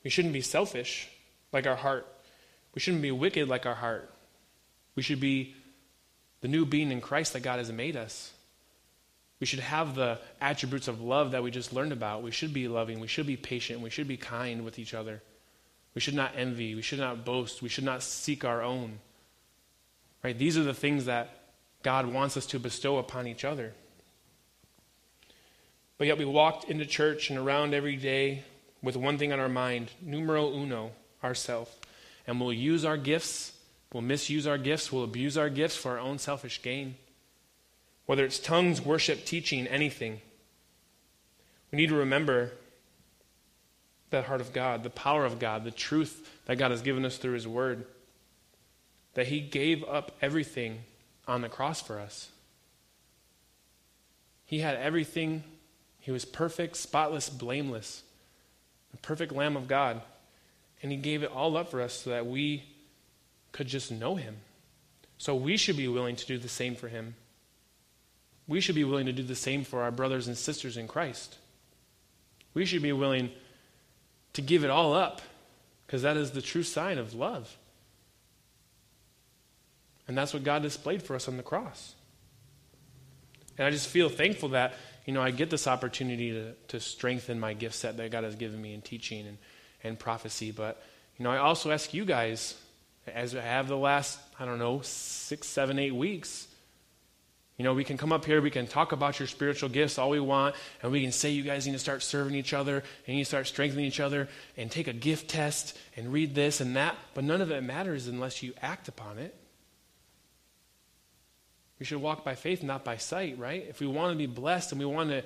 We 0.04 0.10
shouldn't 0.10 0.34
be 0.34 0.40
selfish 0.40 1.08
like 1.52 1.66
our 1.66 1.76
heart. 1.76 2.06
We 2.74 2.80
shouldn't 2.80 3.02
be 3.02 3.10
wicked 3.10 3.48
like 3.48 3.66
our 3.66 3.74
heart. 3.74 4.10
We 4.98 5.02
should 5.02 5.20
be 5.20 5.54
the 6.40 6.48
new 6.48 6.66
being 6.66 6.90
in 6.90 7.00
Christ 7.00 7.34
that 7.34 7.44
God 7.44 7.58
has 7.58 7.70
made 7.70 7.94
us. 7.94 8.32
We 9.38 9.46
should 9.46 9.60
have 9.60 9.94
the 9.94 10.18
attributes 10.40 10.88
of 10.88 11.00
love 11.00 11.30
that 11.30 11.44
we 11.44 11.52
just 11.52 11.72
learned 11.72 11.92
about. 11.92 12.24
We 12.24 12.32
should 12.32 12.52
be 12.52 12.66
loving. 12.66 12.98
We 12.98 13.06
should 13.06 13.24
be 13.24 13.36
patient. 13.36 13.80
We 13.80 13.90
should 13.90 14.08
be 14.08 14.16
kind 14.16 14.64
with 14.64 14.76
each 14.76 14.94
other. 14.94 15.22
We 15.94 16.00
should 16.00 16.16
not 16.16 16.32
envy. 16.34 16.74
We 16.74 16.82
should 16.82 16.98
not 16.98 17.24
boast. 17.24 17.62
We 17.62 17.68
should 17.68 17.84
not 17.84 18.02
seek 18.02 18.44
our 18.44 18.60
own. 18.60 18.98
Right? 20.24 20.36
These 20.36 20.58
are 20.58 20.64
the 20.64 20.74
things 20.74 21.04
that 21.04 21.30
God 21.84 22.12
wants 22.12 22.36
us 22.36 22.46
to 22.46 22.58
bestow 22.58 22.98
upon 22.98 23.28
each 23.28 23.44
other. 23.44 23.74
But 25.96 26.08
yet 26.08 26.18
we 26.18 26.24
walked 26.24 26.68
into 26.68 26.84
church 26.86 27.30
and 27.30 27.38
around 27.38 27.72
every 27.72 27.94
day 27.94 28.42
with 28.82 28.96
one 28.96 29.16
thing 29.16 29.32
on 29.32 29.38
our 29.38 29.48
mind 29.48 29.92
numero 30.02 30.52
uno, 30.52 30.90
ourself. 31.22 31.72
And 32.26 32.40
we'll 32.40 32.52
use 32.52 32.84
our 32.84 32.96
gifts 32.96 33.52
We'll 33.92 34.02
misuse 34.02 34.46
our 34.46 34.58
gifts, 34.58 34.92
we'll 34.92 35.04
abuse 35.04 35.38
our 35.38 35.48
gifts 35.48 35.76
for 35.76 35.92
our 35.92 35.98
own 35.98 36.18
selfish 36.18 36.60
gain. 36.62 36.96
Whether 38.06 38.24
it's 38.24 38.38
tongues, 38.38 38.80
worship, 38.80 39.24
teaching, 39.24 39.66
anything. 39.66 40.20
We 41.70 41.76
need 41.76 41.88
to 41.88 41.94
remember 41.94 42.52
that 44.10 44.24
heart 44.24 44.40
of 44.40 44.52
God, 44.52 44.82
the 44.82 44.90
power 44.90 45.24
of 45.24 45.38
God, 45.38 45.64
the 45.64 45.70
truth 45.70 46.30
that 46.46 46.56
God 46.56 46.70
has 46.70 46.82
given 46.82 47.04
us 47.04 47.18
through 47.18 47.34
His 47.34 47.46
Word. 47.46 47.84
That 49.14 49.28
He 49.28 49.40
gave 49.40 49.84
up 49.84 50.12
everything 50.22 50.80
on 51.26 51.42
the 51.42 51.48
cross 51.48 51.82
for 51.82 51.98
us. 51.98 52.30
He 54.44 54.60
had 54.60 54.76
everything. 54.76 55.44
He 56.00 56.10
was 56.10 56.24
perfect, 56.24 56.76
spotless, 56.76 57.28
blameless, 57.28 58.02
the 58.90 58.96
perfect 58.98 59.32
Lamb 59.32 59.56
of 59.56 59.68
God. 59.68 60.00
And 60.82 60.90
He 60.90 60.96
gave 60.96 61.22
it 61.22 61.30
all 61.30 61.56
up 61.56 61.70
for 61.70 61.82
us 61.82 61.92
so 61.92 62.10
that 62.10 62.26
we 62.26 62.64
could 63.58 63.66
just 63.66 63.90
know 63.90 64.14
him. 64.14 64.36
So 65.18 65.34
we 65.34 65.56
should 65.56 65.76
be 65.76 65.88
willing 65.88 66.14
to 66.14 66.26
do 66.26 66.38
the 66.38 66.48
same 66.48 66.76
for 66.76 66.86
him. 66.86 67.16
We 68.46 68.60
should 68.60 68.76
be 68.76 68.84
willing 68.84 69.06
to 69.06 69.12
do 69.12 69.24
the 69.24 69.34
same 69.34 69.64
for 69.64 69.82
our 69.82 69.90
brothers 69.90 70.28
and 70.28 70.38
sisters 70.38 70.76
in 70.76 70.86
Christ. 70.86 71.36
We 72.54 72.64
should 72.64 72.82
be 72.82 72.92
willing 72.92 73.30
to 74.34 74.42
give 74.42 74.62
it 74.62 74.70
all 74.70 74.94
up 74.94 75.22
because 75.84 76.02
that 76.02 76.16
is 76.16 76.30
the 76.30 76.40
true 76.40 76.62
sign 76.62 76.98
of 76.98 77.14
love. 77.14 77.56
And 80.06 80.16
that's 80.16 80.32
what 80.32 80.44
God 80.44 80.62
displayed 80.62 81.02
for 81.02 81.16
us 81.16 81.26
on 81.26 81.36
the 81.36 81.42
cross. 81.42 81.96
And 83.58 83.66
I 83.66 83.70
just 83.70 83.88
feel 83.88 84.08
thankful 84.08 84.50
that, 84.50 84.74
you 85.04 85.12
know, 85.12 85.20
I 85.20 85.32
get 85.32 85.50
this 85.50 85.66
opportunity 85.66 86.30
to, 86.30 86.52
to 86.68 86.78
strengthen 86.78 87.40
my 87.40 87.54
gift 87.54 87.74
set 87.74 87.96
that 87.96 88.12
God 88.12 88.22
has 88.22 88.36
given 88.36 88.62
me 88.62 88.72
in 88.72 88.82
teaching 88.82 89.26
and, 89.26 89.38
and 89.82 89.98
prophecy. 89.98 90.52
But, 90.52 90.80
you 91.16 91.24
know, 91.24 91.32
I 91.32 91.38
also 91.38 91.72
ask 91.72 91.92
you 91.92 92.04
guys 92.04 92.54
as 93.14 93.34
I 93.34 93.42
have 93.42 93.68
the 93.68 93.76
last, 93.76 94.18
I 94.38 94.44
don't 94.44 94.58
know, 94.58 94.80
six, 94.82 95.46
seven, 95.46 95.78
eight 95.78 95.94
weeks. 95.94 96.48
You 97.56 97.64
know, 97.64 97.74
we 97.74 97.82
can 97.82 97.96
come 97.96 98.12
up 98.12 98.24
here, 98.24 98.40
we 98.40 98.50
can 98.50 98.68
talk 98.68 98.92
about 98.92 99.18
your 99.18 99.26
spiritual 99.26 99.68
gifts 99.68 99.98
all 99.98 100.10
we 100.10 100.20
want, 100.20 100.54
and 100.80 100.92
we 100.92 101.02
can 101.02 101.10
say 101.10 101.30
you 101.30 101.42
guys 101.42 101.66
need 101.66 101.72
to 101.72 101.78
start 101.80 102.04
serving 102.04 102.36
each 102.36 102.54
other 102.54 102.84
and 103.06 103.18
you 103.18 103.24
start 103.24 103.48
strengthening 103.48 103.84
each 103.84 103.98
other 103.98 104.28
and 104.56 104.70
take 104.70 104.86
a 104.86 104.92
gift 104.92 105.28
test 105.28 105.76
and 105.96 106.12
read 106.12 106.36
this 106.36 106.60
and 106.60 106.76
that, 106.76 106.96
but 107.14 107.24
none 107.24 107.40
of 107.40 107.50
it 107.50 107.62
matters 107.64 108.06
unless 108.06 108.44
you 108.44 108.54
act 108.62 108.86
upon 108.86 109.18
it. 109.18 109.34
We 111.80 111.86
should 111.86 112.00
walk 112.00 112.24
by 112.24 112.36
faith, 112.36 112.62
not 112.62 112.84
by 112.84 112.96
sight, 112.96 113.38
right? 113.38 113.64
If 113.68 113.80
we 113.80 113.88
want 113.88 114.12
to 114.12 114.18
be 114.18 114.26
blessed 114.26 114.72
and 114.72 114.78
we 114.78 114.86
want 114.86 115.10
to 115.10 115.24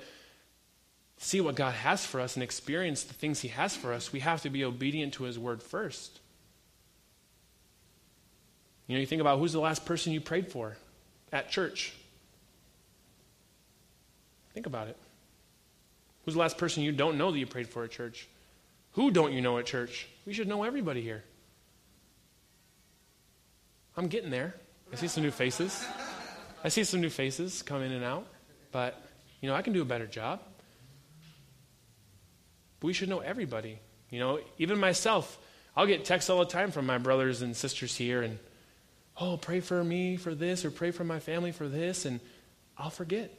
see 1.17 1.39
what 1.39 1.55
God 1.55 1.73
has 1.73 2.05
for 2.05 2.19
us 2.19 2.35
and 2.35 2.43
experience 2.43 3.03
the 3.03 3.13
things 3.13 3.41
He 3.41 3.49
has 3.49 3.75
for 3.75 3.93
us, 3.93 4.11
we 4.11 4.21
have 4.21 4.41
to 4.41 4.49
be 4.49 4.63
obedient 4.63 5.13
to 5.15 5.23
His 5.23 5.37
word 5.37 5.61
first. 5.61 6.19
You 8.87 8.95
know, 8.95 8.99
you 8.99 9.05
think 9.05 9.21
about 9.21 9.39
who's 9.39 9.53
the 9.53 9.59
last 9.59 9.85
person 9.85 10.13
you 10.13 10.21
prayed 10.21 10.51
for 10.51 10.77
at 11.31 11.49
church. 11.49 11.93
Think 14.53 14.65
about 14.65 14.87
it. 14.87 14.97
Who's 16.25 16.35
the 16.35 16.39
last 16.39 16.57
person 16.57 16.83
you 16.83 16.91
don't 16.91 17.17
know 17.17 17.31
that 17.31 17.37
you 17.37 17.45
prayed 17.45 17.67
for 17.67 17.83
at 17.83 17.91
church? 17.91 18.27
Who 18.93 19.11
don't 19.11 19.33
you 19.33 19.41
know 19.41 19.57
at 19.57 19.65
church? 19.65 20.07
We 20.25 20.33
should 20.33 20.47
know 20.47 20.63
everybody 20.63 21.01
here. 21.01 21.23
I'm 23.97 24.07
getting 24.07 24.29
there. 24.29 24.55
I 24.91 24.95
see 24.95 25.07
some 25.07 25.23
new 25.23 25.31
faces. 25.31 25.85
I 26.63 26.69
see 26.69 26.83
some 26.83 27.01
new 27.01 27.09
faces 27.09 27.61
come 27.61 27.81
in 27.81 27.91
and 27.91 28.03
out. 28.03 28.27
But, 28.71 29.01
you 29.41 29.49
know, 29.49 29.55
I 29.55 29.61
can 29.61 29.73
do 29.73 29.81
a 29.81 29.85
better 29.85 30.07
job. 30.07 30.39
But 32.79 32.87
we 32.87 32.93
should 32.93 33.09
know 33.09 33.19
everybody. 33.19 33.79
You 34.09 34.19
know, 34.19 34.39
even 34.59 34.79
myself, 34.79 35.39
I'll 35.75 35.87
get 35.87 36.05
texts 36.05 36.29
all 36.29 36.39
the 36.39 36.45
time 36.45 36.71
from 36.71 36.85
my 36.85 36.99
brothers 36.99 37.41
and 37.41 37.55
sisters 37.55 37.95
here, 37.95 38.21
and 38.21 38.37
oh, 39.19 39.37
pray 39.37 39.59
for 39.59 39.83
me 39.83 40.17
for 40.17 40.33
this 40.33 40.65
or 40.65 40.71
pray 40.71 40.91
for 40.91 41.03
my 41.03 41.19
family 41.19 41.51
for 41.51 41.67
this, 41.67 42.05
and 42.05 42.19
I'll 42.77 42.89
forget 42.89 43.31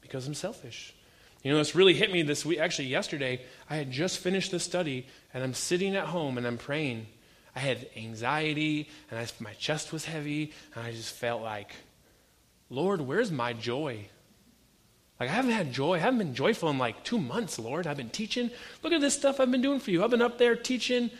because 0.00 0.26
I'm 0.26 0.34
selfish. 0.34 0.94
You 1.42 1.50
know, 1.52 1.58
this 1.58 1.74
really 1.74 1.94
hit 1.94 2.12
me 2.12 2.22
this 2.22 2.46
week. 2.46 2.58
Actually, 2.58 2.88
yesterday, 2.88 3.42
I 3.68 3.76
had 3.76 3.90
just 3.90 4.18
finished 4.18 4.50
the 4.50 4.60
study, 4.60 5.06
and 5.34 5.42
I'm 5.42 5.54
sitting 5.54 5.96
at 5.96 6.06
home 6.06 6.38
and 6.38 6.46
I'm 6.46 6.58
praying. 6.58 7.06
I 7.54 7.58
had 7.58 7.88
anxiety, 7.96 8.88
and 9.10 9.18
I, 9.18 9.26
my 9.40 9.52
chest 9.54 9.92
was 9.92 10.04
heavy, 10.04 10.52
and 10.74 10.86
I 10.86 10.92
just 10.92 11.12
felt 11.12 11.42
like, 11.42 11.74
Lord, 12.70 13.00
where's 13.00 13.30
my 13.30 13.52
joy? 13.52 14.06
Like, 15.20 15.28
I 15.28 15.32
haven't 15.32 15.52
had 15.52 15.72
joy. 15.72 15.94
I 15.94 15.98
haven't 15.98 16.18
been 16.18 16.34
joyful 16.34 16.70
in 16.70 16.78
like 16.78 17.04
two 17.04 17.18
months, 17.18 17.58
Lord. 17.58 17.86
I've 17.86 17.96
been 17.96 18.10
teaching. 18.10 18.50
Look 18.82 18.92
at 18.92 19.00
this 19.00 19.14
stuff 19.14 19.40
I've 19.40 19.50
been 19.50 19.62
doing 19.62 19.80
for 19.80 19.90
you. 19.90 20.02
I've 20.02 20.10
been 20.10 20.22
up 20.22 20.38
there 20.38 20.56
teaching 20.56 21.10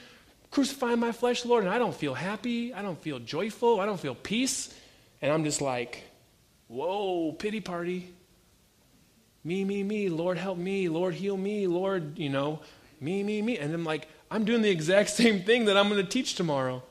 crucifying 0.52 1.00
my 1.00 1.10
flesh, 1.10 1.44
Lord, 1.44 1.64
and 1.64 1.72
I 1.72 1.78
don't 1.78 1.94
feel 1.94 2.14
happy. 2.14 2.72
I 2.72 2.82
don't 2.82 3.00
feel 3.00 3.18
joyful. 3.18 3.80
I 3.80 3.86
don't 3.86 3.98
feel 3.98 4.14
peace. 4.14 4.72
And 5.20 5.32
I'm 5.32 5.42
just 5.42 5.60
like, 5.60 6.04
whoa, 6.68 7.32
pity 7.32 7.60
party. 7.60 8.12
Me, 9.42 9.64
me, 9.64 9.82
me. 9.82 10.08
Lord, 10.08 10.38
help 10.38 10.58
me. 10.58 10.88
Lord, 10.88 11.14
heal 11.14 11.36
me. 11.36 11.66
Lord, 11.66 12.18
you 12.18 12.28
know, 12.28 12.60
me, 13.00 13.24
me, 13.24 13.42
me. 13.42 13.58
And 13.58 13.74
I'm 13.74 13.84
like, 13.84 14.06
I'm 14.30 14.44
doing 14.44 14.62
the 14.62 14.70
exact 14.70 15.10
same 15.22 15.42
thing 15.42 15.64
that 15.64 15.76
I'm 15.76 15.88
going 15.88 16.04
to 16.04 16.08
teach 16.08 16.36
tomorrow. 16.36 16.82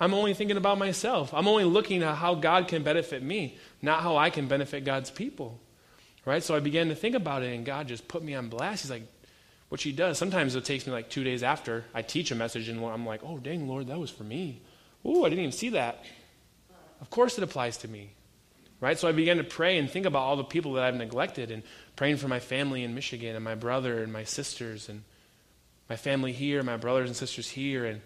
I'm 0.00 0.14
only 0.14 0.32
thinking 0.32 0.56
about 0.56 0.78
myself. 0.78 1.34
I'm 1.34 1.48
only 1.48 1.64
looking 1.64 2.04
at 2.04 2.14
how 2.14 2.36
God 2.36 2.68
can 2.68 2.84
benefit 2.84 3.20
me, 3.20 3.58
not 3.82 4.00
how 4.00 4.16
I 4.16 4.30
can 4.30 4.46
benefit 4.46 4.84
God's 4.84 5.10
people. 5.10 5.58
Right? 6.24 6.42
So 6.42 6.54
I 6.54 6.60
began 6.60 6.88
to 6.88 6.94
think 6.94 7.16
about 7.16 7.42
it, 7.42 7.52
and 7.52 7.66
God 7.66 7.88
just 7.88 8.06
put 8.06 8.22
me 8.22 8.36
on 8.36 8.48
blast. 8.48 8.82
He's 8.82 8.90
like, 8.90 9.02
what 9.68 9.80
she 9.80 9.92
does, 9.92 10.16
sometimes 10.18 10.54
it 10.54 10.64
takes 10.64 10.86
me 10.86 10.92
like 10.92 11.10
two 11.10 11.24
days 11.24 11.42
after 11.42 11.84
I 11.94 12.02
teach 12.02 12.30
a 12.30 12.34
message 12.34 12.68
and 12.68 12.82
I'm 12.84 13.04
like, 13.04 13.20
oh, 13.22 13.38
dang, 13.38 13.68
Lord, 13.68 13.88
that 13.88 13.98
was 13.98 14.10
for 14.10 14.24
me. 14.24 14.62
Oh, 15.04 15.24
I 15.24 15.28
didn't 15.28 15.44
even 15.44 15.52
see 15.52 15.70
that. 15.70 16.04
Of 17.00 17.10
course 17.10 17.36
it 17.36 17.44
applies 17.44 17.76
to 17.78 17.88
me. 17.88 18.12
Right? 18.80 18.98
So 18.98 19.08
I 19.08 19.12
began 19.12 19.38
to 19.38 19.44
pray 19.44 19.76
and 19.76 19.90
think 19.90 20.06
about 20.06 20.22
all 20.22 20.36
the 20.36 20.44
people 20.44 20.74
that 20.74 20.84
I've 20.84 20.94
neglected 20.94 21.50
and 21.50 21.64
praying 21.96 22.18
for 22.18 22.28
my 22.28 22.38
family 22.38 22.84
in 22.84 22.94
Michigan 22.94 23.34
and 23.34 23.44
my 23.44 23.56
brother 23.56 24.02
and 24.02 24.12
my 24.12 24.22
sisters 24.24 24.88
and 24.88 25.02
my 25.88 25.96
family 25.96 26.32
here, 26.32 26.62
my 26.62 26.76
brothers 26.76 27.08
and 27.08 27.16
sisters 27.16 27.48
here, 27.48 27.84
and 27.84 28.00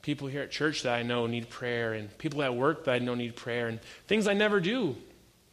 people 0.00 0.28
here 0.28 0.42
at 0.42 0.50
church 0.50 0.82
that 0.84 0.94
I 0.94 1.02
know 1.02 1.26
need 1.26 1.50
prayer, 1.50 1.92
and 1.92 2.16
people 2.18 2.42
at 2.42 2.54
work 2.54 2.84
that 2.84 2.92
I 2.92 2.98
know 2.98 3.14
need 3.14 3.36
prayer, 3.36 3.66
and 3.66 3.80
things 4.06 4.26
I 4.26 4.32
never 4.32 4.60
do 4.60 4.96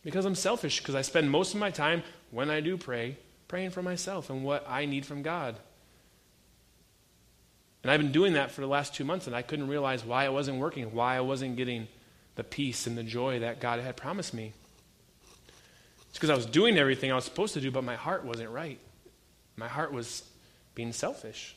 because 0.04 0.26
I'm 0.26 0.36
selfish, 0.36 0.80
because 0.80 0.96
I 0.96 1.02
spend 1.02 1.30
most 1.32 1.54
of 1.54 1.60
my 1.60 1.72
time 1.72 2.04
when 2.32 2.50
I 2.50 2.60
do 2.62 2.78
pray 2.78 3.18
praying 3.48 3.72
for 3.72 3.82
myself 3.82 4.30
and 4.30 4.44
what 4.44 4.66
I 4.68 4.86
need 4.86 5.06
from 5.06 5.22
God. 5.22 5.56
And 7.84 7.92
I've 7.92 8.00
been 8.00 8.14
doing 8.14 8.34
that 8.34 8.52
for 8.52 8.62
the 8.62 8.68
last 8.68 8.96
two 8.96 9.04
months, 9.04 9.28
and 9.28 9.36
I 9.36 9.42
couldn't 9.42 9.68
realize 9.68 10.06
why 10.06 10.26
it 10.26 10.32
wasn't 10.32 10.60
working, 10.60 10.94
why 10.94 11.18
I 11.18 11.22
wasn't 11.22 11.58
getting 11.58 11.88
the 12.36 12.44
peace 12.44 12.88
and 12.88 12.98
the 12.98 13.04
joy 13.04 13.40
that 13.40 13.60
God 13.60 13.80
had 13.80 13.98
promised 13.98 14.34
me. 14.34 14.54
It's 16.10 16.18
because 16.18 16.30
I 16.30 16.36
was 16.36 16.46
doing 16.46 16.78
everything 16.78 17.12
I 17.12 17.16
was 17.16 17.26
supposed 17.26 17.54
to 17.56 17.62
do, 17.62 17.72
but 17.72 17.84
my 17.84 17.96
heart 17.96 18.24
wasn't 18.24 18.52
right. 18.52 18.80
My 19.58 19.68
heart 19.68 19.92
was 19.92 20.24
being 20.76 20.94
selfish. 20.94 21.56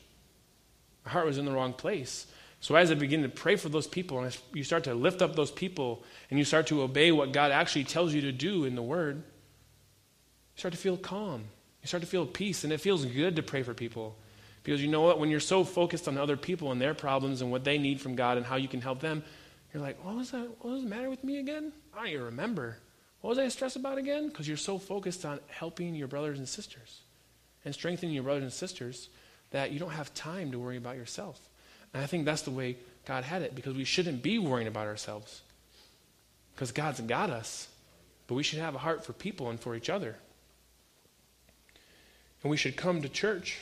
My 1.05 1.11
heart 1.11 1.25
was 1.25 1.37
in 1.37 1.45
the 1.45 1.51
wrong 1.51 1.73
place. 1.73 2.27
So 2.59 2.75
as 2.75 2.91
I 2.91 2.95
begin 2.95 3.21
to 3.23 3.29
pray 3.29 3.55
for 3.55 3.69
those 3.69 3.87
people, 3.87 4.19
and 4.19 4.37
you 4.53 4.63
start 4.63 4.83
to 4.85 4.93
lift 4.93 5.21
up 5.21 5.35
those 5.35 5.51
people, 5.51 6.03
and 6.29 6.37
you 6.37 6.43
start 6.43 6.67
to 6.67 6.81
obey 6.81 7.11
what 7.11 7.31
God 7.31 7.51
actually 7.51 7.85
tells 7.85 8.13
you 8.13 8.21
to 8.21 8.31
do 8.31 8.65
in 8.65 8.75
the 8.75 8.81
Word, 8.81 9.17
you 9.17 10.59
start 10.59 10.73
to 10.73 10.79
feel 10.79 10.97
calm. 10.97 11.45
You 11.87 11.89
start 11.89 12.03
to 12.03 12.09
feel 12.09 12.25
peace, 12.25 12.65
and 12.65 12.73
it 12.73 12.81
feels 12.81 13.05
good 13.05 13.37
to 13.37 13.41
pray 13.41 13.63
for 13.63 13.73
people. 13.73 14.17
Because 14.61 14.81
you 14.81 14.89
know 14.89 15.03
what? 15.03 15.19
When 15.19 15.29
you're 15.29 15.39
so 15.39 15.63
focused 15.63 16.09
on 16.09 16.17
other 16.17 16.35
people 16.35 16.73
and 16.73 16.81
their 16.81 16.93
problems 16.93 17.41
and 17.41 17.49
what 17.49 17.63
they 17.63 17.77
need 17.77 18.01
from 18.01 18.17
God 18.17 18.35
and 18.35 18.45
how 18.45 18.57
you 18.57 18.67
can 18.67 18.81
help 18.81 18.99
them, 18.99 19.23
you're 19.73 19.81
like, 19.81 20.03
what 20.03 20.17
was 20.17 20.31
that? 20.31 20.49
What 20.59 20.73
was 20.73 20.83
the 20.83 20.89
matter 20.89 21.09
with 21.09 21.23
me 21.23 21.39
again? 21.39 21.71
I 21.93 21.99
don't 21.99 22.07
even 22.09 22.25
remember. 22.25 22.75
What 23.21 23.29
was 23.29 23.39
I 23.39 23.47
stressed 23.47 23.77
about 23.77 23.97
again? 23.97 24.27
Because 24.27 24.49
you're 24.49 24.57
so 24.57 24.77
focused 24.77 25.23
on 25.23 25.39
helping 25.47 25.95
your 25.95 26.09
brothers 26.09 26.39
and 26.39 26.49
sisters 26.49 26.99
and 27.63 27.73
strengthening 27.73 28.13
your 28.13 28.23
brothers 28.23 28.43
and 28.43 28.51
sisters 28.51 29.07
that 29.51 29.71
you 29.71 29.79
don't 29.79 29.91
have 29.91 30.13
time 30.13 30.51
to 30.51 30.59
worry 30.59 30.75
about 30.75 30.97
yourself. 30.97 31.39
And 31.93 32.03
I 32.03 32.05
think 32.05 32.25
that's 32.25 32.41
the 32.41 32.51
way 32.51 32.75
God 33.05 33.23
had 33.23 33.43
it 33.43 33.55
because 33.55 33.77
we 33.77 33.85
shouldn't 33.85 34.21
be 34.21 34.39
worrying 34.39 34.67
about 34.67 34.87
ourselves 34.87 35.41
because 36.53 36.73
God's 36.73 36.99
got 36.99 37.29
us. 37.29 37.69
But 38.27 38.35
we 38.35 38.43
should 38.43 38.59
have 38.59 38.75
a 38.75 38.79
heart 38.79 39.05
for 39.05 39.13
people 39.13 39.49
and 39.49 39.57
for 39.57 39.73
each 39.73 39.89
other. 39.89 40.17
And 42.47 42.49
we 42.49 42.55
should 42.55 42.77
come 42.77 43.01
to 43.01 43.09
church, 43.09 43.57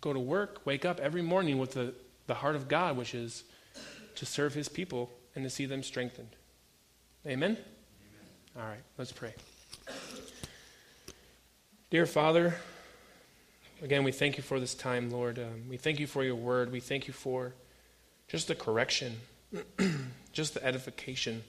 go 0.00 0.12
to 0.12 0.18
work, 0.18 0.62
wake 0.64 0.84
up 0.84 0.98
every 0.98 1.22
morning 1.22 1.58
with 1.58 1.74
the, 1.74 1.94
the 2.26 2.34
heart 2.34 2.56
of 2.56 2.66
God, 2.66 2.96
which 2.96 3.14
is 3.14 3.44
to 4.16 4.26
serve 4.26 4.52
his 4.52 4.68
people 4.68 5.12
and 5.36 5.44
to 5.44 5.48
see 5.48 5.64
them 5.64 5.84
strengthened. 5.84 6.30
Amen? 7.24 7.52
Amen. 7.52 7.60
All 8.56 8.68
right, 8.68 8.82
let's 8.98 9.12
pray. 9.12 9.32
Dear 11.88 12.04
Father, 12.04 12.56
again, 13.80 14.02
we 14.02 14.10
thank 14.10 14.36
you 14.36 14.42
for 14.42 14.58
this 14.58 14.74
time, 14.74 15.12
Lord. 15.12 15.38
Um, 15.38 15.68
we 15.68 15.76
thank 15.76 16.00
you 16.00 16.08
for 16.08 16.24
your 16.24 16.34
word. 16.34 16.72
We 16.72 16.80
thank 16.80 17.06
you 17.06 17.14
for 17.14 17.54
just 18.26 18.48
the 18.48 18.56
correction, 18.56 19.20
just 20.32 20.54
the 20.54 20.66
edification, 20.66 21.44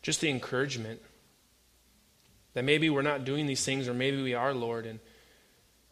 just 0.00 0.22
the 0.22 0.30
encouragement 0.30 1.02
that 2.54 2.64
maybe 2.64 2.88
we're 2.88 3.02
not 3.02 3.26
doing 3.26 3.46
these 3.46 3.66
things 3.66 3.86
or 3.86 3.92
maybe 3.92 4.22
we 4.22 4.32
are, 4.32 4.54
Lord. 4.54 4.86
And 4.86 4.98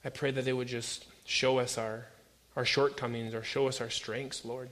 I 0.07 0.09
pray 0.09 0.31
that 0.31 0.45
they 0.45 0.53
would 0.53 0.69
just 0.69 1.05
show 1.25 1.59
us 1.59 1.77
our, 1.77 2.07
our 2.55 2.65
shortcomings 2.65 3.35
or 3.35 3.43
show 3.43 3.67
us 3.67 3.81
our 3.81 3.91
strengths, 3.91 4.45
Lord. 4.45 4.69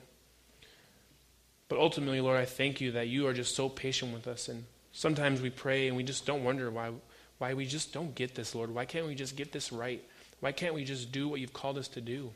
But 1.68 1.80
ultimately, 1.80 2.20
Lord, 2.20 2.38
I 2.38 2.44
thank 2.44 2.80
you 2.80 2.92
that 2.92 3.08
you 3.08 3.26
are 3.26 3.32
just 3.34 3.56
so 3.56 3.68
patient 3.68 4.14
with 4.14 4.28
us. 4.28 4.48
And 4.48 4.64
sometimes 4.92 5.40
we 5.40 5.50
pray 5.50 5.88
and 5.88 5.96
we 5.96 6.04
just 6.04 6.24
don't 6.24 6.44
wonder 6.44 6.70
why, 6.70 6.92
why 7.38 7.54
we 7.54 7.66
just 7.66 7.92
don't 7.92 8.14
get 8.14 8.36
this, 8.36 8.54
Lord. 8.54 8.72
Why 8.72 8.84
can't 8.84 9.08
we 9.08 9.16
just 9.16 9.34
get 9.34 9.50
this 9.50 9.72
right? 9.72 10.04
Why 10.38 10.52
can't 10.52 10.72
we 10.72 10.84
just 10.84 11.10
do 11.10 11.26
what 11.26 11.40
you've 11.40 11.52
called 11.52 11.78
us 11.78 11.88
to 11.88 12.00
do? 12.00 12.30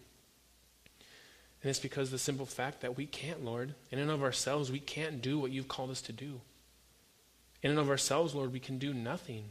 And 1.62 1.70
it's 1.70 1.78
because 1.78 2.10
the 2.10 2.18
simple 2.18 2.46
fact 2.46 2.80
that 2.80 2.96
we 2.96 3.06
can't, 3.06 3.44
Lord. 3.44 3.76
In 3.92 4.00
and 4.00 4.10
of 4.10 4.24
ourselves, 4.24 4.72
we 4.72 4.80
can't 4.80 5.22
do 5.22 5.38
what 5.38 5.52
you've 5.52 5.68
called 5.68 5.90
us 5.90 6.00
to 6.02 6.12
do. 6.12 6.40
In 7.62 7.70
and 7.70 7.78
of 7.78 7.90
ourselves, 7.90 8.34
Lord, 8.34 8.52
we 8.52 8.58
can 8.58 8.78
do 8.78 8.92
nothing. 8.92 9.44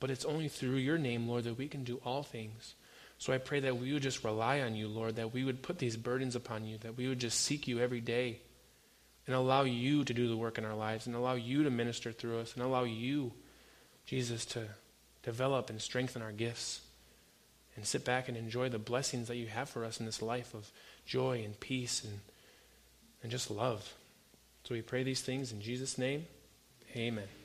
But 0.00 0.10
it's 0.10 0.24
only 0.24 0.48
through 0.48 0.76
your 0.76 0.98
name, 0.98 1.28
Lord, 1.28 1.44
that 1.44 1.58
we 1.58 1.68
can 1.68 1.84
do 1.84 2.00
all 2.04 2.22
things. 2.22 2.74
So 3.18 3.34
I 3.34 3.38
pray 3.38 3.60
that 3.60 3.76
we 3.76 3.92
would 3.92 4.02
just 4.02 4.24
rely 4.24 4.60
on 4.62 4.74
you, 4.74 4.88
Lord, 4.88 5.16
that 5.16 5.34
we 5.34 5.44
would 5.44 5.62
put 5.62 5.78
these 5.78 5.96
burdens 5.96 6.34
upon 6.34 6.64
you, 6.64 6.78
that 6.78 6.96
we 6.96 7.06
would 7.06 7.20
just 7.20 7.40
seek 7.40 7.68
you 7.68 7.78
every 7.78 8.00
day 8.00 8.40
and 9.26 9.36
allow 9.36 9.62
you 9.62 10.04
to 10.04 10.14
do 10.14 10.26
the 10.26 10.36
work 10.36 10.56
in 10.56 10.64
our 10.64 10.74
lives 10.74 11.06
and 11.06 11.14
allow 11.14 11.34
you 11.34 11.62
to 11.62 11.70
minister 11.70 12.12
through 12.12 12.40
us 12.40 12.54
and 12.54 12.62
allow 12.62 12.84
you, 12.84 13.32
Jesus, 14.06 14.46
to 14.46 14.64
develop 15.22 15.68
and 15.68 15.80
strengthen 15.82 16.22
our 16.22 16.32
gifts 16.32 16.80
and 17.76 17.86
sit 17.86 18.04
back 18.04 18.28
and 18.28 18.36
enjoy 18.36 18.68
the 18.70 18.78
blessings 18.78 19.28
that 19.28 19.36
you 19.36 19.46
have 19.46 19.68
for 19.68 19.84
us 19.84 20.00
in 20.00 20.06
this 20.06 20.22
life 20.22 20.54
of 20.54 20.70
joy 21.06 21.42
and 21.44 21.60
peace 21.60 22.02
and, 22.02 22.20
and 23.22 23.30
just 23.30 23.50
love. 23.50 23.94
So 24.64 24.74
we 24.74 24.82
pray 24.82 25.02
these 25.02 25.20
things 25.20 25.52
in 25.52 25.60
Jesus' 25.60 25.98
name. 25.98 26.26
Amen. 26.96 27.39